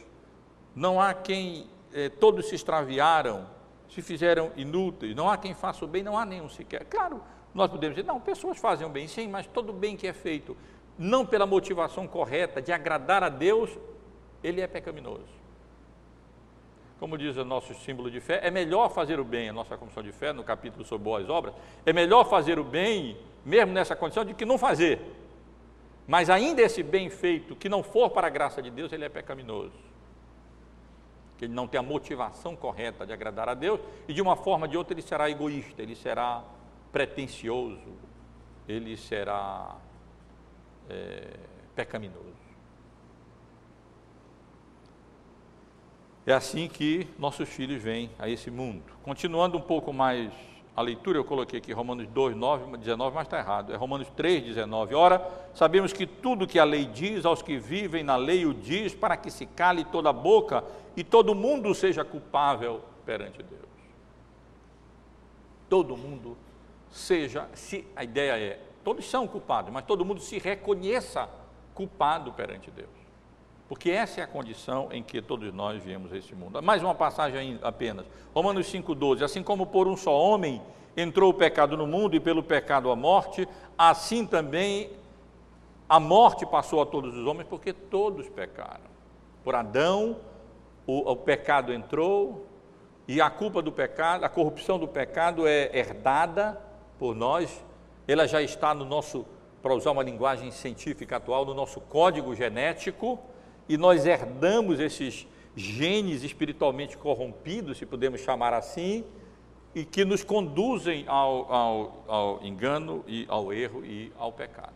não 0.75 1.01
há 1.01 1.15
quem, 1.15 1.69
eh, 1.93 2.09
todos 2.09 2.49
se 2.49 2.57
extraviaram, 2.57 3.47
se 3.89 4.03
fizeram 4.03 4.51
inúteis, 4.57 5.15
não 5.15 5.31
há 5.31 5.37
quem 5.37 5.55
faça 5.55 5.85
o 5.85 5.89
bem, 5.89 6.03
não 6.03 6.19
há 6.19 6.25
nenhum 6.25 6.49
sequer. 6.49 6.85
Claro, 6.87 7.23
nós 7.57 7.71
podemos 7.71 7.97
dizer, 7.97 8.07
não, 8.07 8.21
pessoas 8.21 8.59
fazem 8.59 8.87
o 8.87 8.91
bem, 8.91 9.09
sim, 9.09 9.29
mas 9.29 9.47
todo 9.47 9.73
bem 9.73 9.97
que 9.97 10.07
é 10.07 10.13
feito, 10.13 10.57
não 10.99 11.27
pela 11.27 11.47
motivação 11.47 12.07
correta 12.07 12.63
de 12.63 12.73
agradar 12.73 13.23
a 13.25 13.29
Deus, 13.29 13.71
ele 14.43 14.61
é 14.61 14.67
pecaminoso 14.67 15.37
como 16.99 17.19
diz 17.19 17.37
o 17.37 17.45
nosso 17.45 17.75
símbolo 17.75 18.11
de 18.11 18.21
fé, 18.21 18.41
é 18.43 18.51
melhor 18.51 18.91
fazer 18.91 19.21
o 19.21 19.25
bem, 19.25 19.49
a 19.49 19.53
nossa 19.53 19.77
comissão 19.77 20.03
de 20.03 20.13
fé, 20.13 20.33
no 20.33 20.43
capítulo 20.43 20.85
sobre 20.85 21.05
boas 21.05 21.29
obras, 21.29 21.55
é 21.85 21.93
melhor 21.93 22.25
fazer 22.25 22.59
o 22.59 22.65
bem, 22.65 23.17
mesmo 23.45 23.73
nessa 23.73 23.95
condição, 23.95 24.25
de 24.25 24.33
que 24.33 24.45
não 24.45 24.57
fazer. 24.57 25.01
Mas 26.07 26.31
ainda 26.31 26.63
esse 26.63 26.83
bem 26.83 27.11
feito, 27.11 27.55
que 27.55 27.69
não 27.69 27.83
for 27.83 28.11
para 28.11 28.29
a 28.29 28.31
graça 28.31 28.63
de 28.63 28.71
Deus, 28.71 28.93
ele 28.93 29.05
é 29.05 29.09
pecaminoso. 29.09 29.75
Que 31.37 31.45
ele 31.45 31.53
não 31.53 31.67
tem 31.67 31.79
a 31.79 31.83
motivação 31.83 32.57
correta 32.57 33.05
de 33.07 33.13
agradar 33.13 33.49
a 33.49 33.55
Deus, 33.55 33.79
e 34.09 34.15
de 34.15 34.23
uma 34.23 34.35
forma 34.35 34.65
ou 34.65 34.71
de 34.71 34.77
outra 34.79 34.95
ele 34.95 35.03
será 35.03 35.29
egoísta, 35.29 35.83
ele 35.83 35.95
será 35.95 36.43
pretensioso, 36.97 37.93
ele 38.67 38.97
será 38.97 39.77
é, 40.89 41.29
pecaminoso. 41.75 42.25
É 46.25 46.33
assim 46.33 46.67
que 46.67 47.07
nossos 47.19 47.51
filhos 47.51 47.83
vêm 47.83 48.11
a 48.19 48.31
esse 48.31 48.51
mundo. 48.51 48.83
Continuando 49.03 49.59
um 49.59 49.61
pouco 49.61 49.93
mais 49.93 50.33
a 50.75 50.81
leitura, 50.81 51.19
eu 51.19 51.25
coloquei 51.25 51.59
aqui 51.59 51.71
Romanos 51.71 52.09
2, 52.09 52.35
9, 52.35 52.79
19, 52.79 53.15
mas 53.15 53.27
está 53.27 53.41
errado, 53.41 53.75
é 53.75 53.77
Romanos 53.77 54.09
3, 54.17 54.45
19. 54.45 54.95
Ora, 54.95 55.23
sabemos 55.53 55.93
que 55.93 56.07
tudo 56.07 56.47
que 56.47 56.59
a 56.59 56.65
lei 56.65 56.87
diz 56.87 57.27
aos 57.27 57.43
que 57.43 57.59
vivem 57.59 58.03
na 58.03 58.17
lei 58.17 58.47
o 58.47 58.55
diz 58.55 58.95
para 58.95 59.19
que 59.19 59.31
se 59.31 59.45
cale 59.45 59.85
toda 59.85 60.09
a 60.09 60.15
boca 60.15 60.65
e 60.97 61.05
todo 61.05 61.35
mundo 61.35 61.75
seja 61.75 62.03
culpável 62.07 62.81
perante 63.05 63.43
Deus. 63.43 63.67
Todo 65.69 65.95
mundo 65.95 66.39
seja, 66.91 67.49
se 67.55 67.87
a 67.95 68.05
ideia 68.05 68.39
é, 68.39 68.61
todos 68.85 69.09
são 69.09 69.27
culpados, 69.27 69.73
mas 69.73 69.85
todo 69.85 70.05
mundo 70.05 70.21
se 70.21 70.39
reconheça 70.39 71.29
culpado 71.75 72.33
perante 72.33 72.71
Deus. 72.71 72.89
Porque 73.69 73.91
essa 73.91 74.21
é 74.21 74.25
a 74.25 74.27
condição 74.27 74.89
em 74.93 75.03
que 75.03 75.21
todos 75.21 75.53
nós 75.53 75.83
viemos 75.83 76.13
a 76.13 76.17
esse 76.17 76.35
mundo. 76.35 76.63
Mais 76.63 76.83
uma 76.83 76.95
passagem 76.95 77.59
apenas. 77.63 78.07
Romanos 78.33 78.73
5,12. 78.73 79.23
Assim 79.23 79.43
como 79.43 79.67
por 79.67 79.89
um 79.89 79.97
só 79.97 80.17
homem 80.17 80.63
entrou 80.97 81.31
o 81.31 81.35
pecado 81.35 81.77
no 81.77 81.87
mundo 81.87 82.15
e 82.15 82.21
pelo 82.21 82.43
pecado 82.43 82.91
a 82.91 82.97
morte, 82.97 83.47
assim 83.77 84.25
também 84.25 84.91
a 85.89 86.01
morte 86.01 86.47
passou 86.47 86.81
a 86.81 86.87
todos 86.87 87.17
os 87.17 87.27
homens, 87.27 87.47
porque 87.49 87.73
todos 87.73 88.29
pecaram. 88.29 88.87
Por 89.45 89.55
Adão, 89.55 90.17
o, 90.87 91.11
o 91.11 91.17
pecado 91.17 91.73
entrou, 91.73 92.47
e 93.07 93.21
a 93.21 93.31
culpa 93.31 93.63
do 93.63 93.71
pecado, 93.71 94.25
a 94.25 94.29
corrupção 94.29 94.79
do 94.79 94.89
pecado 94.89 95.47
é 95.47 95.71
herdada 95.77 96.61
por 96.99 97.15
nós, 97.15 97.65
ela 98.07 98.27
já 98.27 98.43
está 98.43 98.75
no 98.75 98.85
nosso, 98.85 99.27
para 99.63 99.75
usar 99.75 99.91
uma 99.91 100.03
linguagem 100.03 100.51
científica 100.51 101.17
atual, 101.17 101.45
no 101.45 101.55
nosso 101.55 101.81
código 101.81 102.35
genético, 102.35 103.19
e 103.69 103.77
nós 103.77 104.07
herdamos 104.07 104.79
esses 104.81 105.27
genes 105.57 106.23
espiritualmente 106.23 106.97
corrompidos, 106.97 107.79
se 107.79 107.87
podemos 107.87 108.21
chamar 108.21 108.53
assim, 108.53 109.05
e 109.75 109.85
que 109.85 110.05
nos 110.05 110.25
conduzem 110.25 111.05
ao, 111.07 111.53
ao, 111.53 112.05
ao 112.07 112.43
engano 112.43 113.05
e 113.07 113.27
ao 113.29 113.53
erro 113.53 113.85
e 113.85 114.13
ao 114.19 114.33
pecado. 114.33 114.73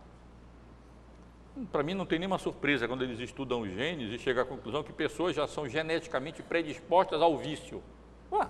Para 1.73 1.83
mim 1.83 1.95
não 1.95 2.07
tem 2.07 2.19
nenhuma 2.19 2.39
surpresa 2.39 2.87
quando 2.87 3.03
eles 3.03 3.19
estudam 3.19 3.63
os 3.63 3.71
genes 3.71 4.13
e 4.13 4.19
chegam 4.19 4.43
à 4.43 4.47
conclusão 4.47 4.83
que 4.83 4.93
pessoas 4.93 5.35
já 5.35 5.47
são 5.47 5.69
geneticamente 5.69 6.43
predispostas 6.43 7.21
ao 7.21 7.37
vício. 7.37 7.83
Ué, 8.33 8.47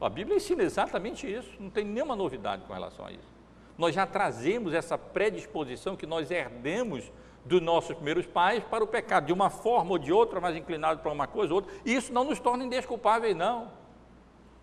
a 0.00 0.08
Bíblia 0.08 0.36
ensina 0.36 0.62
exatamente 0.62 1.30
isso, 1.30 1.50
não 1.58 1.70
tem 1.70 1.84
nenhuma 1.84 2.16
novidade 2.16 2.64
com 2.66 2.72
relação 2.72 3.06
a 3.06 3.12
isso. 3.12 3.34
Nós 3.76 3.94
já 3.94 4.06
trazemos 4.06 4.72
essa 4.74 4.96
predisposição 4.96 5.96
que 5.96 6.06
nós 6.06 6.30
herdemos 6.30 7.10
dos 7.44 7.60
nossos 7.60 7.94
primeiros 7.94 8.26
pais 8.26 8.62
para 8.64 8.82
o 8.82 8.86
pecado, 8.86 9.26
de 9.26 9.32
uma 9.32 9.50
forma 9.50 9.92
ou 9.92 9.98
de 9.98 10.12
outra, 10.12 10.40
mais 10.40 10.56
inclinado 10.56 11.00
para 11.00 11.12
uma 11.12 11.26
coisa 11.26 11.52
ou 11.52 11.60
outra, 11.60 11.72
e 11.84 11.94
isso 11.94 12.12
não 12.12 12.24
nos 12.24 12.38
torna 12.38 12.64
indesculpáveis, 12.64 13.36
não. 13.36 13.70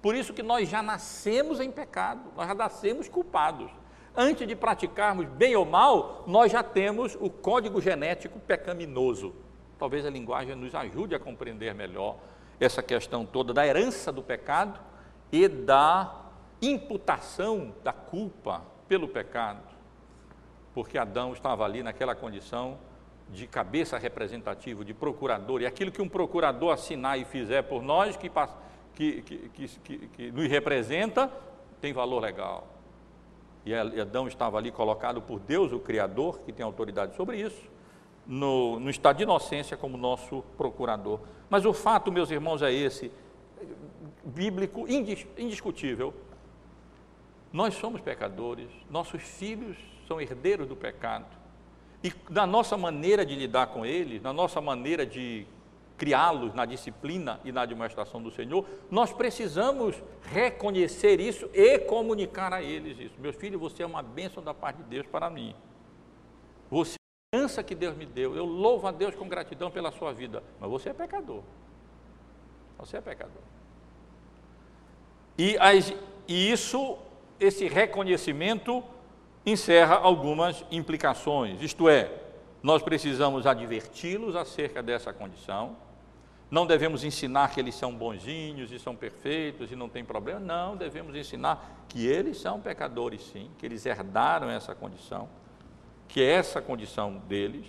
Por 0.02 0.16
isso 0.16 0.34
que 0.34 0.42
nós 0.42 0.68
já 0.68 0.82
nascemos 0.82 1.60
em 1.60 1.70
pecado, 1.70 2.22
nós 2.36 2.48
já 2.48 2.56
nascemos 2.56 3.08
culpados. 3.08 3.70
Antes 4.16 4.48
de 4.48 4.56
praticarmos 4.56 5.26
bem 5.28 5.56
ou 5.56 5.66
mal, 5.66 6.24
nós 6.28 6.52
já 6.52 6.64
temos 6.64 7.16
o 7.20 7.30
código 7.30 7.80
genético 7.80 8.40
pecaminoso. 8.40 9.34
Talvez 9.78 10.06
a 10.06 10.10
linguagem 10.10 10.56
nos 10.56 10.74
ajude 10.76 11.16
a 11.16 11.20
compreender 11.20 11.74
melhor 11.74 12.18
essa 12.60 12.84
questão 12.84 13.26
toda 13.26 13.54
da 13.54 13.66
herança 13.66 14.12
do 14.12 14.22
pecado 14.22 14.80
e 15.32 15.48
da 15.48 16.16
imputação 16.62 17.74
da 17.84 17.94
culpa 17.94 18.62
pelo 18.88 19.08
pecado 19.08 19.72
porque 20.74 20.98
Adão 20.98 21.34
estava 21.34 21.66
ali 21.66 21.84
naquela 21.84 22.16
condição 22.16 22.78
de 23.30 23.48
cabeça 23.48 23.98
representativa, 23.98 24.84
de 24.84 24.94
procurador, 24.94 25.62
e 25.62 25.66
aquilo 25.66 25.92
que 25.92 26.02
um 26.02 26.10
procurador 26.10 26.74
assinar 26.74 27.18
e 27.20 27.26
fizer 27.26 27.62
por 27.64 27.82
nós, 27.82 28.18
que, 28.18 28.30
que, 28.94 29.22
que, 29.22 29.68
que, 29.68 30.08
que 30.08 30.32
nos 30.32 30.48
representa, 30.48 31.32
tem 31.80 31.94
valor 31.94 32.20
legal. 32.20 32.68
E 33.66 33.74
Adão 33.74 34.28
estava 34.28 34.58
ali 34.58 34.72
colocado 34.72 35.22
por 35.22 35.40
Deus, 35.40 35.72
o 35.72 35.80
Criador, 35.80 36.40
que 36.40 36.52
tem 36.52 36.66
autoridade 36.66 37.16
sobre 37.16 37.40
isso, 37.40 37.70
no, 38.26 38.80
no 38.80 38.90
estado 38.90 39.18
de 39.18 39.24
inocência 39.24 39.78
como 39.78 39.98
nosso 39.98 40.44
procurador. 40.58 41.20
Mas 41.50 41.66
o 41.66 41.74
fato, 41.74 42.12
meus 42.12 42.32
irmãos, 42.32 42.62
é 42.62 42.72
esse, 42.72 43.12
bíblico, 44.24 44.86
indiscutível. 45.38 46.14
Nós 47.52 47.74
somos 47.74 48.02
pecadores, 48.02 48.70
nossos 48.90 49.22
filhos 49.22 49.78
são 50.08 50.22
herdeiros 50.22 50.68
do 50.68 50.76
pecado. 50.76 51.26
E 52.04 52.12
na 52.30 52.48
nossa 52.48 52.78
maneira 52.78 53.26
de 53.26 53.36
lidar 53.36 53.68
com 53.68 53.86
eles, 53.86 54.22
na 54.22 54.34
nossa 54.34 54.60
maneira 54.60 55.06
de 55.06 55.46
criá-los 56.02 56.56
na 56.56 56.66
disciplina 56.66 57.40
e 57.46 57.52
na 57.52 57.64
demonstração 57.64 58.20
do 58.20 58.32
Senhor, 58.32 58.66
nós 58.90 59.14
precisamos 59.14 59.96
reconhecer 60.24 61.20
isso 61.20 61.48
e 61.54 61.78
comunicar 61.78 62.52
a 62.52 62.60
eles 62.60 62.98
isso. 62.98 63.14
Meu 63.20 63.32
filho, 63.32 63.60
você 63.60 63.84
é 63.84 63.86
uma 63.86 64.02
bênção 64.02 64.42
da 64.42 64.52
parte 64.52 64.78
de 64.78 64.84
Deus 64.86 65.06
para 65.06 65.30
mim. 65.30 65.54
Você 66.72 66.96
é 66.96 67.38
a 67.38 67.40
herança 67.40 67.62
que 67.62 67.76
Deus 67.76 67.96
me 67.96 68.08
deu. 68.08 68.36
Eu 68.36 68.46
louvo 68.46 68.88
a 68.88 68.92
Deus 68.92 69.14
com 69.14 69.30
gratidão 69.30 69.70
pela 69.70 69.92
sua 69.92 70.12
vida. 70.12 70.42
Mas 70.60 70.72
você 70.72 70.90
é 70.90 70.94
pecador. 70.94 71.44
Você 72.80 72.98
é 72.98 73.02
pecador. 73.02 73.44
E, 75.42 75.58
as, 75.58 75.92
e 76.28 76.52
isso, 76.52 77.00
esse 77.40 77.68
reconhecimento 77.68 78.84
encerra 79.44 79.96
algumas 79.96 80.64
implicações, 80.70 81.64
isto 81.64 81.90
é, 81.90 82.12
nós 82.62 82.84
precisamos 82.84 83.48
adverti-los 83.48 84.36
acerca 84.36 84.84
dessa 84.84 85.12
condição, 85.12 85.76
não 86.52 86.68
devemos 86.68 87.04
ensinar 87.04 87.50
que 87.50 87.60
eles 87.60 87.74
são 87.74 87.92
bonzinhos 87.92 88.72
e 88.72 88.78
são 88.78 88.96
perfeitos 88.96 89.72
e 89.72 89.76
não 89.76 89.90
tem 89.90 90.06
problema, 90.06 90.40
não, 90.40 90.78
devemos 90.78 91.16
ensinar 91.16 91.86
que 91.90 92.06
eles 92.06 92.38
são 92.40 92.62
pecadores 92.62 93.24
sim, 93.24 93.50
que 93.58 93.66
eles 93.66 93.84
herdaram 93.84 94.48
essa 94.48 94.76
condição, 94.76 95.28
que 96.08 96.22
é 96.22 96.34
essa 96.34 96.62
condição 96.62 97.18
deles, 97.28 97.66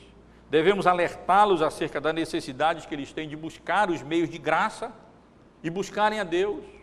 devemos 0.50 0.86
alertá-los 0.86 1.62
acerca 1.62 2.02
das 2.02 2.14
necessidades 2.14 2.84
que 2.84 2.94
eles 2.94 3.14
têm 3.14 3.30
de 3.30 3.34
buscar 3.34 3.88
os 3.88 4.02
meios 4.02 4.28
de 4.28 4.36
graça 4.36 4.92
e 5.62 5.70
buscarem 5.70 6.20
a 6.20 6.24
Deus. 6.24 6.81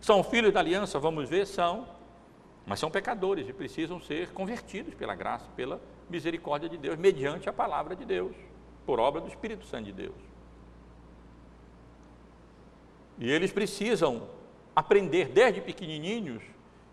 São 0.00 0.22
filhos 0.22 0.52
da 0.52 0.60
aliança, 0.60 0.98
vamos 0.98 1.28
ver, 1.28 1.46
são, 1.46 1.86
mas 2.66 2.78
são 2.78 2.90
pecadores 2.90 3.48
e 3.48 3.52
precisam 3.52 4.00
ser 4.00 4.32
convertidos 4.32 4.94
pela 4.94 5.14
graça, 5.14 5.46
pela 5.56 5.80
misericórdia 6.08 6.68
de 6.68 6.76
Deus, 6.76 6.96
mediante 6.96 7.48
a 7.48 7.52
palavra 7.52 7.96
de 7.96 8.04
Deus, 8.04 8.34
por 8.86 9.00
obra 9.00 9.20
do 9.20 9.28
Espírito 9.28 9.66
Santo 9.66 9.84
de 9.84 9.92
Deus. 9.92 10.14
E 13.18 13.30
eles 13.30 13.52
precisam 13.52 14.28
aprender 14.74 15.28
desde 15.28 15.60
pequenininhos 15.60 16.42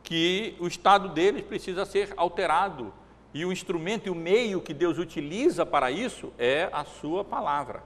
que 0.02 0.56
o 0.60 0.68
estado 0.68 1.10
deles 1.10 1.44
precisa 1.44 1.86
ser 1.86 2.14
alterado 2.18 2.94
e 3.34 3.46
o 3.46 3.52
instrumento 3.52 4.08
e 4.08 4.10
o 4.10 4.16
meio 4.16 4.62
que 4.62 4.74
Deus 4.74 4.98
utiliza 4.98 5.66
para 5.66 5.92
isso 5.92 6.32
é 6.38 6.70
a 6.72 6.86
sua 6.86 7.24
palavra. 7.24 7.84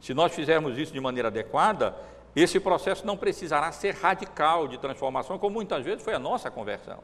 Se 0.00 0.14
nós 0.14 0.32
fizermos 0.32 0.78
isso 0.78 0.92
de 0.92 1.00
maneira 1.00 1.28
adequada, 1.28 1.96
esse 2.34 2.60
processo 2.60 3.06
não 3.06 3.16
precisará 3.16 3.72
ser 3.72 3.94
radical 3.94 4.68
de 4.68 4.78
transformação, 4.78 5.38
como 5.38 5.54
muitas 5.54 5.84
vezes 5.84 6.02
foi 6.02 6.14
a 6.14 6.18
nossa 6.18 6.50
conversão. 6.50 7.00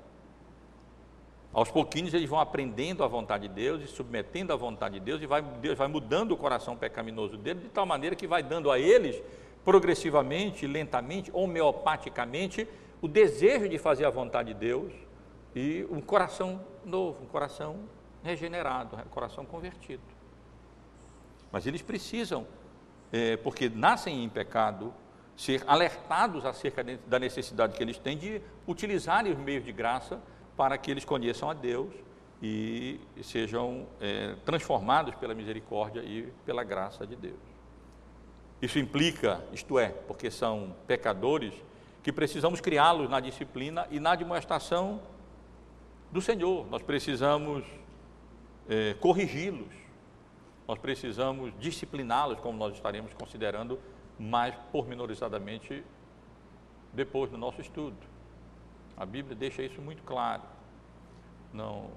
Aos 1.53 1.71
pouquinhos 1.71 2.13
eles 2.13 2.29
vão 2.29 2.39
aprendendo 2.39 3.03
a 3.03 3.07
vontade 3.07 3.49
de 3.49 3.55
Deus 3.55 3.83
e 3.83 3.87
submetendo 3.87 4.53
à 4.53 4.57
vontade 4.57 4.99
de 4.99 5.01
Deus, 5.01 5.23
e 5.23 5.27
vai, 5.27 5.43
Deus 5.43 5.77
vai 5.77 5.89
mudando 5.89 6.33
o 6.33 6.37
coração 6.37 6.77
pecaminoso 6.77 7.37
deles, 7.37 7.63
de 7.63 7.69
tal 7.71 7.87
maneira 7.87 8.15
que 8.15 8.27
vai 8.27 8.43
dando 8.43 8.71
a 8.71 8.79
eles, 8.79 9.21
progressivamente, 9.65 10.67
lentamente, 10.67 11.31
homeopaticamente, 11.33 12.69
o 13.01 13.09
desejo 13.09 13.69
de 13.69 13.79
fazer 13.79 14.05
a 14.05 14.11
vontade 14.11 14.53
de 14.53 14.61
Deus 14.61 14.93
e 15.55 15.87
um 15.91 16.01
coração 16.01 16.61
novo, 16.85 17.25
um 17.25 17.27
coração 17.27 17.81
regenerado, 18.23 18.97
um 18.97 19.09
coração 19.09 19.45
convertido. 19.45 20.03
Mas 21.51 21.67
eles 21.67 21.81
precisam, 21.81 22.47
é, 23.11 23.37
porque 23.39 23.69
nascem 23.69 24.23
em 24.23 24.29
pecado, 24.29 24.93
ser 25.37 25.63
alertados 25.67 26.45
acerca 26.45 26.83
da 26.83 27.19
necessidade 27.19 27.77
que 27.77 27.83
eles 27.83 27.99
têm 27.99 28.17
de 28.17 28.41
utilizarem 28.67 29.33
os 29.33 29.39
meios 29.39 29.65
de 29.65 29.73
graça 29.73 30.21
para 30.57 30.79
que 30.79 30.91
eles 30.91 31.05
conheçam 31.05 31.51
a 31.51 31.55
Deus 31.55 31.93
e 32.43 33.01
sejam 33.23 33.87
é, 34.01 34.35
transformados 34.45 35.15
pela 35.15 35.35
misericórdia 35.35 36.01
e 36.01 36.33
pela 36.45 36.65
graça 36.65 37.07
de 37.07 37.17
Deus. 37.17 37.39
Isso 38.61 38.79
implica, 38.79 39.45
isto 39.53 39.79
é, 39.79 39.89
porque 39.89 40.31
são 40.31 40.75
pecadores, 40.87 41.53
que 42.03 42.13
precisamos 42.13 42.61
criá-los 42.61 43.11
na 43.11 43.21
disciplina 43.21 43.87
e 43.91 44.01
na 44.01 44.15
demonstração 44.15 45.01
do 46.11 46.23
Senhor. 46.23 46.67
Nós 46.71 46.81
precisamos 46.83 47.65
é, 48.69 48.95
corrigi-los, 48.95 49.75
nós 50.67 50.79
precisamos 50.79 51.53
discipliná-los, 51.59 52.41
como 52.41 52.57
nós 52.59 52.75
estaremos 52.75 53.13
considerando 53.15 53.79
mais 54.19 54.55
pormenorizadamente 54.73 55.85
depois 56.93 57.31
do 57.31 57.39
nosso 57.39 57.61
estudo. 57.61 57.97
A 58.97 59.05
Bíblia 59.05 59.37
deixa 59.37 59.63
isso 59.63 59.81
muito 59.81 60.03
claro. 60.03 60.43
Não, 61.53 61.91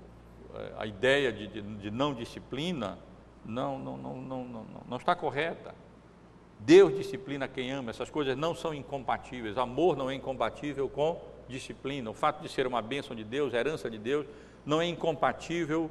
é, 0.53 0.73
a 0.77 0.85
ideia 0.85 1.31
de, 1.31 1.47
de, 1.47 1.61
de 1.61 1.91
não 1.91 2.13
disciplina 2.13 2.97
não, 3.45 3.79
não, 3.79 3.97
não, 3.97 4.21
não, 4.21 4.45
não, 4.45 4.65
não 4.87 4.97
está 4.97 5.15
correta. 5.15 5.73
Deus 6.59 6.95
disciplina 6.95 7.47
quem 7.47 7.71
ama, 7.71 7.89
essas 7.89 8.09
coisas 8.09 8.35
não 8.35 8.53
são 8.53 8.73
incompatíveis. 8.73 9.57
Amor 9.57 9.95
não 9.95 10.09
é 10.09 10.15
incompatível 10.15 10.89
com 10.89 11.21
disciplina, 11.47 12.09
o 12.11 12.13
fato 12.13 12.41
de 12.41 12.49
ser 12.49 12.67
uma 12.67 12.81
bênção 12.81 13.15
de 13.15 13.23
Deus, 13.23 13.53
herança 13.53 13.89
de 13.89 13.97
Deus, 13.97 14.27
não 14.65 14.81
é 14.81 14.85
incompatível 14.85 15.89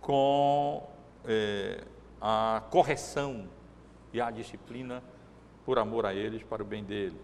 com 0.00 0.86
é, 1.24 1.82
a 2.20 2.62
correção 2.70 3.48
e 4.12 4.20
a 4.20 4.30
disciplina 4.30 5.02
por 5.68 5.78
amor 5.78 6.06
a 6.06 6.14
eles, 6.14 6.42
para 6.42 6.62
o 6.62 6.64
bem 6.64 6.82
deles. 6.82 7.20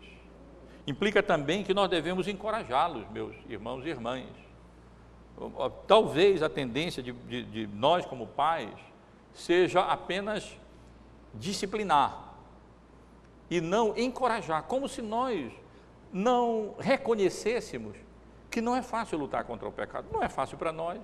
Implica 0.87 1.23
também 1.23 1.65
que 1.65 1.73
nós 1.73 1.89
devemos 1.89 2.29
encorajá-los, 2.29 3.09
meus 3.09 3.35
irmãos 3.49 3.87
e 3.87 3.89
irmãs. 3.89 4.29
Talvez 5.87 6.43
a 6.43 6.49
tendência 6.51 7.03
de, 7.03 7.11
de, 7.13 7.43
de 7.43 7.67
nós, 7.69 8.05
como 8.05 8.27
pais, 8.27 8.69
seja 9.33 9.81
apenas 9.81 10.61
disciplinar 11.33 12.35
e 13.49 13.63
não 13.63 13.97
encorajar, 13.97 14.65
como 14.65 14.91
se 14.91 15.01
nós 15.01 15.51
não 16.13 16.75
reconhecêssemos 16.79 17.97
que 18.51 18.61
não 18.61 18.77
é 18.77 18.83
fácil 18.83 19.17
lutar 19.17 19.43
contra 19.45 19.67
o 19.67 19.73
pecado. 19.73 20.09
Não 20.13 20.23
é 20.23 20.29
fácil 20.29 20.59
para 20.59 20.71
nós. 20.71 21.01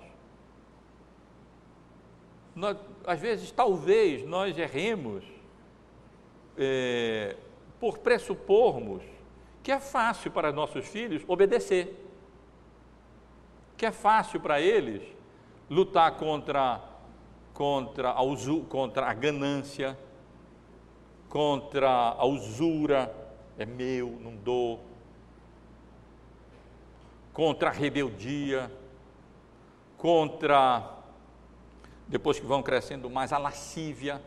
nós. 2.55 2.77
Às 3.07 3.19
vezes, 3.19 3.51
talvez 3.51 4.29
nós 4.29 4.59
erremos 4.59 5.40
é, 6.63 7.37
por 7.81 7.99
pressupormos 7.99 9.03
que 9.63 9.73
é 9.73 9.81
fácil 9.81 10.31
para 10.31 10.53
nossos 10.53 10.87
filhos 10.87 11.23
obedecer, 11.27 11.97
que 13.79 13.87
é 13.87 13.91
fácil 13.91 14.41
para 14.41 14.61
eles 14.61 15.03
lutar 15.71 16.17
contra, 16.19 16.83
contra, 17.55 18.11
a, 18.11 18.23
usu, 18.23 18.61
contra 18.63 19.07
a 19.07 19.15
ganância, 19.15 19.99
contra 21.31 21.89
a 21.89 22.25
usura, 22.27 23.15
é 23.59 23.65
meu, 23.65 24.19
não 24.21 24.37
dou, 24.37 24.81
contra 27.33 27.71
a 27.71 27.73
rebeldia, 27.73 28.71
contra, 29.97 30.99
depois 32.07 32.39
que 32.39 32.45
vão 32.45 32.63
crescendo 32.63 33.09
mais, 33.09 33.33
a 33.33 33.39
lascívia, 33.39 34.21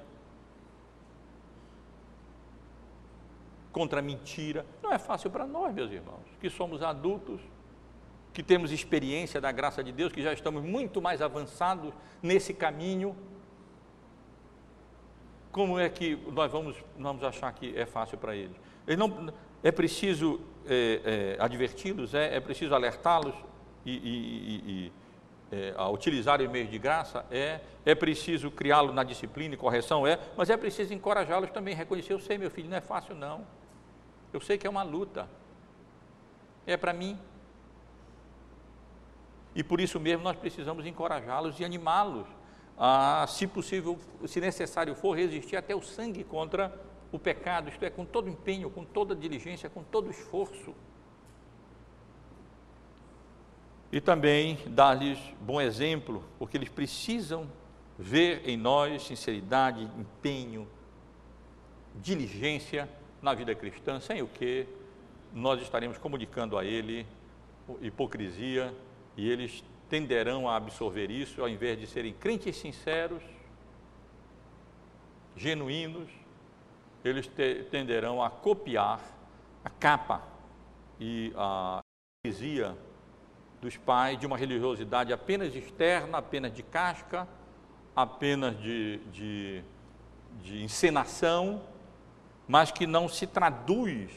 contra 3.73 3.99
a 3.99 4.01
mentira. 4.01 4.65
Não 4.81 4.93
é 4.93 4.99
fácil 4.99 5.29
para 5.29 5.45
nós, 5.45 5.73
meus 5.73 5.91
irmãos, 5.91 6.23
que 6.39 6.49
somos 6.49 6.81
adultos, 6.81 7.41
que 8.31 8.41
temos 8.41 8.71
experiência 8.71 9.41
da 9.41 9.51
graça 9.51 9.83
de 9.83 9.91
Deus, 9.91 10.13
que 10.13 10.21
já 10.21 10.31
estamos 10.31 10.63
muito 10.63 11.01
mais 11.01 11.21
avançados 11.21 11.91
nesse 12.21 12.53
caminho. 12.53 13.15
Como 15.51 15.77
é 15.77 15.89
que 15.89 16.15
nós 16.31 16.51
vamos, 16.51 16.77
vamos 16.97 17.23
achar 17.23 17.51
que 17.51 17.77
é 17.77 17.85
fácil 17.85 18.17
para 18.17 18.35
eles? 18.35 18.55
Eles 18.87 18.97
não, 18.97 19.33
é 19.61 19.71
preciso 19.71 20.39
é, 20.65 21.35
é, 21.39 21.43
adverti-los, 21.43 22.13
é, 22.13 22.35
é, 22.35 22.39
preciso 22.39 22.73
alertá-los 22.73 23.35
e, 23.85 23.91
e, 23.91 24.63
e, 24.65 24.91
é, 25.51 25.73
a 25.77 25.89
utilizar 25.89 26.41
o 26.41 26.49
meio 26.49 26.67
de 26.67 26.79
graça, 26.79 27.25
é, 27.29 27.59
é 27.85 27.93
preciso 27.93 28.49
criá-los 28.49 28.93
na 28.93 29.03
disciplina 29.03 29.53
e 29.53 29.57
correção, 29.57 30.07
é, 30.07 30.19
mas 30.35 30.49
é 30.49 30.57
preciso 30.57 30.93
encorajá-los 30.93 31.51
também, 31.51 31.75
reconhecer, 31.75 32.13
eu 32.13 32.19
sei 32.19 32.37
meu 32.37 32.49
filho, 32.49 32.69
não 32.69 32.77
é 32.77 32.81
fácil 32.81 33.13
não, 33.13 33.45
eu 34.33 34.41
sei 34.41 34.57
que 34.57 34.65
é 34.65 34.69
uma 34.69 34.83
luta, 34.83 35.29
é 36.65 36.75
para 36.75 36.91
mim, 36.91 37.17
e 39.55 39.63
por 39.63 39.79
isso 39.79 39.99
mesmo 39.99 40.23
nós 40.23 40.35
precisamos 40.35 40.85
encorajá-los 40.85 41.59
e 41.59 41.63
animá-los 41.63 42.27
a, 42.77 43.25
se 43.27 43.45
possível, 43.45 43.99
se 44.25 44.41
necessário 44.41 44.95
for, 44.95 45.15
resistir 45.15 45.55
até 45.55 45.75
o 45.75 45.81
sangue 45.81 46.23
contra 46.23 46.75
o 47.11 47.19
pecado, 47.19 47.69
isto 47.69 47.85
é, 47.85 47.91
com 47.91 48.03
todo 48.03 48.27
empenho, 48.27 48.71
com 48.71 48.83
toda 48.83 49.15
diligência, 49.15 49.69
com 49.69 49.83
todo 49.83 50.09
esforço. 50.09 50.73
E 53.91 54.01
também 54.01 54.57
dar-lhes 54.65 55.19
bom 55.39 55.61
exemplo, 55.61 56.23
porque 56.39 56.57
eles 56.57 56.69
precisam 56.69 57.47
ver 57.99 58.49
em 58.49 58.57
nós 58.57 59.03
sinceridade, 59.03 59.83
empenho, 59.95 60.67
diligência 62.01 62.89
na 63.23 63.33
vida 63.33 63.55
cristã, 63.55 64.01
sem 64.01 64.21
o 64.21 64.27
que 64.27 64.67
nós 65.33 65.61
estaremos 65.61 65.97
comunicando 65.97 66.57
a 66.57 66.65
ele 66.65 67.07
hipocrisia 67.81 68.73
e 69.15 69.29
eles 69.29 69.63
tenderão 69.89 70.49
a 70.49 70.57
absorver 70.57 71.09
isso 71.09 71.41
ao 71.41 71.47
invés 71.47 71.79
de 71.79 71.87
serem 71.87 72.13
crentes 72.13 72.57
sinceros, 72.57 73.23
genuínos, 75.37 76.09
eles 77.03 77.25
te, 77.25 77.63
tenderão 77.71 78.21
a 78.21 78.29
copiar 78.29 78.99
a 79.63 79.69
capa 79.69 80.21
e 80.99 81.31
a 81.35 81.79
hipocrisia 82.25 82.77
dos 83.61 83.77
pais 83.77 84.19
de 84.19 84.25
uma 84.25 84.37
religiosidade 84.37 85.13
apenas 85.13 85.55
externa, 85.55 86.17
apenas 86.17 86.53
de 86.53 86.61
casca, 86.61 87.25
apenas 87.95 88.59
de, 88.59 88.97
de, 89.13 89.63
de 90.41 90.61
encenação, 90.61 91.61
mas 92.53 92.69
que 92.69 92.85
não 92.85 93.07
se 93.07 93.25
traduz 93.25 94.11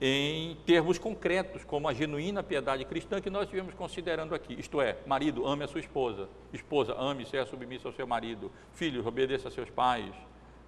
em 0.00 0.56
termos 0.66 0.98
concretos, 0.98 1.62
como 1.62 1.88
a 1.88 1.94
genuína 1.94 2.42
piedade 2.42 2.84
cristã 2.84 3.20
que 3.20 3.30
nós 3.30 3.44
estivemos 3.44 3.72
considerando 3.72 4.34
aqui. 4.34 4.58
Isto 4.58 4.80
é, 4.80 4.96
marido, 5.06 5.46
ame 5.46 5.62
a 5.62 5.68
sua 5.68 5.78
esposa, 5.78 6.28
esposa, 6.52 6.92
ame, 6.98 7.24
seja 7.24 7.46
submissa 7.46 7.86
ao 7.86 7.94
seu 7.94 8.04
marido, 8.04 8.50
filhos, 8.72 9.06
obedeça 9.06 9.46
a 9.46 9.50
seus 9.52 9.70
pais, 9.70 10.12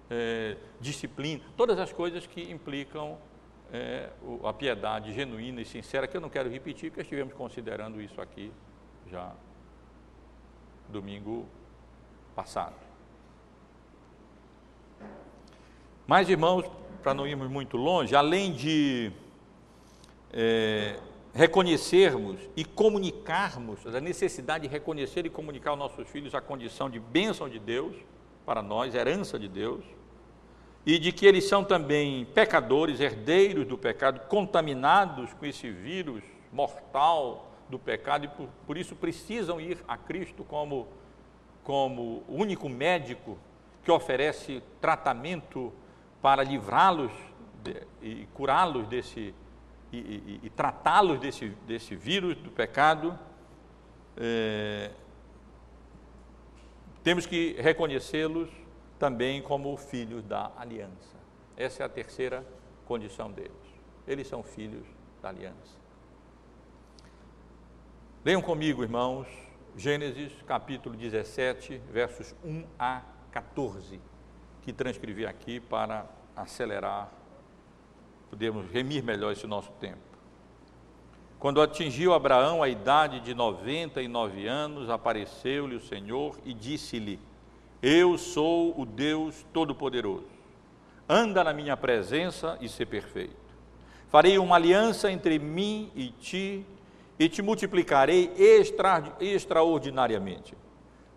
é, 0.09 0.55
disciplina, 0.79 1.43
todas 1.57 1.77
as 1.79 1.91
coisas 1.91 2.25
que 2.25 2.49
implicam 2.49 3.17
é, 3.73 4.09
a 4.45 4.53
piedade 4.53 5.11
genuína 5.11 5.59
e 5.59 5.65
sincera, 5.65 6.07
que 6.07 6.15
eu 6.15 6.21
não 6.21 6.29
quero 6.29 6.49
repetir, 6.49 6.91
porque 6.91 7.01
estivemos 7.01 7.33
considerando 7.33 8.01
isso 8.01 8.21
aqui 8.21 8.53
já 9.11 9.35
domingo 10.87 11.45
passado. 12.33 12.84
Mas, 16.07 16.29
irmãos, 16.29 16.65
para 17.01 17.15
não 17.15 17.25
irmos 17.25 17.49
muito 17.49 17.77
longe, 17.77 18.15
além 18.15 18.53
de 18.53 19.11
é, 20.31 20.99
reconhecermos 21.33 22.39
e 22.55 22.63
comunicarmos, 22.63 23.87
a 23.87 23.99
necessidade 23.99 24.67
de 24.67 24.71
reconhecer 24.71 25.25
e 25.25 25.29
comunicar 25.31 25.71
aos 25.71 25.79
nossos 25.79 26.07
filhos 26.07 26.35
a 26.35 26.41
condição 26.41 26.91
de 26.91 26.99
bênção 26.99 27.49
de 27.49 27.57
Deus 27.57 27.95
para 28.45 28.61
nós, 28.61 28.93
herança 28.93 29.39
de 29.39 29.47
Deus, 29.47 29.83
e 30.85 30.99
de 30.99 31.11
que 31.11 31.25
eles 31.25 31.45
são 31.45 31.63
também 31.63 32.25
pecadores, 32.25 32.99
herdeiros 32.99 33.65
do 33.65 33.75
pecado, 33.75 34.19
contaminados 34.27 35.33
com 35.33 35.45
esse 35.47 35.71
vírus 35.71 36.23
mortal 36.53 37.51
do 37.67 37.79
pecado 37.79 38.25
e 38.25 38.27
por, 38.27 38.47
por 38.67 38.77
isso 38.77 38.95
precisam 38.95 39.59
ir 39.59 39.79
a 39.87 39.97
Cristo 39.97 40.43
como, 40.43 40.87
como 41.63 42.23
único 42.29 42.69
médico 42.69 43.39
que 43.83 43.89
oferece 43.89 44.61
tratamento 44.79 45.73
para 46.21 46.43
livrá-los 46.43 47.11
e 48.01 48.27
curá-los 48.33 48.87
desse 48.87 49.33
e, 49.91 49.97
e, 49.97 50.39
e 50.43 50.49
tratá-los 50.49 51.19
desse, 51.19 51.49
desse 51.67 51.95
vírus 51.95 52.35
do 52.37 52.51
pecado. 52.51 53.17
É, 54.17 54.91
temos 57.03 57.25
que 57.25 57.55
reconhecê-los 57.59 58.49
também 58.97 59.41
como 59.41 59.75
filhos 59.77 60.23
da 60.23 60.51
aliança. 60.57 61.15
Essa 61.55 61.83
é 61.83 61.85
a 61.85 61.89
terceira 61.89 62.45
condição 62.85 63.31
deles. 63.31 63.51
Eles 64.07 64.27
são 64.27 64.43
filhos 64.43 64.85
da 65.21 65.29
aliança. 65.29 65.85
Leiam 68.23 68.41
comigo, 68.41 68.81
irmãos, 68.83 69.27
Gênesis 69.77 70.31
capítulo 70.47 70.95
17, 70.95 71.77
versos 71.91 72.33
1 72.43 72.65
a 72.79 73.01
14, 73.31 73.99
que 74.65 74.73
transcrevi 74.73 75.25
aqui 75.25 75.61
para 75.61 76.05
acelerar, 76.35 77.09
podermos 78.29 78.69
remir 78.69 79.01
melhor 79.01 79.31
esse 79.31 79.47
nosso 79.47 79.71
tempo. 79.79 79.97
Quando 81.39 81.61
atingiu 81.61 82.13
Abraão 82.13 82.61
a 82.61 82.67
idade 82.67 83.21
de 83.21 83.33
99 83.33 84.45
anos, 84.45 84.89
apareceu-lhe 84.89 85.75
o 85.75 85.81
Senhor 85.81 86.37
e 86.43 86.53
disse-lhe: 86.53 87.19
eu 87.87 88.17
sou 88.17 88.73
o 88.81 88.83
Deus 88.83 89.45
Todo-Poderoso. 89.53 90.25
Anda 91.07 91.43
na 91.43 91.53
minha 91.53 91.77
presença 91.77 92.57
e 92.59 92.67
ser 92.67 92.87
perfeito. 92.87 93.35
Farei 94.09 94.39
uma 94.39 94.55
aliança 94.55 95.11
entre 95.11 95.37
mim 95.37 95.91
e 95.95 96.09
ti, 96.09 96.65
e 97.19 97.29
te 97.29 97.43
multiplicarei 97.43 98.33
extra, 98.35 99.03
extraordinariamente. 99.19 100.57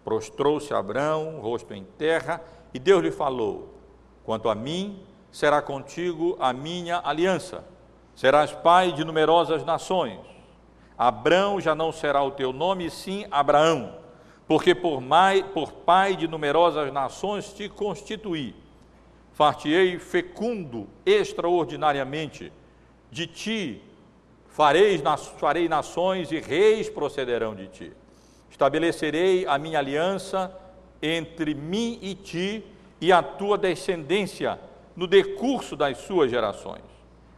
Prostrou-se 0.05 0.75
Abraão, 0.75 1.41
rosto 1.41 1.73
em 1.73 1.85
terra, 1.85 2.43
e 2.73 2.79
Deus 2.79 3.03
lhe 3.03 3.11
falou: 3.11 3.75
Quanto 4.25 4.49
a 4.49 4.55
mim, 4.55 5.03
será 5.31 5.61
contigo 5.63 6.37
a 6.41 6.53
minha 6.53 7.01
aliança. 7.05 7.65
Serás 8.15 8.53
pai 8.53 8.93
de 8.93 9.05
numerosas 9.05 9.65
nações. 9.65 10.19
Abrão 10.97 11.61
já 11.61 11.75
não 11.75 11.93
será 11.93 12.23
o 12.23 12.33
teu 12.33 12.53
nome, 12.53 12.91
sim 12.91 13.27
Abraão 13.31 13.99
porque 14.49 14.75
por, 14.75 15.03
mai, 15.03 15.43
por 15.43 15.71
pai 15.71 16.17
de 16.17 16.27
numerosas 16.27 16.91
nações 16.91 17.53
te 17.53 17.69
constituí. 17.69 18.57
Fartiei 19.35 19.99
fecundo 19.99 20.89
extraordinariamente, 21.05 22.51
de 23.11 23.27
ti 23.27 23.83
Farei, 24.59 25.01
farei 25.37 25.69
nações 25.69 26.33
e 26.33 26.41
reis 26.41 26.91
procederão 26.91 27.55
de 27.55 27.69
ti. 27.69 27.93
Estabelecerei 28.51 29.47
a 29.47 29.57
minha 29.57 29.79
aliança 29.79 30.53
entre 31.03 31.55
mim 31.55 31.99
e 32.03 32.15
ti 32.15 32.65
e 33.01 33.13
a 33.13 33.23
tua 33.23 33.57
descendência 33.57 34.59
no 34.97 35.07
decurso 35.07 35.77
das 35.77 35.99
suas 35.99 36.31
gerações. 36.31 36.83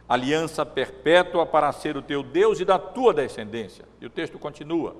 Aliança 0.09 0.65
perpétua 0.65 1.45
para 1.45 1.71
ser 1.71 1.95
o 1.95 2.01
teu 2.01 2.21
Deus 2.23 2.59
e 2.59 2.65
da 2.65 2.77
tua 2.77 3.13
descendência. 3.13 3.85
E 4.01 4.05
o 4.05 4.09
texto 4.09 4.37
continua: 4.37 4.95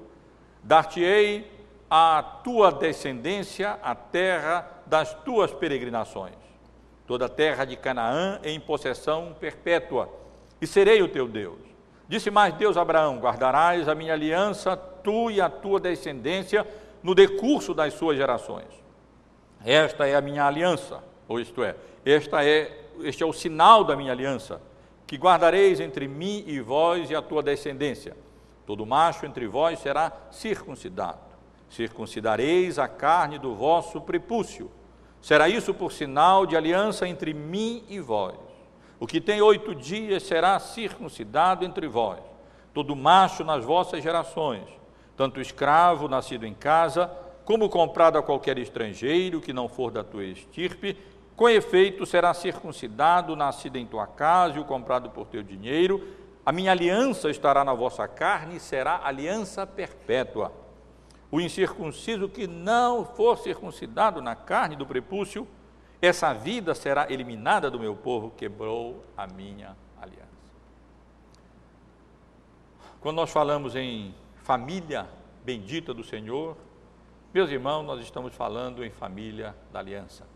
Dar-te-ei 0.64 1.50
a 1.90 2.24
tua 2.44 2.72
descendência 2.72 3.78
a 3.84 3.94
terra 3.94 4.66
das 4.86 5.14
tuas 5.14 5.52
peregrinações, 5.52 6.36
toda 7.06 7.26
a 7.26 7.30
terra 7.30 7.66
de 7.66 7.76
Canaã 7.76 8.40
em 8.44 8.60
possessão 8.60 9.36
perpétua, 9.38 10.08
e 10.62 10.68
serei 10.68 11.02
o 11.02 11.10
teu 11.10 11.28
Deus. 11.28 11.60
Disse 12.08 12.30
mais 12.30 12.54
Deus 12.54 12.78
a 12.78 12.82
Abraão: 12.82 13.20
Guardarás 13.20 13.90
a 13.90 13.96
minha 13.96 14.14
aliança, 14.14 14.78
tu 14.78 15.32
e 15.32 15.42
a 15.42 15.50
tua 15.50 15.80
descendência, 15.80 16.66
no 17.04 17.16
decurso 17.16 17.74
das 17.74 17.94
suas 17.94 18.18
gerações. 18.18 18.68
Esta 19.64 20.08
é 20.08 20.16
a 20.16 20.22
minha 20.22 20.46
aliança, 20.46 21.04
ou 21.28 21.40
isto 21.40 21.64
é, 21.64 21.76
esta 22.06 22.44
é, 22.44 22.86
este 23.02 23.24
é 23.24 23.26
o 23.26 23.34
sinal 23.34 23.84
da 23.84 23.96
minha 23.96 24.12
aliança, 24.12 24.62
que 25.06 25.18
guardareis 25.18 25.80
entre 25.80 26.08
mim 26.08 26.44
e 26.48 26.60
vós 26.60 27.10
e 27.10 27.16
a 27.16 27.22
tua 27.22 27.44
descendência. 27.44 28.16
Todo 28.66 28.86
macho 28.86 29.26
entre 29.26 29.48
vós 29.48 29.80
será 29.80 30.12
circuncidado. 30.32 31.20
Circuncidareis 31.70 32.80
a 32.80 32.88
carne 32.88 33.38
do 33.38 33.54
vosso 33.54 34.02
prepúcio. 34.02 34.72
Será 35.22 35.48
isso 35.48 35.74
por 35.74 35.92
sinal 35.92 36.46
de 36.46 36.56
aliança 36.56 37.08
entre 37.08 37.34
mim 37.34 37.84
e 37.90 38.00
vós. 38.00 38.36
O 39.00 39.08
que 39.08 39.20
tem 39.20 39.42
oito 39.42 39.76
dias 39.76 40.24
será 40.24 40.60
circuncidado 40.60 41.66
entre 41.66 41.88
vós. 41.88 42.20
Todo 42.74 42.96
macho 42.96 43.44
nas 43.44 43.66
vossas 43.66 44.02
gerações, 44.02 44.64
tanto 45.16 45.40
escravo 45.40 46.08
nascido 46.08 46.46
em 46.46 46.54
casa, 46.54 47.12
como 47.46 47.70
comprado 47.70 48.18
a 48.18 48.24
qualquer 48.24 48.58
estrangeiro 48.58 49.42
que 49.42 49.54
não 49.54 49.68
for 49.68 49.92
da 49.92 50.04
tua 50.04 50.24
estirpe, 50.24 50.98
com 51.36 51.50
efeito 51.50 52.06
será 52.06 52.34
circuncidado, 52.34 53.36
nascido 53.36 53.78
em 53.78 53.86
tua 53.86 54.06
casa 54.06 54.58
e 54.58 54.60
o 54.62 54.66
comprado 54.66 55.10
por 55.10 55.26
teu 55.28 55.42
dinheiro. 55.42 56.08
A 56.46 56.52
minha 56.52 56.72
aliança 56.72 57.30
estará 57.30 57.64
na 57.64 57.74
vossa 57.74 58.08
carne 58.08 58.58
e 58.58 58.60
será 58.60 59.02
aliança 59.04 59.66
perpétua. 59.66 60.54
O 61.32 61.42
incircunciso 61.42 62.30
que 62.30 62.46
não 62.46 63.06
for 63.06 63.38
circuncidado 63.38 64.22
na 64.22 64.36
carne 64.36 64.76
do 64.76 64.86
prepúcio, 64.86 65.48
essa 66.02 66.34
vida 66.34 66.76
será 66.76 67.12
eliminada 67.12 67.72
do 67.72 67.80
meu 67.80 67.96
povo, 67.96 68.32
quebrou 68.38 69.04
a 69.16 69.26
minha 69.26 69.76
aliança. 70.00 70.28
Quando 73.00 73.16
nós 73.16 73.32
falamos 73.32 73.76
em 73.76 74.14
família 74.52 75.08
bendita 75.46 75.94
do 75.94 76.04
Senhor, 76.04 76.58
meus 77.34 77.50
irmãos, 77.50 77.84
nós 77.84 78.02
estamos 78.02 78.36
falando 78.36 78.84
em 78.84 78.90
família 78.90 79.56
da 79.72 79.80
aliança. 79.80 80.28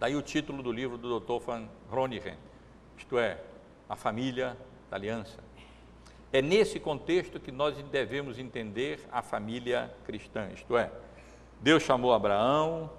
Daí 0.00 0.16
o 0.16 0.20
título 0.20 0.64
do 0.64 0.72
livro 0.72 0.98
do 0.98 1.20
Dr. 1.20 1.38
Van 1.46 1.68
Groningen, 1.88 2.36
isto 2.98 3.16
é, 3.16 3.40
a 3.88 3.94
família 3.94 4.56
da 4.90 4.96
aliança. 4.96 5.38
É 6.32 6.42
nesse 6.42 6.80
contexto 6.80 7.38
que 7.38 7.52
nós 7.52 7.76
devemos 7.84 8.36
entender 8.36 8.98
a 9.12 9.22
família 9.22 9.94
cristã, 10.04 10.48
isto 10.52 10.76
é, 10.76 10.90
Deus 11.60 11.84
chamou 11.84 12.12
Abraão 12.12 12.90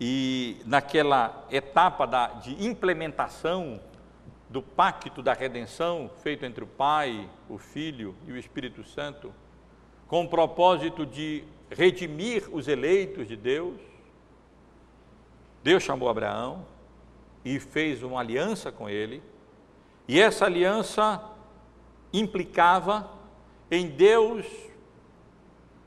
e 0.00 0.60
naquela 0.66 1.46
etapa 1.52 2.04
da, 2.04 2.26
de 2.26 2.66
implementação 2.66 3.80
do 4.50 4.60
pacto 4.60 5.22
da 5.22 5.32
redenção 5.32 6.10
feito 6.22 6.44
entre 6.44 6.64
o 6.64 6.66
Pai, 6.66 7.30
o 7.48 7.56
Filho 7.56 8.16
e 8.26 8.32
o 8.32 8.36
Espírito 8.36 8.82
Santo, 8.82 9.32
com 10.08 10.24
o 10.24 10.28
propósito 10.28 11.06
de 11.06 11.44
redimir 11.70 12.52
os 12.52 12.66
eleitos 12.66 13.28
de 13.28 13.36
Deus, 13.36 13.80
Deus 15.62 15.84
chamou 15.84 16.08
Abraão 16.08 16.66
e 17.44 17.60
fez 17.60 18.02
uma 18.02 18.18
aliança 18.18 18.72
com 18.72 18.88
ele, 18.88 19.22
e 20.08 20.20
essa 20.20 20.46
aliança 20.46 21.22
implicava 22.12 23.08
em 23.70 23.86
Deus 23.86 24.44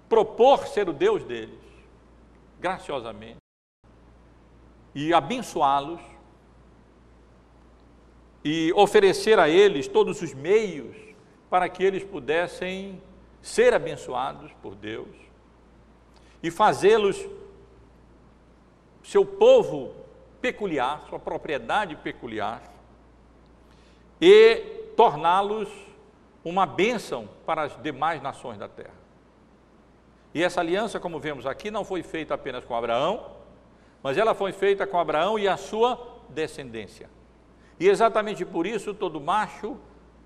propor 0.08 0.68
ser 0.68 0.88
o 0.88 0.94
Deus 0.94 1.22
deles, 1.26 1.60
graciosamente, 2.62 3.40
e 4.96 5.14
abençoá-los, 5.14 6.00
e 8.44 8.74
oferecer 8.74 9.40
a 9.40 9.48
eles 9.48 9.88
todos 9.88 10.22
os 10.22 10.34
meios 10.34 10.96
para 11.50 11.70
que 11.70 11.84
eles 11.84 12.04
pudessem 12.04 13.02
ser 13.42 13.74
abençoados 13.74 14.52
por 14.62 14.76
Deus 14.76 15.08
e 16.42 16.52
fazê-los 16.52 17.26
seu 19.04 19.26
povo 19.26 19.94
peculiar, 20.42 21.06
sua 21.10 21.20
propriedade 21.20 21.96
peculiar, 21.96 22.62
e 24.20 24.58
torná-los 24.96 25.70
uma 26.44 26.66
bênção 26.66 27.30
para 27.46 27.64
as 27.64 27.82
demais 27.82 28.22
nações 28.22 28.58
da 28.58 28.68
terra. 28.68 29.04
E 30.34 30.44
essa 30.44 30.60
aliança, 30.60 31.00
como 31.00 31.20
vemos 31.20 31.46
aqui, 31.46 31.70
não 31.70 31.86
foi 31.86 32.04
feita 32.04 32.34
apenas 32.34 32.66
com 32.66 32.76
Abraão, 32.76 33.32
mas 34.02 34.18
ela 34.18 34.34
foi 34.34 34.52
feita 34.52 34.86
com 34.86 35.00
Abraão 35.00 35.38
e 35.40 35.48
a 35.48 35.56
sua 35.56 36.22
descendência. 36.30 37.10
E 37.80 37.90
exatamente 37.90 38.46
por 38.46 38.66
isso, 38.66 38.94
todo 38.94 39.20
macho, 39.20 39.78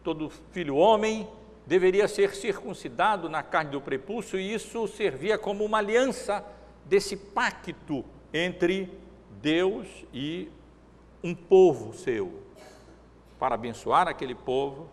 todo 0.04 0.30
filho 0.52 0.76
homem, 0.76 1.28
deveria 1.66 2.08
ser 2.08 2.34
circuncidado 2.34 3.30
na 3.30 3.44
carne 3.44 3.72
do 3.72 3.82
prepúcio, 3.82 4.40
e 4.40 4.54
isso 4.54 4.88
servia 4.88 5.38
como 5.38 5.66
uma 5.66 5.80
aliança 5.80 6.46
desse 6.86 7.18
pacto 7.18 8.06
entre 8.34 8.90
Deus 9.42 9.88
e 10.14 10.50
um 11.24 11.36
povo 11.36 11.94
seu, 11.94 12.42
para 13.38 13.56
abençoar 13.56 14.08
aquele 14.08 14.36
povo, 14.36 14.90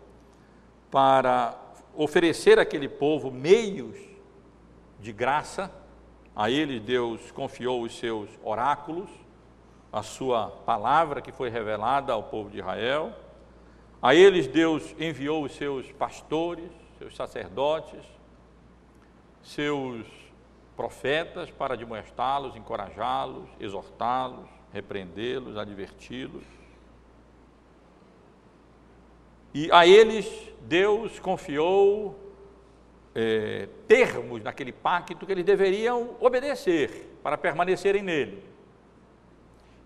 para 0.91 1.57
oferecer 1.95 2.59
àquele 2.59 2.89
povo 2.89 3.31
meios 3.31 3.97
de 4.99 5.13
graça. 5.13 5.71
A 6.35 6.49
ele 6.49 6.79
Deus 6.79 7.31
confiou 7.31 7.83
os 7.83 7.97
seus 7.97 8.29
oráculos, 8.43 9.09
a 9.95 10.03
sua 10.03 10.49
palavra 10.65 11.21
que 11.21 11.31
foi 11.31 11.49
revelada 11.49 12.11
ao 12.11 12.21
povo 12.21 12.49
de 12.49 12.57
Israel. 12.57 13.13
A 14.01 14.13
eles 14.13 14.45
Deus 14.45 14.93
enviou 14.99 15.45
os 15.45 15.55
seus 15.55 15.89
pastores, 15.93 16.69
seus 16.99 17.15
sacerdotes, 17.15 18.03
seus 19.41 20.05
profetas 20.75 21.49
para 21.49 21.75
admoestá-los, 21.75 22.57
encorajá-los, 22.57 23.47
exortá-los, 23.57 24.49
repreendê-los, 24.73 25.55
adverti-los. 25.55 26.43
E 29.53 29.71
a 29.71 29.87
eles 29.87 30.27
Deus 30.63 31.19
confiou 31.19 32.19
é, 33.15 33.69
termos 33.87 34.43
naquele 34.43 34.73
pacto 34.73 35.25
que 35.25 35.31
eles 35.31 35.45
deveriam 35.45 36.17
obedecer 36.19 37.17
para 37.23 37.37
permanecerem 37.37 38.03
nele. 38.03 38.54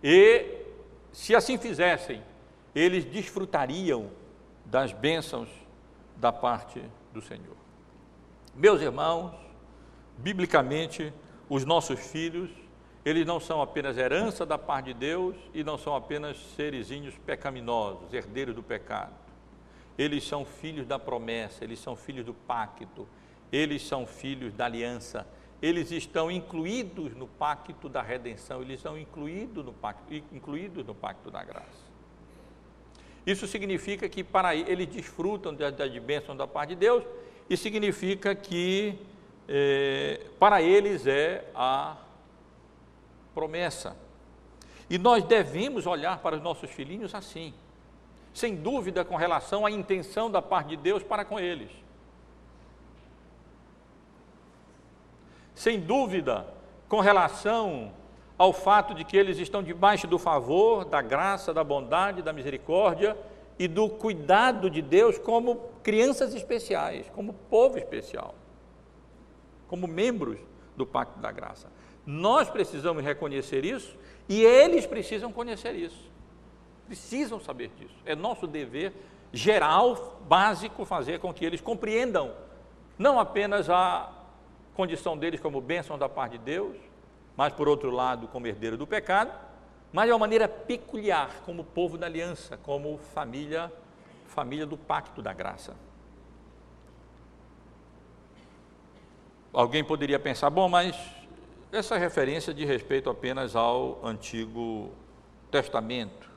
E, 0.04 0.46
se 1.12 1.36
assim 1.36 1.58
fizessem, 1.58 2.22
eles 2.74 3.04
desfrutariam 3.06 4.10
das 4.66 4.94
bênçãos 4.94 5.50
da 6.16 6.32
parte 6.32 6.82
do 7.14 7.22
Senhor. 7.22 7.58
Meus 8.56 8.82
irmãos, 8.82 9.34
biblicamente, 10.18 11.14
os 11.50 11.66
nossos 11.66 12.00
filhos, 12.00 12.50
eles 13.04 13.26
não 13.26 13.40
são 13.40 13.62
apenas 13.62 13.98
herança 13.98 14.46
da 14.46 14.58
parte 14.58 14.88
de 14.88 14.94
Deus 14.94 15.36
e 15.54 15.64
não 15.64 15.78
são 15.78 15.96
apenas 15.96 16.38
serizinhos 16.56 17.16
pecaminosos, 17.26 18.14
herdeiros 18.14 18.54
do 18.54 18.62
pecado. 18.62 19.14
Eles 19.98 20.26
são 20.26 20.46
filhos 20.46 20.86
da 20.86 21.00
promessa, 21.00 21.64
eles 21.64 21.80
são 21.80 21.96
filhos 21.96 22.26
do 22.26 22.34
pacto, 22.34 23.08
eles 23.52 23.86
são 23.86 24.06
filhos 24.06 24.54
da 24.54 24.66
aliança, 24.66 25.26
eles 25.62 25.92
estão 25.92 26.32
incluídos 26.32 27.16
no 27.16 27.28
pacto 27.28 27.90
da 27.90 28.02
redenção, 28.02 28.62
eles 28.62 28.80
são 28.80 28.98
incluídos 28.98 29.66
no 29.66 29.74
pacto, 29.74 30.14
incluídos 30.32 30.86
no 30.86 30.96
pacto 30.96 31.30
da 31.30 31.44
graça. 31.44 31.90
Isso 33.26 33.46
significa 33.46 34.08
que 34.08 34.24
para 34.24 34.56
eles 34.56 34.88
desfrutam 34.88 35.54
da, 35.54 35.70
da 35.70 35.88
bênção 36.00 36.36
da 36.36 36.48
parte 36.48 36.70
de 36.70 36.76
Deus 36.78 37.04
e 37.50 37.58
significa 37.58 38.34
que 38.34 38.98
é, 39.48 40.22
para 40.40 40.62
eles 40.62 41.06
é 41.06 41.50
a 41.54 41.98
promessa. 43.34 43.98
E 44.90 44.98
nós 44.98 45.24
devemos 45.24 45.86
olhar 45.86 46.20
para 46.20 46.38
os 46.38 46.42
nossos 46.42 46.72
filhinhos 46.72 47.14
assim, 47.14 47.54
sem 48.34 48.56
dúvida 48.56 49.04
com 49.04 49.16
relação 49.16 49.66
à 49.66 49.72
intenção 49.72 50.32
da 50.32 50.42
parte 50.42 50.70
de 50.70 50.78
Deus 50.78 51.04
para 51.04 51.26
com 51.26 51.40
eles. 51.40 51.70
Sem 55.60 55.78
dúvida 55.78 56.48
com 56.88 57.02
relação 57.02 57.92
ao 58.38 58.54
fato 58.54 58.94
de 58.94 59.04
que 59.04 59.18
eles 59.18 59.38
estão 59.40 59.62
debaixo 59.62 60.08
do 60.08 60.18
favor, 60.18 60.86
da 60.86 61.02
graça, 61.02 61.54
da 61.54 61.66
bondade, 61.66 62.22
da 62.22 62.32
misericórdia 62.32 63.18
e 63.60 63.68
do 63.68 63.90
cuidado 63.90 64.70
de 64.70 64.82
Deus 64.82 65.18
como 65.18 65.58
crianças 65.84 66.34
especiais, 66.34 67.12
como 67.14 67.34
povo 67.34 67.78
especial, 67.78 68.36
como 69.68 69.86
membros 69.86 70.40
do 70.78 70.86
pacto 70.86 71.20
da 71.20 71.30
graça. 71.30 71.68
Nós 72.06 72.50
precisamos 72.50 73.04
reconhecer 73.04 73.66
isso 73.66 73.98
e 74.30 74.42
eles 74.42 74.86
precisam 74.86 75.30
conhecer 75.30 75.76
isso. 75.76 76.10
Precisam 76.88 77.38
saber 77.38 77.70
disso. 77.78 77.98
É 78.06 78.16
nosso 78.16 78.48
dever 78.48 78.94
geral, 79.34 80.22
básico, 80.26 80.86
fazer 80.86 81.20
com 81.20 81.34
que 81.34 81.44
eles 81.44 81.60
compreendam 81.60 82.32
não 82.98 83.20
apenas 83.20 83.70
a 83.70 84.19
condição 84.80 85.18
deles 85.18 85.42
como 85.42 85.60
bênção 85.60 85.98
da 85.98 86.08
parte 86.08 86.38
de 86.38 86.46
Deus, 86.46 86.78
mas 87.36 87.52
por 87.52 87.68
outro 87.68 87.92
lado, 87.92 88.30
como 88.30 88.48
herdeiro 88.48 88.78
do 88.78 88.88
pecado, 88.88 89.38
mas 89.92 90.06
de 90.06 90.14
uma 90.14 90.20
maneira 90.20 90.48
peculiar, 90.48 91.42
como 91.46 91.66
povo 91.66 91.98
da 91.98 92.06
aliança, 92.06 92.56
como 92.56 92.98
família, 93.14 93.70
família 94.28 94.66
do 94.66 94.78
pacto 94.78 95.22
da 95.22 95.34
graça. 95.34 95.76
Alguém 99.52 99.84
poderia 99.84 100.18
pensar, 100.18 100.50
bom, 100.50 100.70
mas 100.70 100.96
essa 101.74 101.98
referência 101.98 102.54
de 102.54 102.64
respeito 102.64 103.10
apenas 103.10 103.58
ao 103.58 104.00
Antigo 104.02 104.94
Testamento. 105.52 106.32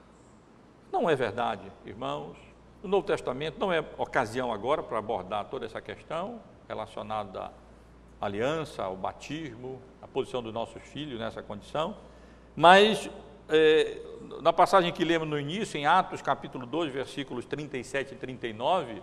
Não 0.90 1.08
é 1.08 1.14
verdade, 1.14 1.70
irmãos. 1.86 2.36
O 2.82 2.88
Novo 2.88 3.06
Testamento 3.06 3.60
não 3.60 3.72
é 3.72 3.78
ocasião 3.96 4.52
agora 4.52 4.82
para 4.82 4.98
abordar 4.98 5.44
toda 5.44 5.64
essa 5.64 5.80
questão 5.80 6.40
relacionada 6.66 7.61
aliança, 8.22 8.84
ao 8.84 8.96
batismo, 8.96 9.82
à 10.00 10.06
posição 10.06 10.42
dos 10.42 10.54
nossos 10.54 10.80
filhos 10.82 11.18
nessa 11.18 11.42
condição, 11.42 11.96
mas 12.54 13.10
é, 13.48 13.98
na 14.40 14.52
passagem 14.52 14.92
que 14.92 15.04
lemos 15.04 15.28
no 15.28 15.38
início, 15.38 15.76
em 15.76 15.86
Atos 15.86 16.22
capítulo 16.22 16.64
2, 16.64 16.92
versículos 16.92 17.44
37 17.44 18.14
e 18.14 18.16
39, 18.16 19.02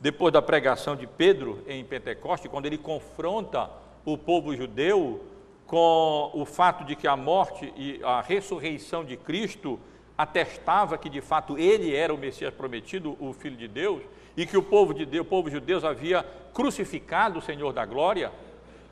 depois 0.00 0.32
da 0.32 0.42
pregação 0.42 0.96
de 0.96 1.06
Pedro 1.06 1.62
em 1.66 1.84
Pentecoste, 1.84 2.48
quando 2.48 2.66
ele 2.66 2.78
confronta 2.78 3.70
o 4.04 4.18
povo 4.18 4.54
judeu 4.56 5.24
com 5.66 6.30
o 6.34 6.44
fato 6.44 6.84
de 6.84 6.96
que 6.96 7.06
a 7.06 7.16
morte 7.16 7.72
e 7.76 8.00
a 8.02 8.20
ressurreição 8.20 9.04
de 9.04 9.16
Cristo 9.16 9.78
atestava 10.16 10.98
que 10.98 11.08
de 11.08 11.20
fato 11.20 11.56
ele 11.56 11.94
era 11.94 12.12
o 12.12 12.18
Messias 12.18 12.52
prometido, 12.52 13.16
o 13.20 13.32
Filho 13.32 13.56
de 13.56 13.68
Deus, 13.68 14.02
e 14.36 14.46
que 14.46 14.56
o 14.56 14.62
povo 14.62 14.92
de 14.94 15.04
Deus, 15.04 15.26
o 15.26 15.28
povo 15.28 15.50
judeu 15.50 15.84
havia 15.86 16.24
crucificado 16.52 17.38
o 17.38 17.42
Senhor 17.42 17.72
da 17.72 17.84
glória, 17.84 18.32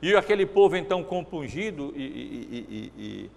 e 0.01 0.15
aquele 0.15 0.45
povo 0.45 0.75
então 0.75 1.03
compungido 1.03 1.91
e, 1.95 2.03
e, 2.03 3.31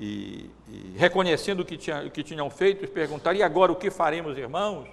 e, 0.00 0.50
e, 0.68 0.98
reconhecendo 0.98 1.60
o 1.60 1.64
que, 1.64 1.76
tinha, 1.76 2.04
o 2.04 2.10
que 2.10 2.22
tinham 2.22 2.50
feito, 2.50 2.88
perguntaram: 2.88 3.38
e 3.38 3.42
agora 3.42 3.70
o 3.70 3.76
que 3.76 3.90
faremos, 3.90 4.36
irmãos? 4.36 4.88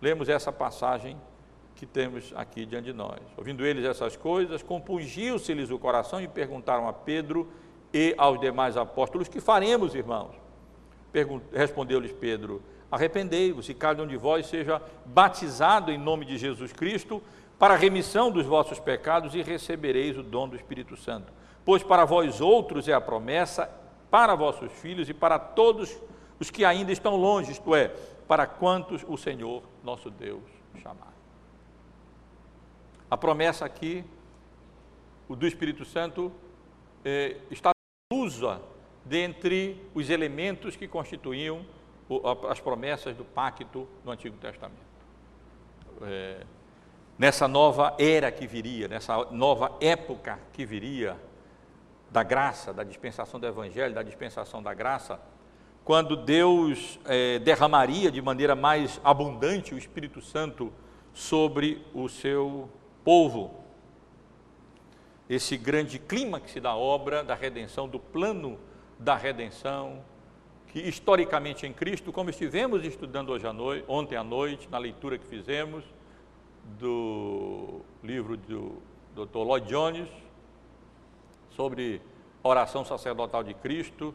Lemos 0.00 0.28
essa 0.28 0.50
passagem 0.50 1.16
que 1.76 1.86
temos 1.86 2.32
aqui 2.34 2.66
diante 2.66 2.86
de 2.86 2.92
nós. 2.92 3.20
Ouvindo 3.36 3.64
eles 3.64 3.84
essas 3.84 4.16
coisas, 4.16 4.62
compungiu-se-lhes 4.62 5.70
o 5.70 5.78
coração 5.78 6.20
e 6.20 6.26
perguntaram 6.26 6.88
a 6.88 6.92
Pedro 6.92 7.48
e 7.92 8.14
aos 8.18 8.40
demais 8.40 8.76
apóstolos: 8.76 9.28
que 9.28 9.40
faremos, 9.40 9.94
irmãos? 9.94 10.34
Respondeu-lhes 11.52 12.12
Pedro: 12.12 12.62
Arrependei-vos 12.90 13.68
e 13.68 13.74
cada 13.74 14.02
um 14.02 14.06
de 14.06 14.16
vós 14.16 14.46
seja 14.46 14.82
batizado 15.06 15.92
em 15.92 15.98
nome 15.98 16.24
de 16.24 16.36
Jesus 16.36 16.72
Cristo 16.72 17.22
para 17.62 17.74
a 17.74 17.76
remissão 17.76 18.28
dos 18.28 18.44
vossos 18.44 18.80
pecados 18.80 19.36
e 19.36 19.40
recebereis 19.40 20.18
o 20.18 20.22
dom 20.24 20.48
do 20.48 20.56
Espírito 20.56 20.96
Santo. 20.96 21.32
Pois 21.64 21.80
para 21.80 22.04
vós 22.04 22.40
outros 22.40 22.88
é 22.88 22.92
a 22.92 23.00
promessa 23.00 23.70
para 24.10 24.34
vossos 24.34 24.72
filhos 24.72 25.08
e 25.08 25.14
para 25.14 25.38
todos 25.38 25.96
os 26.40 26.50
que 26.50 26.64
ainda 26.64 26.90
estão 26.90 27.14
longe, 27.14 27.52
isto 27.52 27.72
é, 27.72 27.86
para 28.26 28.48
quantos 28.48 29.04
o 29.06 29.16
Senhor 29.16 29.62
nosso 29.84 30.10
Deus 30.10 30.42
chamar. 30.82 31.12
A 33.08 33.16
promessa 33.16 33.64
aqui, 33.64 34.04
o 35.28 35.36
do 35.36 35.46
Espírito 35.46 35.84
Santo, 35.84 36.32
eh, 37.04 37.36
está 37.48 37.70
inclusa 38.12 38.60
dentre 39.04 39.80
os 39.94 40.10
elementos 40.10 40.74
que 40.74 40.88
constituíam 40.88 41.64
as 42.50 42.58
promessas 42.58 43.16
do 43.16 43.24
pacto 43.24 43.86
no 44.04 44.10
Antigo 44.10 44.36
Testamento. 44.38 44.82
É, 46.02 46.44
nessa 47.22 47.46
nova 47.46 47.94
era 48.00 48.32
que 48.32 48.48
viria, 48.48 48.88
nessa 48.88 49.16
nova 49.26 49.76
época 49.80 50.40
que 50.52 50.66
viria, 50.66 51.16
da 52.10 52.24
graça, 52.24 52.72
da 52.74 52.82
dispensação 52.82 53.38
do 53.38 53.46
Evangelho, 53.46 53.94
da 53.94 54.02
dispensação 54.02 54.60
da 54.60 54.74
graça, 54.74 55.20
quando 55.84 56.16
Deus 56.16 56.98
é, 57.04 57.38
derramaria 57.38 58.10
de 58.10 58.20
maneira 58.20 58.56
mais 58.56 59.00
abundante 59.04 59.72
o 59.72 59.78
Espírito 59.78 60.20
Santo 60.20 60.72
sobre 61.14 61.86
o 61.94 62.08
seu 62.08 62.68
povo. 63.04 63.54
Esse 65.30 65.56
grande 65.56 66.00
clímax 66.00 66.52
da 66.56 66.74
obra 66.74 67.22
da 67.22 67.36
redenção, 67.36 67.86
do 67.86 68.00
plano 68.00 68.58
da 68.98 69.14
redenção, 69.14 70.02
que 70.72 70.80
historicamente 70.80 71.68
em 71.68 71.72
Cristo, 71.72 72.12
como 72.12 72.30
estivemos 72.30 72.84
estudando 72.84 73.30
hoje 73.30 73.46
à 73.46 73.52
noite, 73.52 73.84
ontem 73.86 74.16
à 74.16 74.24
noite, 74.24 74.68
na 74.68 74.78
leitura 74.78 75.16
que 75.16 75.24
fizemos 75.24 75.84
do 76.78 77.80
livro 78.02 78.36
do 78.36 78.82
Dr. 79.14 79.38
Lloyd 79.38 79.66
Jones, 79.68 80.08
sobre 81.50 82.00
a 82.42 82.48
oração 82.48 82.84
sacerdotal 82.84 83.42
de 83.44 83.54
Cristo, 83.54 84.14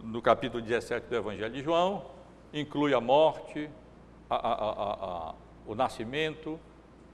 no 0.00 0.22
capítulo 0.22 0.62
17 0.62 1.08
do 1.08 1.16
Evangelho 1.16 1.52
de 1.52 1.62
João, 1.62 2.04
inclui 2.52 2.94
a 2.94 3.00
morte, 3.00 3.68
a, 4.30 4.36
a, 4.36 5.30
a, 5.30 5.34
o 5.66 5.74
nascimento, 5.74 6.58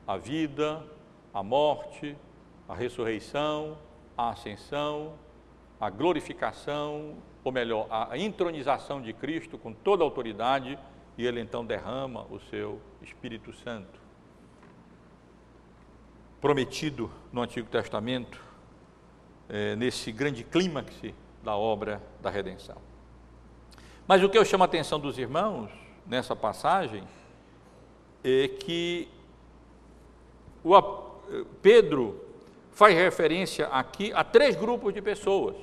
a 0.07 0.17
vida, 0.17 0.85
a 1.33 1.43
morte, 1.43 2.17
a 2.69 2.75
ressurreição, 2.75 3.79
a 4.17 4.31
ascensão, 4.31 5.15
a 5.81 5.91
glorificação, 5.91 7.17
ou 7.43 7.53
melhor, 7.53 7.87
a 7.91 8.17
intronização 8.17 9.03
de 9.03 9.13
Cristo 9.13 9.59
com 9.59 9.73
toda 9.73 10.03
a 10.03 10.07
autoridade, 10.07 10.79
e 11.17 11.27
ele 11.27 11.41
então 11.41 11.65
derrama 11.65 12.27
o 12.31 12.41
seu 12.41 12.81
Espírito 13.03 13.53
Santo. 13.53 14.04
Prometido 16.45 17.11
no 17.33 17.41
Antigo 17.41 17.67
Testamento, 17.71 18.39
é, 19.49 19.75
nesse 19.77 20.13
grande 20.13 20.45
clímax 20.45 20.95
da 21.43 21.57
obra 21.57 22.03
da 22.21 22.29
redenção. 22.29 22.77
Mas 24.07 24.23
o 24.23 24.29
que 24.29 24.37
eu 24.37 24.45
chamo 24.45 24.63
a 24.63 24.67
atenção 24.67 25.01
dos 25.01 25.17
irmãos 25.19 25.71
nessa 26.07 26.37
passagem 26.37 27.03
é 28.23 28.47
que 28.47 29.09
o, 30.63 30.79
Pedro 31.63 32.23
faz 32.73 32.95
referência 32.95 33.67
aqui 33.69 34.13
a 34.13 34.23
três 34.23 34.55
grupos 34.55 34.93
de 34.93 35.01
pessoas. 35.01 35.57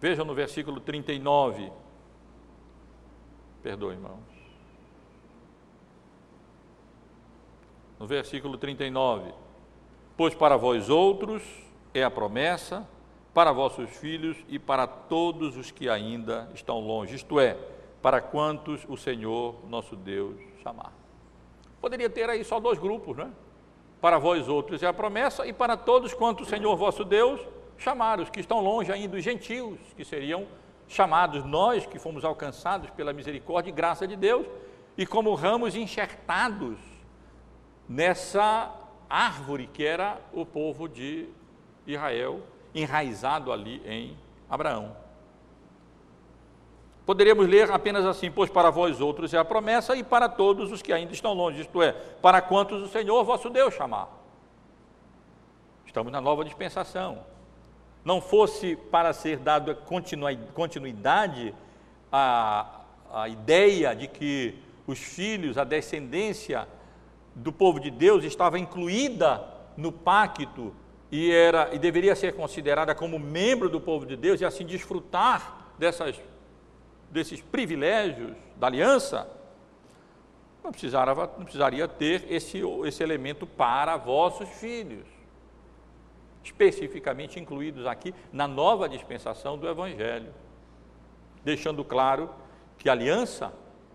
Vejam 0.00 0.24
no 0.24 0.34
versículo 0.34 0.80
39. 0.80 1.70
Perdoe, 3.62 3.92
irmãos. 3.92 4.18
No 8.00 8.06
versículo 8.06 8.56
39. 8.56 9.41
Pois 10.22 10.36
para 10.36 10.56
vós 10.56 10.88
outros 10.88 11.42
é 11.92 12.04
a 12.04 12.08
promessa 12.08 12.88
para 13.34 13.50
vossos 13.50 13.90
filhos 13.90 14.36
e 14.48 14.56
para 14.56 14.86
todos 14.86 15.56
os 15.56 15.72
que 15.72 15.88
ainda 15.88 16.48
estão 16.54 16.78
longe, 16.78 17.16
isto 17.16 17.40
é, 17.40 17.58
para 18.00 18.20
quantos 18.20 18.86
o 18.88 18.96
Senhor 18.96 19.56
nosso 19.68 19.96
Deus 19.96 20.36
chamar. 20.62 20.92
Poderia 21.80 22.08
ter 22.08 22.30
aí 22.30 22.44
só 22.44 22.60
dois 22.60 22.78
grupos, 22.78 23.16
não 23.16 23.24
é? 23.24 23.30
Para 24.00 24.16
vós 24.16 24.46
outros 24.48 24.80
é 24.80 24.86
a 24.86 24.92
promessa 24.92 25.44
e 25.44 25.52
para 25.52 25.76
todos 25.76 26.14
quanto 26.14 26.44
o 26.44 26.46
Senhor 26.46 26.76
vosso 26.76 27.04
Deus 27.04 27.40
chamar, 27.76 28.20
os 28.20 28.30
que 28.30 28.38
estão 28.38 28.60
longe 28.60 28.92
ainda, 28.92 29.16
os 29.16 29.24
gentios, 29.24 29.80
que 29.96 30.04
seriam 30.04 30.46
chamados 30.86 31.44
nós 31.44 31.84
que 31.84 31.98
fomos 31.98 32.24
alcançados 32.24 32.88
pela 32.90 33.12
misericórdia 33.12 33.70
e 33.70 33.74
graça 33.74 34.06
de 34.06 34.14
Deus 34.14 34.46
e 34.96 35.04
como 35.04 35.34
ramos 35.34 35.74
enxertados 35.74 36.78
nessa 37.88 38.81
árvore 39.12 39.66
que 39.66 39.84
era 39.84 40.18
o 40.32 40.46
povo 40.46 40.88
de 40.88 41.28
Israel, 41.86 42.40
enraizado 42.74 43.52
ali 43.52 43.82
em 43.84 44.16
Abraão. 44.48 44.96
Poderíamos 47.04 47.46
ler 47.46 47.70
apenas 47.70 48.06
assim: 48.06 48.30
Pois 48.30 48.48
para 48.48 48.70
vós 48.70 49.00
outros 49.00 49.34
é 49.34 49.38
a 49.38 49.44
promessa, 49.44 49.94
e 49.94 50.02
para 50.02 50.28
todos 50.28 50.72
os 50.72 50.80
que 50.80 50.92
ainda 50.92 51.12
estão 51.12 51.34
longe, 51.34 51.60
isto 51.60 51.82
é, 51.82 51.92
para 51.92 52.40
quantos 52.40 52.80
o 52.80 52.88
Senhor 52.88 53.22
vosso 53.24 53.50
Deus 53.50 53.74
chamar. 53.74 54.08
Estamos 55.84 56.10
na 56.10 56.20
nova 56.20 56.42
dispensação. 56.42 57.18
Não 58.02 58.20
fosse 58.20 58.76
para 58.76 59.12
ser 59.12 59.38
dado 59.38 59.76
continuidade 60.54 61.54
à, 62.10 62.80
à 63.12 63.28
ideia 63.28 63.94
de 63.94 64.08
que 64.08 64.58
os 64.86 64.98
filhos, 64.98 65.58
a 65.58 65.64
descendência 65.64 66.66
do 67.34 67.52
povo 67.52 67.80
de 67.80 67.90
Deus 67.90 68.24
estava 68.24 68.58
incluída 68.58 69.42
no 69.76 69.90
pacto 69.90 70.74
e, 71.10 71.30
era, 71.30 71.74
e 71.74 71.78
deveria 71.78 72.14
ser 72.14 72.34
considerada 72.34 72.94
como 72.94 73.18
membro 73.18 73.68
do 73.68 73.80
povo 73.80 74.06
de 74.06 74.16
Deus 74.16 74.40
e 74.40 74.44
assim 74.44 74.64
desfrutar 74.64 75.72
dessas, 75.78 76.20
desses 77.10 77.40
privilégios 77.40 78.32
da 78.56 78.66
aliança, 78.66 79.28
não, 80.62 80.70
precisava, 80.70 81.26
não 81.36 81.44
precisaria 81.44 81.88
ter 81.88 82.30
esse, 82.30 82.62
esse 82.84 83.02
elemento 83.02 83.46
para 83.46 83.96
vossos 83.96 84.48
filhos, 84.48 85.06
especificamente 86.42 87.38
incluídos 87.40 87.86
aqui 87.86 88.14
na 88.32 88.46
nova 88.46 88.88
dispensação 88.88 89.58
do 89.58 89.68
Evangelho, 89.68 90.32
deixando 91.44 91.84
claro 91.84 92.30
que 92.78 92.88
a 92.88 92.92
aliança, 92.92 93.52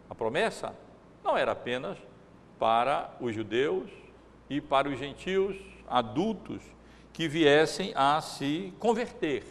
a 0.09 0.15
promessa, 0.15 0.75
não 1.23 1.37
era 1.37 1.53
apenas 1.53 1.97
para 2.59 3.15
os 3.19 3.33
judeus 3.33 3.89
e 4.49 4.59
para 4.59 4.89
os 4.89 4.97
gentios 4.97 5.57
adultos 5.87 6.61
que 7.13 7.27
viessem 7.27 7.93
a 7.95 8.21
se 8.21 8.73
converter, 8.79 9.43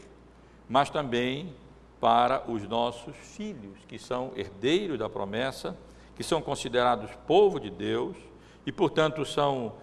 mas 0.69 0.91
também 0.91 1.55
para 2.01 2.49
os 2.51 2.63
nossos 2.69 3.17
filhos, 3.17 3.79
que 3.89 3.99
são 3.99 4.33
herdeiros 4.37 4.99
da 4.99 5.09
promessa, 5.09 5.77
que 6.15 6.23
são 6.23 6.41
considerados 6.41 7.11
povo 7.27 7.59
de 7.59 7.71
Deus 7.71 8.17
e, 8.65 8.73
portanto, 8.73 9.25
são 9.25 9.75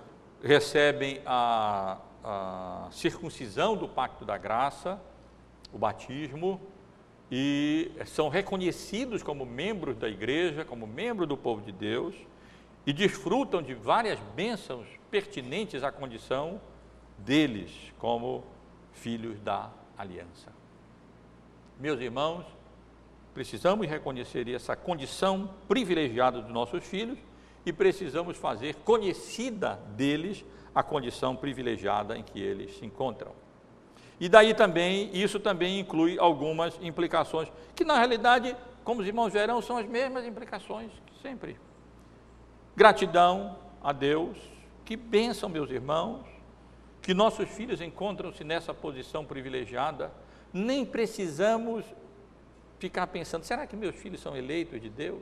recebem 0.42 1.22
a, 1.26 1.98
a 2.24 2.88
circuncisão 2.92 3.78
do 3.78 3.88
pacto 3.88 4.26
da 4.26 4.38
graça, 4.38 5.02
o 5.72 5.78
batismo, 5.78 6.60
e 7.32 7.92
são 8.06 8.30
reconhecidos 8.30 9.24
como 9.24 9.46
membros 9.46 9.96
da 9.98 10.08
igreja, 10.08 10.66
como 10.66 10.86
membros 10.86 11.28
do 11.28 11.38
povo 11.38 11.62
de 11.62 11.72
Deus, 11.72 12.14
e 12.86 12.92
desfrutam 12.92 13.62
de 13.62 13.74
várias 13.74 14.20
bênçãos 14.36 14.88
pertinentes 15.10 15.84
à 15.84 15.92
condição 15.92 16.60
deles 17.18 17.94
como 17.98 18.44
filhos 18.92 19.40
da 19.40 19.70
aliança. 19.98 20.52
Meus 21.80 22.00
irmãos, 22.00 22.46
precisamos 23.34 23.88
reconhecer 23.88 24.48
essa 24.50 24.76
condição 24.76 25.50
privilegiada 25.68 26.42
dos 26.42 26.52
nossos 26.52 26.84
filhos 26.84 27.18
e 27.66 27.72
precisamos 27.72 28.38
fazer 28.38 28.76
conhecida 28.76 29.80
deles 29.96 30.46
a 30.76 30.84
condição 30.84 31.36
privilegiada 31.36 32.18
em 32.18 32.24
que 32.24 32.42
eles 32.42 32.78
se 32.78 32.86
encontram. 32.86 33.32
E 34.20 34.30
daí 34.30 34.54
também, 34.54 35.10
isso 35.14 35.40
também 35.40 35.80
inclui 35.80 36.18
algumas 36.20 36.78
implicações, 36.82 37.52
que 37.76 37.84
na 37.84 37.98
realidade, 37.98 38.56
como 38.84 39.02
os 39.02 39.08
irmãos 39.08 39.34
verão, 39.34 39.62
são 39.62 39.78
as 39.78 39.88
mesmas 39.88 40.26
implicações 40.26 40.92
sempre. 41.22 41.58
Gratidão 42.76 43.58
a 43.84 43.92
Deus, 43.92 44.38
que 44.84 44.96
bênção, 44.96 45.48
meus 45.48 45.70
irmãos, 45.70 46.26
que 47.02 47.14
nossos 47.14 47.48
filhos 47.50 47.82
encontram-se 47.82 48.44
nessa 48.44 48.74
posição 48.74 49.24
privilegiada, 49.24 50.12
nem 50.52 50.86
precisamos 50.86 51.86
ficar 52.80 53.08
pensando: 53.08 53.44
será 53.44 53.68
que 53.68 53.76
meus 53.76 53.96
filhos 53.96 54.22
são 54.22 54.36
eleitos 54.36 54.82
de 54.82 54.90
Deus? 54.90 55.22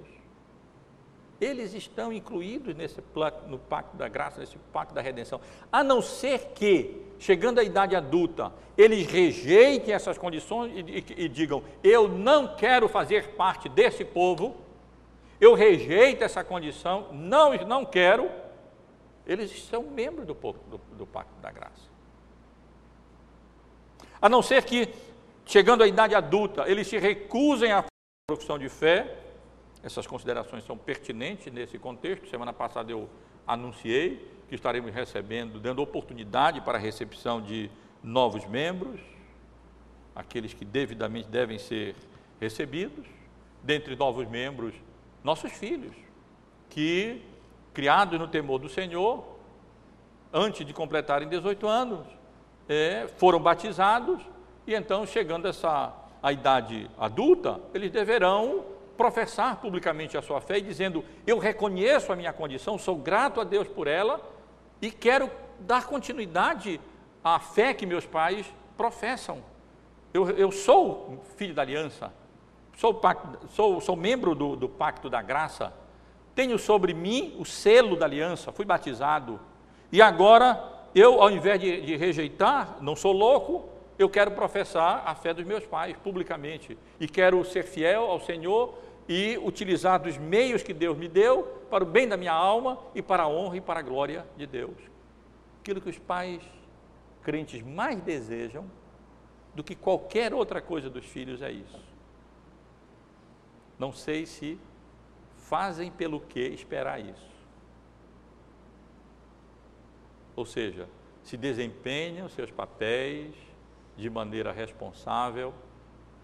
Eles 1.41 1.74
estão 1.74 2.14
incluídos 2.14 2.76
nesse 2.76 3.04
no 3.47 3.58
pacto 3.58 3.97
da 3.97 4.08
graça, 4.08 4.39
nesse 4.39 4.58
pacto 4.72 4.93
da 4.93 5.02
redenção. 5.02 5.41
A 5.72 5.84
não 5.84 5.99
ser 5.99 6.49
que, 6.54 7.02
chegando 7.18 7.60
à 7.60 7.64
idade 7.64 7.95
adulta, 7.95 8.54
eles 8.78 9.08
rejeitem 9.08 9.91
essas 9.91 10.20
condições 10.20 10.72
e, 10.76 10.80
e, 10.80 11.26
e 11.26 11.28
digam: 11.28 11.64
eu 11.84 12.08
não 12.08 12.56
quero 12.56 12.88
fazer 12.88 13.30
parte 13.30 13.68
desse 13.68 14.06
povo, 14.06 14.56
eu 15.42 15.56
rejeito 15.56 16.24
essa 16.24 16.44
condição, 16.44 17.12
não, 17.12 17.52
não 17.66 17.84
quero, 17.84 18.30
eles 19.26 19.64
são 19.64 19.82
membros 19.82 20.28
do, 20.28 20.36
do, 20.36 20.78
do 20.96 21.08
pacto 21.08 21.34
da 21.42 21.52
graça. 21.52 21.89
A 24.22 24.30
não 24.30 24.44
ser 24.44 24.64
que, 24.64 24.94
chegando 25.44 25.84
à 25.84 25.88
idade 25.88 26.14
adulta, 26.14 26.70
eles 26.70 26.88
se 26.88 27.00
recusem 27.00 27.72
à 27.72 27.84
profissão 28.28 28.60
de 28.60 28.70
fé, 28.70 29.18
essas 29.84 30.06
considerações 30.06 30.64
são 30.64 30.78
pertinentes 30.78 31.52
nesse 31.52 31.80
contexto. 31.80 32.30
Semana 32.30 32.54
passada 32.54 32.92
eu 32.92 33.10
anunciei 33.48 34.32
que 34.48 34.54
estaremos 34.54 34.94
recebendo, 34.94 35.60
dando 35.60 35.82
oportunidade 35.82 36.62
para 36.62 36.78
a 36.78 36.82
recepção 36.82 37.42
de 37.42 37.72
novos 38.04 38.46
membros, 38.46 39.02
aqueles 40.16 40.54
que 40.54 40.64
devidamente 40.64 41.30
devem 41.30 41.58
ser 41.58 41.96
recebidos, 42.39 43.08
dentre 43.64 43.96
novos 43.96 44.28
membros, 44.28 44.76
nossos 45.24 45.51
filhos, 45.51 45.95
que, 46.69 47.22
criados 47.74 48.19
no 48.19 48.28
temor 48.28 48.59
do 48.59 48.69
Senhor, 48.69 49.24
antes 50.34 50.65
de 50.65 50.74
completarem 50.74 51.28
18 51.28 51.67
anos, 51.67 52.07
é, 52.67 53.07
foram 53.17 53.39
batizados 53.39 54.22
e 54.65 54.74
então, 54.74 55.05
chegando 55.05 55.47
essa 55.47 55.93
a 56.22 56.32
idade 56.32 56.89
adulta, 56.99 57.59
eles 57.74 57.91
deverão 57.91 58.63
professar 58.95 59.59
publicamente 59.59 60.17
a 60.17 60.22
sua 60.22 60.39
fé 60.39 60.59
dizendo: 60.59 61.03
Eu 61.26 61.39
reconheço 61.39 62.13
a 62.13 62.15
minha 62.15 62.32
condição, 62.32 62.78
sou 62.78 62.95
grato 62.95 63.41
a 63.41 63.43
Deus 63.43 63.67
por 63.67 63.88
ela 63.88 64.22
e 64.82 64.91
quero 64.91 65.30
dar 65.59 65.88
continuidade 65.88 66.80
à 67.24 67.39
fé 67.39 67.74
que 67.74 67.86
meus 67.86 68.05
pais 68.05 68.45
professam. 68.78 69.39
Eu, 70.13 70.30
eu 70.32 70.51
sou 70.51 71.24
filho 71.36 71.53
da 71.53 71.61
aliança, 71.61 72.13
sou, 72.82 72.99
sou, 73.51 73.79
sou 73.79 73.95
membro 73.95 74.34
do, 74.34 74.55
do 74.55 74.67
pacto 74.67 75.07
da 75.07 75.21
graça, 75.21 75.71
tenho 76.34 76.57
sobre 76.57 76.95
mim 76.95 77.36
o 77.38 77.45
selo 77.45 77.95
da 77.95 78.07
aliança, 78.07 78.51
fui 78.51 78.65
batizado, 78.65 79.39
e 79.91 80.01
agora 80.01 80.88
eu, 80.95 81.21
ao 81.21 81.29
invés 81.29 81.61
de, 81.61 81.82
de 81.82 81.95
rejeitar, 81.95 82.77
não 82.82 82.95
sou 82.95 83.11
louco, 83.11 83.69
eu 83.99 84.09
quero 84.09 84.32
professar 84.32 85.03
a 85.05 85.13
fé 85.13 85.32
dos 85.32 85.45
meus 85.45 85.63
pais 85.63 85.95
publicamente 85.97 86.75
e 86.99 87.07
quero 87.07 87.45
ser 87.45 87.63
fiel 87.63 88.05
ao 88.05 88.19
Senhor 88.19 88.73
e 89.07 89.38
utilizar 89.38 90.01
dos 90.01 90.17
meios 90.17 90.63
que 90.63 90.73
Deus 90.73 90.97
me 90.97 91.07
deu 91.07 91.43
para 91.69 91.84
o 91.84 91.88
bem 91.88 92.07
da 92.07 92.17
minha 92.17 92.34
alma 92.34 92.79
e 92.95 93.01
para 93.01 93.23
a 93.23 93.27
honra 93.27 93.57
e 93.57 93.61
para 93.61 93.79
a 93.79 93.84
glória 93.84 94.25
de 94.36 94.47
Deus. 94.47 94.75
Aquilo 95.61 95.79
que 95.79 95.89
os 95.89 95.99
pais 95.99 96.41
crentes 97.21 97.61
mais 97.61 98.01
desejam 98.01 98.65
do 99.53 99.63
que 99.63 99.75
qualquer 99.75 100.34
outra 100.34 100.59
coisa 100.61 100.89
dos 100.89 101.05
filhos 101.05 101.43
é 101.43 101.51
isso. 101.51 101.91
Não 103.82 103.91
sei 103.91 104.27
se 104.27 104.59
fazem 105.38 105.89
pelo 105.89 106.19
que 106.19 106.39
esperar 106.39 107.03
isso. 107.03 107.32
Ou 110.36 110.45
seja, 110.45 110.87
se 111.24 111.36
desempenham 111.36 112.29
seus 112.29 112.51
papéis 112.51 113.33
de 113.97 114.08
maneira 114.08 114.51
responsável 114.51 115.51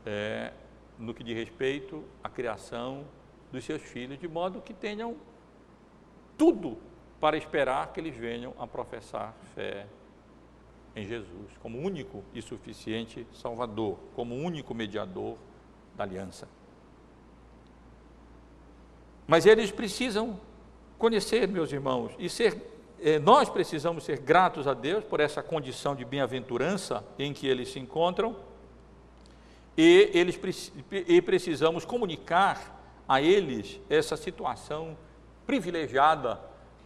é, 0.06 0.54
no 1.00 1.16
que 1.16 1.24
diz 1.24 1.36
respeito 1.36 2.06
à 2.24 2.30
criação 2.30 3.08
dos 3.52 3.66
seus 3.66 3.82
filhos, 3.82 4.20
de 4.20 4.28
modo 4.28 4.62
que 4.62 4.72
tenham 4.76 5.18
tudo 6.38 6.78
para 7.20 7.38
esperar 7.38 7.92
que 7.92 8.00
eles 8.00 8.16
venham 8.16 8.54
a 8.60 8.68
professar 8.68 9.34
fé 9.56 9.88
em 10.96 11.08
Jesus, 11.08 11.58
como 11.60 11.80
único 11.80 12.24
e 12.36 12.40
suficiente 12.40 13.26
Salvador, 13.34 13.98
como 14.16 14.36
único 14.36 14.76
mediador 14.76 15.40
da 15.96 16.04
aliança. 16.04 16.48
Mas 19.28 19.46
eles 19.46 19.72
precisam 19.72 20.40
conhecer, 20.98 21.48
meus 21.48 21.72
irmãos, 21.72 22.12
e 22.18 22.30
ser 22.30 22.56
eh, 23.00 23.20
nós 23.20 23.50
precisamos 23.50 24.04
ser 24.04 24.20
gratos 24.20 24.68
a 24.68 24.74
Deus 24.74 25.04
por 25.04 25.20
essa 25.20 25.44
condição 25.44 25.96
de 25.96 26.04
bem-aventurança 26.04 27.04
em 27.20 27.34
que 27.34 27.48
eles 27.48 27.70
se 27.72 27.80
encontram, 27.80 28.36
e, 29.78 30.10
eles, 30.14 30.40
e 30.92 31.22
precisamos 31.22 31.86
comunicar 31.86 32.76
a 33.08 33.22
eles 33.22 33.80
essa 33.88 34.18
situação 34.18 34.98
privilegiada 35.46 36.42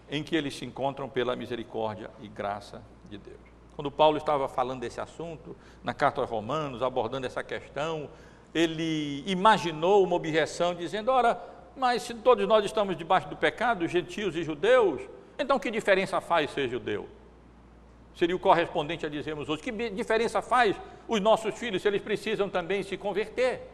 em 0.10 0.22
que 0.22 0.36
eles 0.36 0.56
se 0.56 0.66
encontram 0.66 1.08
pela 1.08 1.34
misericórdia 1.36 2.12
e 2.22 2.28
graça 2.28 2.82
de 3.10 3.18
Deus. 3.18 3.40
Quando 3.78 3.90
Paulo 3.90 4.18
estava 4.18 4.50
falando 4.50 4.82
desse 4.82 5.00
assunto, 5.00 5.56
na 5.82 5.94
carta 5.94 6.20
aos 6.20 6.30
Romanos, 6.30 6.84
abordando 6.84 7.26
essa 7.26 7.42
questão, 7.42 8.10
ele 8.54 9.24
imaginou 9.26 10.04
uma 10.04 10.18
objeção 10.18 10.76
dizendo: 10.76 11.10
ora, 11.10 11.42
mas 11.76 12.04
se 12.04 12.14
todos 12.14 12.48
nós 12.48 12.66
estamos 12.66 12.98
debaixo 12.98 13.28
do 13.28 13.36
pecado, 13.36 13.88
gentios 13.88 14.36
e 14.36 14.44
judeus, 14.44 15.02
então, 15.42 15.58
que 15.58 15.72
diferença 15.72 16.22
faz 16.22 16.52
ser 16.52 16.70
judeu? 16.70 17.10
Seria 18.16 18.36
o 18.36 18.40
correspondente 18.40 19.06
a 19.06 19.10
dizermos 19.10 19.50
hoje. 19.50 19.64
Que 19.64 19.90
diferença 19.90 20.42
faz 20.42 20.76
os 21.08 21.20
nossos 21.20 21.58
filhos 21.58 21.82
se 21.82 21.88
eles 21.88 22.02
precisam 22.02 22.48
também 22.48 22.84
se 22.84 22.96
converter? 22.96 23.68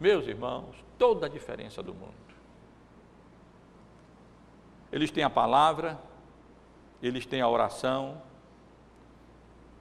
Meus 0.00 0.26
irmãos, 0.26 0.74
toda 0.96 1.26
a 1.26 1.28
diferença 1.28 1.82
do 1.82 1.92
mundo. 1.92 2.14
Eles 4.90 5.10
têm 5.10 5.24
a 5.24 5.30
palavra, 5.30 5.98
eles 7.02 7.26
têm 7.26 7.42
a 7.42 7.48
oração, 7.48 8.22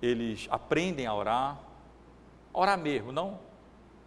eles 0.02 0.47
aprendem 0.49 1.06
a 1.06 1.14
orar, 1.14 1.60
orar 2.52 2.77
mesmo, 2.77 3.11
não 3.14 3.39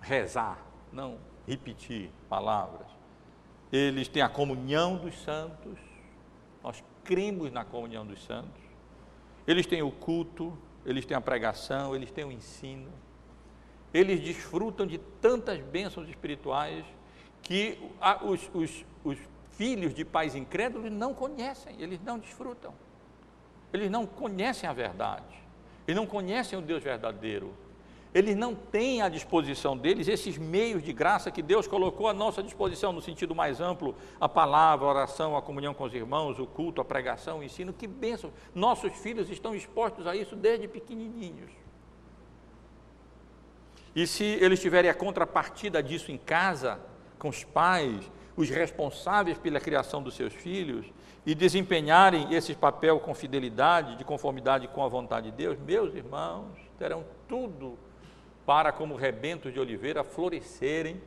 rezar, 0.01 0.59
não 0.93 1.19
repetir 1.49 2.11
palavras 2.29 2.99
eles 3.73 4.09
têm 4.09 4.23
a 4.23 4.29
comunhão 4.29 4.97
dos 4.97 5.15
santos, 5.23 5.79
nós 6.63 6.83
cremos 7.05 7.53
na 7.53 7.65
comunhão 7.65 8.07
dos 8.07 8.23
santos, 8.25 8.63
eles 9.47 9.67
têm 9.67 9.83
o 9.83 9.91
culto, 9.91 10.57
eles 10.85 11.05
têm 11.05 11.17
a 11.17 11.21
pregação, 11.21 11.95
eles 11.95 12.11
têm 12.11 12.25
o 12.25 12.33
ensino, 12.33 12.91
eles 13.93 14.21
desfrutam 14.21 14.87
de 14.87 14.99
tantas 14.99 15.61
bênçãos 15.61 16.09
espirituais 16.09 16.85
que 17.43 17.79
os, 18.23 18.51
os, 18.53 18.85
os 19.05 19.19
filhos 19.53 19.95
de 19.95 20.05
pais 20.05 20.35
incrédulos 20.35 20.91
não 20.91 21.15
conhecem, 21.15 21.81
eles 21.81 22.01
não 22.03 22.19
desfrutam. 22.19 22.75
Eles 23.73 23.91
não 23.91 24.07
conhecem 24.07 24.69
a 24.69 24.73
verdade. 24.73 25.37
Eles 25.87 25.97
não 25.97 26.07
conhecem 26.07 26.59
o 26.59 26.63
Deus 26.63 26.83
verdadeiro. 26.83 27.55
Eles 28.19 28.35
não 28.35 28.53
têm 28.53 29.01
à 29.01 29.09
disposição 29.09 29.79
deles 29.79 30.09
esses 30.09 30.37
meios 30.37 30.83
de 30.83 30.93
graça 30.93 31.31
que 31.31 31.41
Deus 31.41 31.69
colocou 31.69 32.09
à 32.09 32.13
nossa 32.13 32.43
disposição, 32.43 32.93
no 32.93 33.01
sentido 33.01 33.33
mais 33.33 33.61
amplo, 33.61 33.95
a 34.21 34.29
palavra, 34.29 34.85
a 34.87 34.91
oração, 34.91 35.37
a 35.37 35.41
comunhão 35.41 35.73
com 35.73 35.85
os 35.85 35.95
irmãos, 35.95 36.37
o 36.41 36.45
culto, 36.45 36.81
a 36.81 36.85
pregação, 36.85 37.39
o 37.39 37.45
ensino. 37.45 37.73
Que 37.73 37.87
bênção! 37.87 38.33
Nossos 38.53 38.93
filhos 38.95 39.31
estão 39.31 39.55
expostos 39.55 40.05
a 40.05 40.17
isso 40.17 40.35
desde 40.35 40.67
pequenininhos. 40.67 41.53
E 43.95 44.05
se 44.05 44.25
eles 44.25 44.59
tiverem 44.59 44.91
a 44.91 44.95
contrapartida 44.95 45.81
disso 45.81 46.11
em 46.11 46.19
casa, 46.19 46.81
com 47.21 47.29
os 47.29 47.45
pais, 47.45 48.11
os 48.37 48.51
responsáveis 48.51 49.39
pela 49.39 49.61
criação 49.61 50.03
dos 50.03 50.17
seus 50.17 50.35
filhos, 50.35 50.87
e 51.25 51.37
desempenharem 51.37 52.35
esse 52.35 52.53
papel 52.53 52.99
com 52.99 53.15
fidelidade, 53.15 53.95
de 53.95 54.03
conformidade 54.03 54.67
com 54.67 54.83
a 54.83 54.89
vontade 54.89 55.31
de 55.31 55.37
Deus, 55.37 55.57
meus 55.57 55.95
irmãos, 55.95 56.59
terão 56.77 57.05
tudo 57.29 57.79
para, 58.49 58.73
como 58.73 58.97
rebentos 58.97 59.53
de 59.53 59.61
oliveira, 59.61 60.03
florescerem 60.03 60.99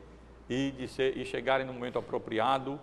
e, 0.48 0.86
ser, 0.86 1.18
e 1.18 1.24
chegarem 1.24 1.66
no 1.66 1.72
momento 1.72 1.98
apropriado, 1.98 2.80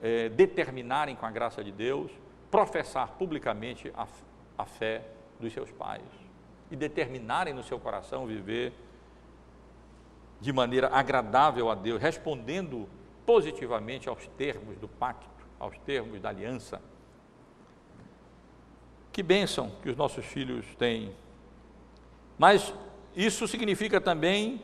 é, 0.00 0.30
determinarem 0.30 1.14
com 1.14 1.26
a 1.26 1.30
graça 1.30 1.62
de 1.62 1.70
Deus, 1.70 2.10
professar 2.50 3.18
publicamente 3.18 3.92
a, 3.94 4.06
a 4.56 4.64
fé 4.64 5.02
dos 5.38 5.52
seus 5.52 5.70
pais 5.70 6.00
e 6.70 6.74
determinarem 6.74 7.52
no 7.52 7.62
seu 7.62 7.78
coração 7.78 8.26
viver 8.26 8.72
de 10.40 10.54
maneira 10.54 10.88
agradável 10.88 11.70
a 11.70 11.74
Deus, 11.74 12.00
respondendo 12.00 12.88
positivamente 13.26 14.08
aos 14.08 14.26
termos 14.38 14.78
do 14.78 14.88
pacto, 14.88 15.46
aos 15.60 15.76
termos 15.80 16.18
da 16.18 16.30
aliança. 16.30 16.80
Que 19.12 19.22
bênção 19.22 19.70
que 19.82 19.90
os 19.90 19.96
nossos 19.98 20.24
filhos 20.24 20.64
têm. 20.76 21.14
Mas 22.38 22.72
isso 23.16 23.48
significa 23.48 23.98
também 23.98 24.60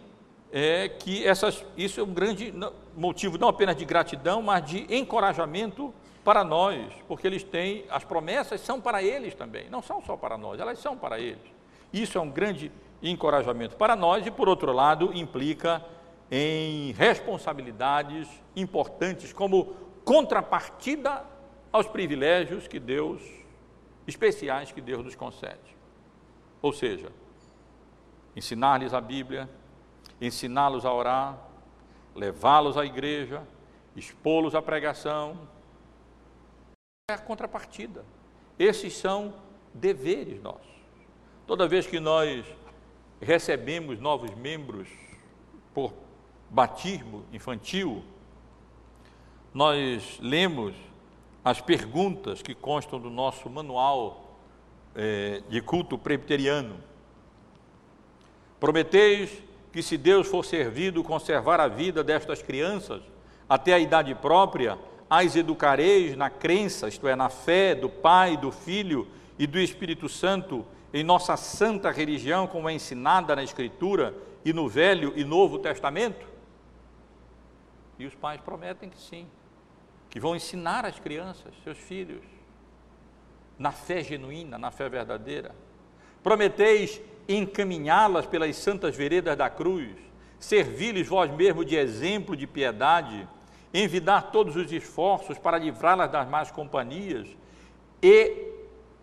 é, 0.53 0.91
que 0.91 1.27
essas, 1.27 1.65
isso 1.77 1.99
é 1.99 2.03
um 2.03 2.13
grande 2.13 2.53
motivo 2.95 3.39
não 3.39 3.49
apenas 3.49 3.75
de 3.75 3.87
gratidão, 3.87 4.43
mas 4.43 4.65
de 4.67 4.95
encorajamento 4.95 5.93
para 6.23 6.45
nós, 6.45 6.93
porque 7.09 7.27
eles 7.27 7.43
têm, 7.43 7.85
as 7.89 8.05
promessas 8.05 8.61
são 8.61 8.81
para 8.81 9.03
eles 9.03 9.35
também, 9.35 9.71
não 9.71 9.83
são 9.83 10.03
só 10.03 10.17
para 10.17 10.37
nós, 10.37 10.61
elas 10.61 10.79
são 10.79 10.97
para 10.97 11.19
eles. 11.19 11.41
Isso 11.93 12.19
é 12.19 12.21
um 12.21 12.31
grande 12.31 12.71
encorajamento 13.03 13.75
para 13.77 13.97
nós 13.97 14.27
e, 14.27 14.31
por 14.31 14.49
outro 14.49 14.71
lado, 14.71 15.11
implica 15.15 15.83
em 16.31 16.93
responsabilidades 16.93 18.29
importantes 18.55 19.33
como 19.33 19.75
contrapartida 20.05 21.25
aos 21.73 21.87
privilégios 21.87 22.69
que 22.69 22.79
Deus, 22.79 23.23
especiais 24.07 24.71
que 24.71 24.81
Deus 24.81 25.05
nos 25.05 25.15
concede. 25.15 25.77
Ou 26.61 26.73
seja, 26.73 27.11
ensinar-lhes 28.37 28.95
a 28.95 29.01
Bíblia, 29.01 29.49
ensiná-los 30.21 30.85
a 30.85 30.93
orar, 30.93 31.39
levá-los 32.15 32.77
à 32.77 32.85
igreja, 32.85 33.43
expô-los 33.97 34.55
à 34.55 34.63
pregação. 34.63 35.49
É 37.11 37.15
a 37.15 37.19
contrapartida. 37.19 38.05
Esses 38.59 38.97
são 38.97 39.35
deveres 39.75 40.41
nossos. 40.43 40.73
Toda 41.47 41.69
vez 41.69 41.87
que 41.87 41.99
nós 41.99 42.45
recebemos 43.21 43.99
novos 43.99 44.31
membros 44.35 44.89
por 45.75 45.93
batismo 46.49 47.25
infantil, 47.33 48.05
nós 49.53 50.19
lemos 50.21 50.75
as 51.45 51.61
perguntas 51.61 52.41
que 52.41 52.55
constam 52.55 53.01
do 53.01 53.11
nosso 53.11 53.51
manual 53.51 54.39
é, 54.95 55.43
de 55.49 55.61
culto 55.61 55.99
presbiteriano 55.99 56.92
Prometeis 58.63 59.43
que, 59.73 59.83
se 59.83 59.97
Deus 59.97 60.29
for 60.29 60.45
servido 60.45 61.03
conservar 61.03 61.59
a 61.59 61.67
vida 61.67 62.05
destas 62.05 62.41
crianças 62.41 63.03
até 63.49 63.73
a 63.73 63.79
idade 63.81 64.15
própria, 64.15 64.79
as 65.11 65.35
educareis 65.35 66.17
na 66.17 66.31
crença, 66.31 66.87
isto 66.87 67.09
é, 67.09 67.17
na 67.17 67.29
fé 67.29 67.75
do 67.75 67.91
Pai, 67.91 68.37
do 68.37 68.53
Filho 68.53 69.09
e 69.37 69.49
do 69.49 69.59
Espírito 69.59 70.09
Santo, 70.09 70.65
em 70.95 71.03
nossa 71.03 71.37
santa 71.37 71.91
religião, 71.91 72.47
como 72.47 72.69
é 72.69 72.73
ensinada 72.73 73.35
na 73.35 73.43
Escritura 73.43 74.15
e 74.45 74.53
no 74.53 74.69
Velho 74.69 75.13
e 75.17 75.25
Novo 75.25 75.59
Testamento? 75.59 76.25
E 77.99 78.07
os 78.07 78.15
pais 78.15 78.41
prometem 78.41 78.89
que 78.89 79.01
sim, 79.01 79.27
que 80.09 80.21
vão 80.21 80.37
ensinar 80.37 80.87
as 80.87 81.01
crianças, 81.01 81.53
seus 81.65 81.79
filhos, 81.79 82.23
na 83.59 83.73
fé 83.73 84.05
genuína, 84.05 84.57
na 84.57 84.71
fé 84.71 84.89
verdadeira. 84.89 85.53
Prometeis 86.23 87.01
encaminhá-las 87.29 88.27
pelas 88.27 88.57
santas 88.57 88.97
veredas 88.97 89.37
da 89.37 89.49
cruz, 89.49 89.91
servi-lhes 90.39 91.07
vós 91.07 91.31
mesmo 91.31 91.65
de 91.65 91.77
exemplo 91.77 92.37
de 92.37 92.47
piedade, 92.47 93.29
envidar 93.73 94.31
todos 94.31 94.57
os 94.57 94.71
esforços 94.71 95.39
para 95.39 95.59
livrá-las 95.59 96.11
das 96.11 96.29
más 96.29 96.51
companhias 96.51 97.29
e 98.03 98.51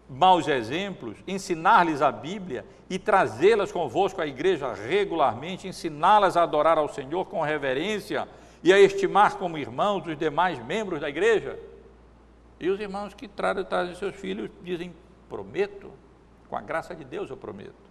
maus 0.10 0.48
exemplos, 0.48 1.18
ensinar-lhes 1.28 2.02
a 2.02 2.12
Bíblia 2.12 2.66
e 2.90 2.98
trazê-las 2.98 3.72
convosco 3.72 4.22
à 4.22 4.28
igreja 4.28 4.74
regularmente, 4.74 5.68
ensiná-las 5.68 6.36
a 6.36 6.44
adorar 6.44 6.78
ao 6.78 6.90
Senhor 6.90 7.26
com 7.26 7.42
reverência 7.42 8.28
e 8.64 8.74
a 8.74 8.80
estimar 8.80 9.38
como 9.38 9.58
irmãos 9.58 10.06
os 10.06 10.18
demais 10.18 10.64
membros 10.66 11.00
da 11.00 11.10
igreja. 11.10 11.60
E 12.60 12.70
os 12.70 12.80
irmãos 12.80 13.14
que 13.14 13.28
trazem 13.28 13.96
seus 13.96 14.16
filhos 14.16 14.50
dizem: 14.64 14.94
prometo, 15.30 15.92
com 16.50 16.58
a 16.58 16.62
graça 16.62 16.96
de 16.96 17.06
Deus 17.06 17.30
eu 17.30 17.38
prometo. 17.38 17.89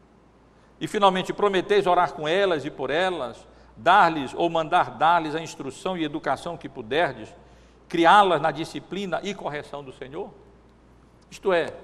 E 0.80 0.86
finalmente, 0.86 1.32
prometeis 1.32 1.86
orar 1.86 2.12
com 2.12 2.28
elas 2.28 2.64
e 2.64 2.70
por 2.70 2.90
elas, 2.90 3.46
dar-lhes 3.76 4.32
ou 4.34 4.48
mandar 4.48 4.92
dar-lhes 4.96 5.34
a 5.34 5.40
instrução 5.40 5.96
e 5.96 6.04
educação 6.04 6.56
que 6.56 6.68
puderdes, 6.68 7.34
criá-las 7.88 8.40
na 8.40 8.50
disciplina 8.50 9.20
e 9.22 9.34
correção 9.34 9.82
do 9.82 9.92
Senhor? 9.92 10.30
Isto 11.30 11.52
é, 11.52 11.74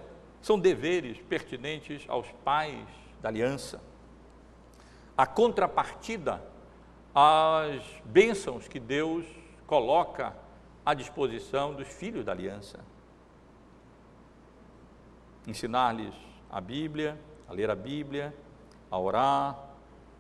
são 0.41 0.59
deveres 0.59 1.19
pertinentes 1.19 2.05
aos 2.09 2.31
pais 2.45 2.87
da 3.21 3.29
aliança. 3.29 3.81
A 5.17 5.27
contrapartida 5.27 6.43
às 7.15 7.83
bênçãos 8.05 8.69
que 8.69 8.81
Deus 8.81 9.25
coloca 9.67 10.37
à 10.85 10.93
disposição 10.93 11.75
dos 11.75 11.89
filhos 11.89 12.25
da 12.25 12.33
aliança. 12.33 12.81
Ensinar-lhes 15.47 16.15
a 16.51 16.61
Bíblia, 16.61 17.19
a 17.49 17.53
ler 17.53 17.71
a 17.71 17.77
Bíblia, 17.77 18.35
a 18.95 18.99
orar, 18.99 19.59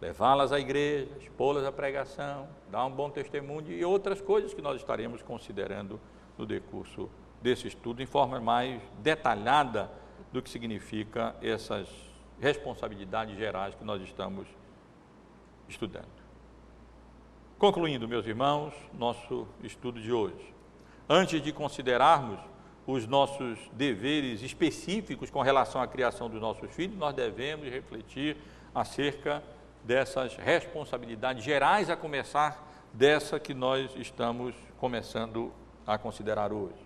levá-las 0.01 0.51
à 0.51 0.59
igreja, 0.59 1.09
expô-las 1.21 1.65
à 1.65 1.71
pregação, 1.71 2.49
dar 2.73 2.85
um 2.85 2.91
bom 2.91 3.09
testemunho 3.09 3.71
e 3.71 3.85
outras 3.85 4.21
coisas 4.21 4.53
que 4.53 4.61
nós 4.61 4.81
estaremos 4.81 5.23
considerando 5.23 6.01
no 6.37 6.45
decurso 6.45 7.09
desse 7.41 7.69
estudo, 7.69 8.03
em 8.03 8.07
forma 8.07 8.41
mais 8.41 8.83
detalhada 8.99 9.89
do 10.33 10.43
que 10.43 10.51
significa 10.51 11.37
essas 11.41 11.89
responsabilidades 12.41 13.37
gerais 13.37 13.77
que 13.77 13.85
nós 13.85 14.03
estamos 14.03 14.49
estudando. 15.69 16.25
Concluindo, 17.57 18.09
meus 18.09 18.27
irmãos, 18.27 18.75
nosso 18.93 19.47
estudo 19.63 20.01
de 20.01 20.13
hoje. 20.13 20.53
Antes 21.09 21.41
de 21.41 21.53
considerarmos 21.53 22.41
os 22.87 23.07
nossos 23.07 23.59
deveres 23.73 24.43
específicos 24.43 25.31
com 25.31 25.43
relação 25.43 25.81
à 25.81 25.87
criação 25.87 26.29
dos 26.29 26.41
nossos 26.41 26.71
filhos, 26.73 26.97
nós 26.97 27.15
devemos 27.15 27.69
refletir 27.69 28.37
acerca 28.75 29.43
dessas 29.85 30.37
responsabilidades 30.37 31.45
gerais, 31.45 31.89
a 31.89 31.97
começar 31.97 32.67
dessa 32.93 33.39
que 33.39 33.55
nós 33.55 33.91
estamos 33.97 34.55
começando 34.79 35.53
a 35.87 35.99
considerar 35.99 36.53
hoje. 36.53 36.85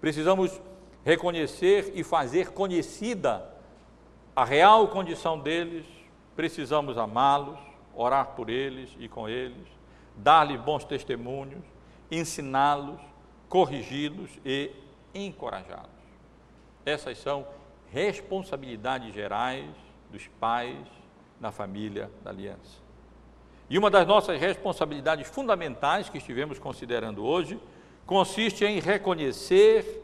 Precisamos 0.00 0.60
reconhecer 1.04 1.92
e 1.94 2.04
fazer 2.04 2.52
conhecida 2.52 3.50
a 4.34 4.44
real 4.44 4.88
condição 4.88 5.38
deles, 5.38 5.86
precisamos 6.36 6.96
amá-los, 6.96 7.58
orar 7.94 8.28
por 8.28 8.48
eles 8.48 8.90
e 8.98 9.08
com 9.08 9.28
eles, 9.28 9.66
dar-lhes 10.16 10.60
bons 10.60 10.84
testemunhos, 10.84 11.64
ensiná-los, 12.10 13.00
corrigi-los 13.48 14.30
e 14.44 14.70
encorajá-los. 15.14 15.88
Essas 16.84 17.18
são 17.18 17.46
responsabilidades 17.92 19.12
gerais 19.12 19.66
dos 20.10 20.26
pais, 20.38 20.86
na 21.40 21.50
família 21.50 22.10
da 22.22 22.30
aliança. 22.30 22.78
E 23.68 23.78
uma 23.78 23.90
das 23.90 24.06
nossas 24.06 24.38
responsabilidades 24.38 25.28
fundamentais 25.28 26.08
que 26.08 26.18
estivemos 26.18 26.58
considerando 26.58 27.24
hoje 27.24 27.58
consiste 28.04 28.64
em 28.64 28.80
reconhecer 28.80 30.02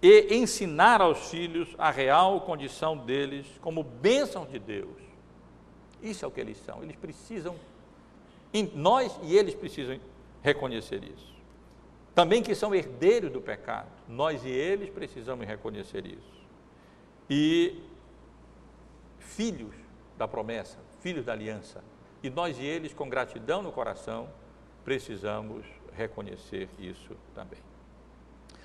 e 0.00 0.34
ensinar 0.36 1.00
aos 1.00 1.30
filhos 1.30 1.74
a 1.76 1.90
real 1.90 2.40
condição 2.42 2.96
deles 2.96 3.46
como 3.60 3.82
bênção 3.82 4.46
de 4.46 4.58
Deus. 4.58 5.02
Isso 6.02 6.24
é 6.24 6.28
o 6.28 6.30
que 6.30 6.40
eles 6.40 6.58
são. 6.58 6.82
Eles 6.82 6.94
precisam, 6.94 7.56
nós 8.74 9.18
e 9.22 9.36
eles 9.36 9.54
precisam 9.54 9.98
reconhecer 10.42 11.02
isso. 11.02 11.34
também 12.14 12.44
que 12.44 12.54
são 12.54 12.72
herdeiros 12.72 13.32
do 13.32 13.40
pecado. 13.40 13.88
Nós 14.08 14.44
e 14.44 14.48
eles 14.48 14.88
precisamos 14.88 15.44
reconhecer 15.44 16.06
isso. 16.06 16.44
E 17.28 17.82
filhos 19.18 19.74
da 20.16 20.28
promessa, 20.28 20.78
filhos 21.00 21.24
da 21.24 21.32
aliança. 21.32 21.82
E 22.22 22.30
nós 22.30 22.58
e 22.58 22.64
eles, 22.64 22.94
com 22.94 23.08
gratidão 23.08 23.62
no 23.62 23.72
coração, 23.72 24.28
precisamos 24.84 25.64
reconhecer 25.96 26.68
isso 26.78 27.16
também. 27.34 27.60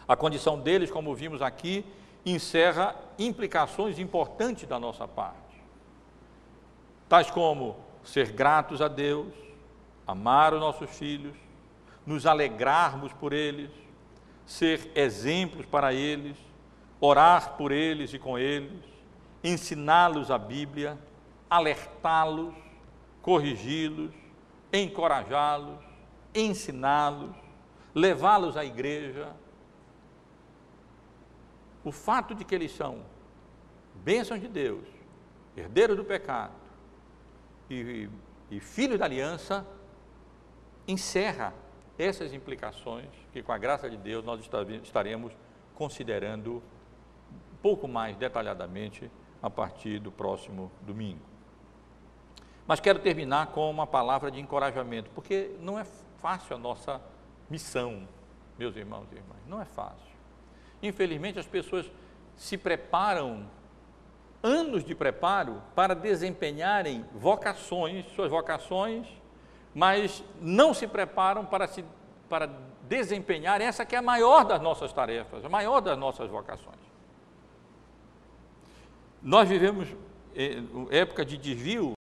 A 0.08 0.16
condição 0.16 0.60
deles, 0.60 0.90
como 0.90 1.14
vimos 1.14 1.42
aqui, 1.42 1.86
encerra 2.26 2.96
implicações 3.18 4.00
importantes 4.00 4.68
da 4.68 4.80
nossa 4.80 5.08
parte, 5.08 5.64
tais 7.08 7.30
como 7.30 7.78
ser 8.04 8.32
gratos 8.32 8.82
a 8.82 8.88
Deus, 8.88 9.34
amar 10.06 10.54
os 10.54 10.60
nossos 10.60 10.90
filhos, 10.98 11.36
nos 12.06 12.26
alegrarmos 12.26 13.14
por 13.14 13.34
eles, 13.34 13.70
ser 14.46 14.92
exemplos 14.96 15.66
para 15.66 15.94
eles, 15.94 16.36
orar 17.00 17.56
por 17.56 17.72
eles 17.72 18.14
e 18.14 18.20
com 18.20 18.38
eles, 18.38 18.84
ensiná-los 19.44 20.32
a 20.32 20.38
Bíblia, 20.38 20.98
alertá-los, 21.50 22.54
corrigi-los, 23.22 24.14
encorajá-los, 24.72 25.80
ensiná-los, 26.34 27.36
levá-los 27.94 28.56
à 28.56 28.64
igreja. 28.64 29.36
O 31.84 31.92
fato 31.92 32.36
de 32.36 32.44
que 32.44 32.54
eles 32.54 32.72
são 32.72 33.04
bênçãos 33.96 34.40
de 34.40 34.48
Deus, 34.48 34.86
herdeiros 35.56 35.98
do 35.98 36.06
pecado 36.06 36.54
e, 37.70 38.10
e 38.52 38.60
filhos 38.60 39.00
da 39.00 39.06
aliança, 39.06 39.66
encerra 40.88 41.54
essas 41.98 42.34
implicações 42.34 43.10
que, 43.34 43.44
com 43.44 43.52
a 43.52 43.58
graça 43.58 43.90
de 43.90 43.98
Deus, 43.98 44.24
nós 44.24 44.40
estaremos 44.84 45.34
considerando 45.76 46.64
pouco 47.62 47.88
mais 47.88 48.16
detalhadamente 48.18 49.10
a 49.42 49.50
partir 49.50 50.00
do 50.00 50.12
próximo 50.12 50.72
domingo. 50.82 51.29
Mas 52.70 52.80
quero 52.80 53.00
terminar 53.00 53.48
com 53.48 53.68
uma 53.68 53.88
palavra 53.88 54.30
de 54.30 54.40
encorajamento, 54.40 55.10
porque 55.16 55.56
não 55.60 55.80
é 55.80 55.84
fácil 56.22 56.56
a 56.56 56.60
nossa 56.60 57.02
missão, 57.50 58.08
meus 58.60 58.76
irmãos 58.76 59.08
e 59.12 59.16
irmãs, 59.16 59.40
não 59.48 59.60
é 59.60 59.66
fácil. 59.66 60.14
Infelizmente, 60.80 61.40
as 61.40 61.48
pessoas 61.48 61.92
se 62.38 62.60
preparam, 62.60 63.50
anos 64.44 64.84
de 64.84 64.94
preparo, 64.94 65.64
para 65.74 65.96
desempenharem 65.96 67.04
vocações, 67.12 68.06
suas 68.14 68.30
vocações, 68.30 69.08
mas 69.74 70.24
não 70.40 70.72
se 70.72 70.86
preparam 70.86 71.48
para, 71.48 71.66
se, 71.66 71.84
para 72.30 72.52
desempenhar 72.84 73.62
essa 73.62 73.84
que 73.84 73.96
é 73.96 73.98
a 73.98 74.04
maior 74.04 74.46
das 74.46 74.62
nossas 74.62 74.94
tarefas, 74.94 75.44
a 75.44 75.50
maior 75.50 75.82
das 75.82 75.98
nossas 75.98 76.30
vocações. 76.30 76.78
Nós 79.24 79.50
vivemos 79.50 79.88
eh, 80.36 80.62
época 80.92 81.26
de 81.26 81.36
desvio 81.36 81.96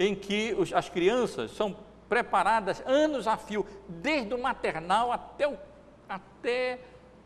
em 0.00 0.14
que 0.14 0.56
as 0.74 0.88
crianças 0.88 1.50
são 1.50 1.76
preparadas 2.08 2.82
anos 2.86 3.28
a 3.28 3.36
fio, 3.36 3.66
desde 3.86 4.32
o 4.32 4.42
maternal 4.42 5.12
até, 5.12 5.46
o, 5.46 5.58
até 6.08 6.78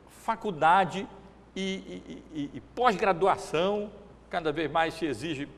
faculdade 0.08 1.08
e, 1.54 1.62
e, 1.62 2.24
e, 2.34 2.50
e 2.54 2.60
pós-graduação, 2.60 3.92
cada 4.28 4.50
vez 4.50 4.68
mais 4.68 4.94
se 4.94 5.06
exige 5.06 5.48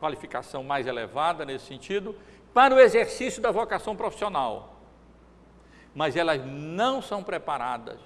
qualificação 0.00 0.64
mais 0.64 0.84
elevada 0.88 1.44
nesse 1.44 1.66
sentido, 1.66 2.16
para 2.52 2.74
o 2.74 2.80
exercício 2.80 3.40
da 3.40 3.52
vocação 3.52 3.94
profissional. 3.94 4.80
Mas 5.94 6.16
elas 6.16 6.44
não 6.44 7.00
são 7.00 7.22
preparadas 7.22 8.00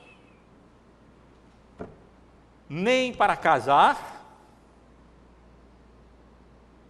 nem 2.68 3.14
para 3.14 3.34
casar, 3.34 4.17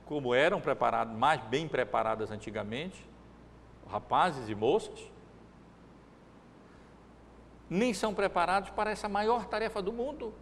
como 0.09 0.35
eram 0.35 0.59
preparadas, 0.59 1.15
mais 1.15 1.39
bem 1.43 1.69
preparadas 1.69 2.31
antigamente, 2.31 3.07
rapazes 3.91 4.49
e 4.49 4.55
moças, 4.55 4.99
nem 7.69 7.93
são 7.93 8.15
preparados 8.15 8.71
para 8.71 8.91
essa 8.91 9.07
maior 9.07 9.45
tarefa 9.45 9.83
do 9.83 9.93
mundo, 9.93 10.33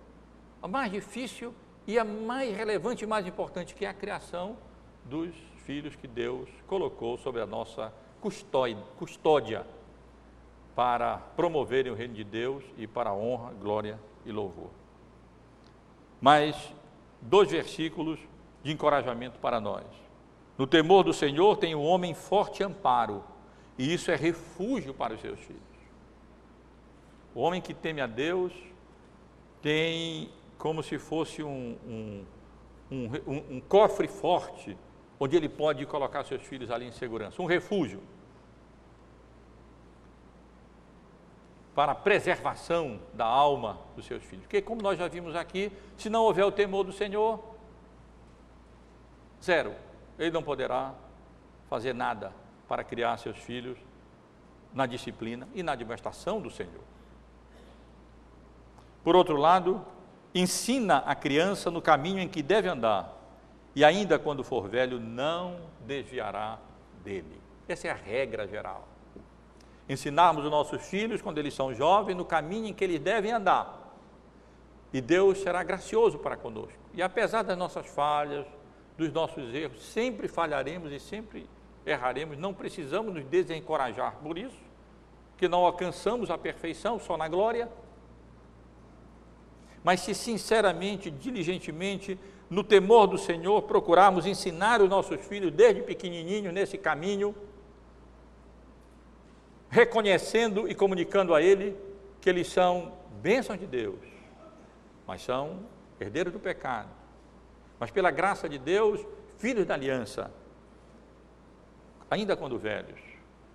a 0.62 0.68
mais 0.68 0.92
difícil 0.92 1.52
e 1.84 1.98
a 1.98 2.04
mais 2.04 2.56
relevante 2.56 3.02
e 3.02 3.06
mais 3.08 3.26
importante, 3.26 3.74
que 3.74 3.84
é 3.84 3.88
a 3.88 3.94
criação 3.94 4.56
dos 5.04 5.34
filhos 5.64 5.96
que 5.96 6.06
Deus 6.06 6.48
colocou 6.68 7.18
sobre 7.18 7.42
a 7.42 7.46
nossa 7.46 7.92
custódia 8.20 9.66
para 10.76 11.18
promoverem 11.34 11.90
o 11.90 11.94
reino 11.96 12.14
de 12.14 12.22
Deus 12.22 12.62
e 12.78 12.86
para 12.86 13.10
a 13.10 13.14
honra, 13.14 13.52
glória 13.54 13.98
e 14.24 14.30
louvor. 14.30 14.70
Mas 16.20 16.72
dois 17.20 17.50
versículos 17.50 18.20
de 18.66 18.72
encorajamento 18.72 19.38
para 19.38 19.60
nós. 19.60 19.84
No 20.58 20.66
temor 20.66 21.04
do 21.04 21.12
Senhor 21.12 21.56
tem 21.56 21.76
o 21.76 21.78
um 21.78 21.86
homem 21.86 22.14
forte 22.14 22.64
amparo, 22.64 23.22
e 23.78 23.94
isso 23.94 24.10
é 24.10 24.16
refúgio 24.16 24.92
para 24.92 25.14
os 25.14 25.20
seus 25.20 25.38
filhos. 25.38 25.62
O 27.32 27.40
homem 27.40 27.60
que 27.60 27.72
teme 27.72 28.00
a 28.00 28.08
Deus 28.08 28.52
tem 29.62 30.30
como 30.58 30.82
se 30.82 30.98
fosse 30.98 31.44
um, 31.44 31.76
um, 31.86 32.24
um, 32.90 33.60
cofre 33.60 34.08
forte 34.08 34.76
onde 35.20 35.36
ele 35.36 35.48
pode 35.48 35.86
colocar 35.86 36.24
seus 36.24 36.42
filhos 36.42 36.68
ali 36.68 36.86
em 36.86 36.92
segurança, 36.92 37.40
um 37.40 37.46
refúgio 37.46 38.02
para 41.72 41.92
a 41.92 41.94
preservação 41.94 42.98
da 43.12 43.26
alma 43.26 43.78
dos 43.94 44.06
seus 44.06 44.24
filhos. 44.24 44.44
Porque, 44.46 44.60
como 44.60 44.82
nós 44.82 44.98
já 44.98 45.06
vimos 45.06 45.36
aqui, 45.36 45.70
se 45.96 46.10
não 46.10 46.24
houver 46.24 46.44
o 46.44 46.50
temor 46.50 46.82
do 46.84 46.92
Senhor, 46.92 47.55
zero, 49.42 49.74
ele 50.18 50.30
não 50.30 50.42
poderá 50.42 50.94
fazer 51.68 51.92
nada 51.92 52.32
para 52.68 52.84
criar 52.84 53.16
seus 53.18 53.36
filhos 53.36 53.78
na 54.72 54.86
disciplina 54.86 55.48
e 55.54 55.62
na 55.62 55.72
admoestação 55.72 56.40
do 56.40 56.50
Senhor. 56.50 56.82
Por 59.02 59.14
outro 59.14 59.36
lado, 59.36 59.84
ensina 60.34 60.98
a 60.98 61.14
criança 61.14 61.70
no 61.70 61.80
caminho 61.80 62.18
em 62.18 62.28
que 62.28 62.42
deve 62.42 62.68
andar, 62.68 63.14
e 63.74 63.84
ainda 63.84 64.18
quando 64.18 64.42
for 64.42 64.68
velho, 64.68 64.98
não 64.98 65.60
desviará 65.86 66.58
dele. 67.04 67.40
Essa 67.68 67.88
é 67.88 67.90
a 67.90 67.94
regra 67.94 68.46
geral. 68.46 68.86
Ensinarmos 69.88 70.44
os 70.44 70.50
nossos 70.50 70.84
filhos, 70.88 71.22
quando 71.22 71.38
eles 71.38 71.54
são 71.54 71.72
jovens, 71.72 72.16
no 72.16 72.24
caminho 72.24 72.66
em 72.66 72.74
que 72.74 72.82
eles 72.82 72.98
devem 72.98 73.30
andar. 73.30 73.94
E 74.92 75.00
Deus 75.00 75.38
será 75.38 75.62
gracioso 75.62 76.18
para 76.18 76.36
conosco. 76.36 76.78
E 76.94 77.02
apesar 77.02 77.42
das 77.42 77.56
nossas 77.56 77.86
falhas, 77.86 78.46
dos 78.96 79.12
nossos 79.12 79.54
erros, 79.54 79.82
sempre 79.82 80.28
falharemos 80.28 80.90
e 80.92 80.98
sempre 80.98 81.46
erraremos. 81.84 82.38
Não 82.38 82.54
precisamos 82.54 83.14
nos 83.14 83.24
desencorajar 83.24 84.16
por 84.22 84.38
isso, 84.38 84.56
que 85.36 85.48
não 85.48 85.64
alcançamos 85.64 86.30
a 86.30 86.38
perfeição 86.38 86.98
só 86.98 87.16
na 87.16 87.28
glória. 87.28 87.68
Mas 89.84 90.00
se 90.00 90.14
sinceramente, 90.14 91.10
diligentemente, 91.10 92.18
no 92.48 92.64
temor 92.64 93.06
do 93.06 93.18
Senhor, 93.18 93.62
procurarmos 93.62 94.26
ensinar 94.26 94.80
os 94.80 94.88
nossos 94.88 95.20
filhos 95.20 95.52
desde 95.52 95.82
pequenininho 95.82 96.50
nesse 96.52 96.78
caminho, 96.78 97.34
reconhecendo 99.68 100.68
e 100.68 100.74
comunicando 100.74 101.34
a 101.34 101.42
ele 101.42 101.76
que 102.20 102.30
eles 102.30 102.48
são 102.48 102.92
bênçãos 103.20 103.58
de 103.58 103.66
Deus, 103.66 103.98
mas 105.06 105.22
são 105.22 105.60
herdeiros 106.00 106.32
do 106.32 106.38
pecado. 106.38 106.95
Mas 107.78 107.90
pela 107.90 108.10
graça 108.10 108.48
de 108.48 108.58
Deus, 108.58 109.04
filhos 109.38 109.66
da 109.66 109.74
aliança, 109.74 110.30
ainda 112.10 112.36
quando 112.36 112.58
velhos, 112.58 113.00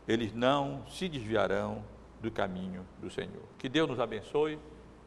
eles 0.07 0.33
não 0.33 0.85
se 0.87 1.07
desviarão 1.07 1.83
do 2.21 2.29
caminho 2.29 2.85
do 2.99 3.09
Senhor. 3.09 3.43
Que 3.57 3.67
Deus 3.67 3.89
nos 3.89 3.99
abençoe, 3.99 4.59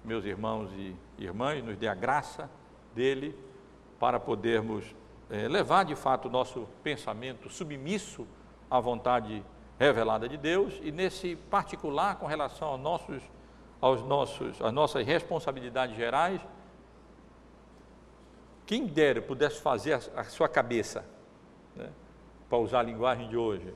meus 0.05 0.24
irmãos 0.24 0.70
e 0.73 0.95
irmãs, 1.19 1.62
nos 1.62 1.77
dê 1.77 1.86
a 1.86 1.95
graça 1.95 2.51
dele 2.95 3.36
para 3.99 4.19
podermos 4.19 4.95
é, 5.31 5.49
levar 5.49 5.85
de 5.85 5.95
fato 5.95 6.28
o 6.28 6.31
nosso 6.31 6.69
pensamento 6.82 7.49
submisso 7.49 8.27
à 8.70 8.81
vontade 8.81 9.43
revelada 9.78 10.28
de 10.28 10.36
Deus 10.36 10.81
e 10.82 10.93
nesse 10.93 11.36
particular 11.36 12.16
com 12.16 12.27
relação 12.27 12.69
aos 12.69 12.81
nossos, 12.81 13.23
aos 13.81 14.03
nossos, 14.03 14.61
às 14.61 14.73
nossas 14.73 15.07
responsabilidades 15.07 15.97
gerais, 15.97 16.41
quem 18.66 18.86
dera 18.86 19.20
pudesse 19.20 19.61
fazer 19.61 19.95
a, 19.95 20.20
a 20.20 20.24
sua 20.24 20.49
cabeça, 20.49 21.05
né, 21.77 21.91
para 22.49 22.59
usar 22.59 22.81
a 22.81 22.82
linguagem 22.82 23.28
de 23.28 23.36
hoje, 23.36 23.74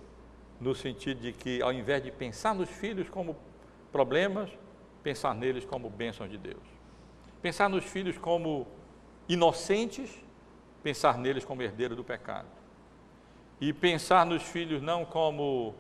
no 0.60 0.74
sentido 0.74 1.20
de 1.20 1.32
que 1.32 1.62
ao 1.62 1.72
invés 1.72 2.02
de 2.02 2.10
pensar 2.10 2.54
nos 2.54 2.68
filhos 2.68 3.08
como 3.08 3.36
problemas, 3.92 4.50
pensar 5.02 5.34
neles 5.34 5.64
como 5.64 5.88
bênçãos 5.88 6.30
de 6.30 6.38
Deus. 6.38 6.62
Pensar 7.40 7.68
nos 7.68 7.84
filhos 7.84 8.18
como 8.18 8.66
inocentes, 9.28 10.10
pensar 10.82 11.18
neles 11.18 11.44
como 11.44 11.62
herdeiro 11.62 11.94
do 11.94 12.02
pecado. 12.02 12.48
E 13.60 13.72
pensar 13.72 14.26
nos 14.26 14.42
filhos 14.42 14.82
não 14.82 15.04
como 15.04 15.74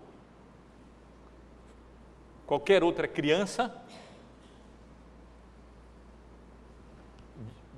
qualquer 2.46 2.82
outra 2.82 3.06
criança, 3.06 3.74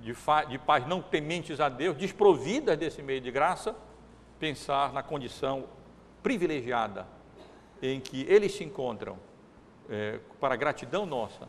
de, 0.01 0.14
de 0.48 0.59
pais 0.59 0.86
não 0.86 1.01
tementes 1.01 1.60
a 1.60 1.68
Deus, 1.68 1.97
desprovidas 1.97 2.77
desse 2.77 3.02
meio 3.02 3.20
de 3.20 3.31
graça, 3.31 3.74
pensar 4.39 4.93
na 4.93 5.02
condição 5.02 5.64
privilegiada 6.22 7.06
em 7.82 8.01
que 8.01 8.22
eles 8.28 8.52
se 8.52 8.64
encontram 8.64 9.16
é, 9.89 10.18
para 10.40 10.56
gratidão 10.56 11.06
nossa 11.06 11.48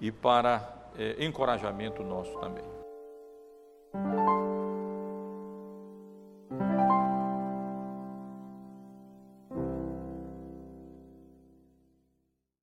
e 0.00 0.10
para 0.10 0.90
é, 0.98 1.24
encorajamento 1.24 2.02
nosso 2.02 2.32
também. 2.38 2.64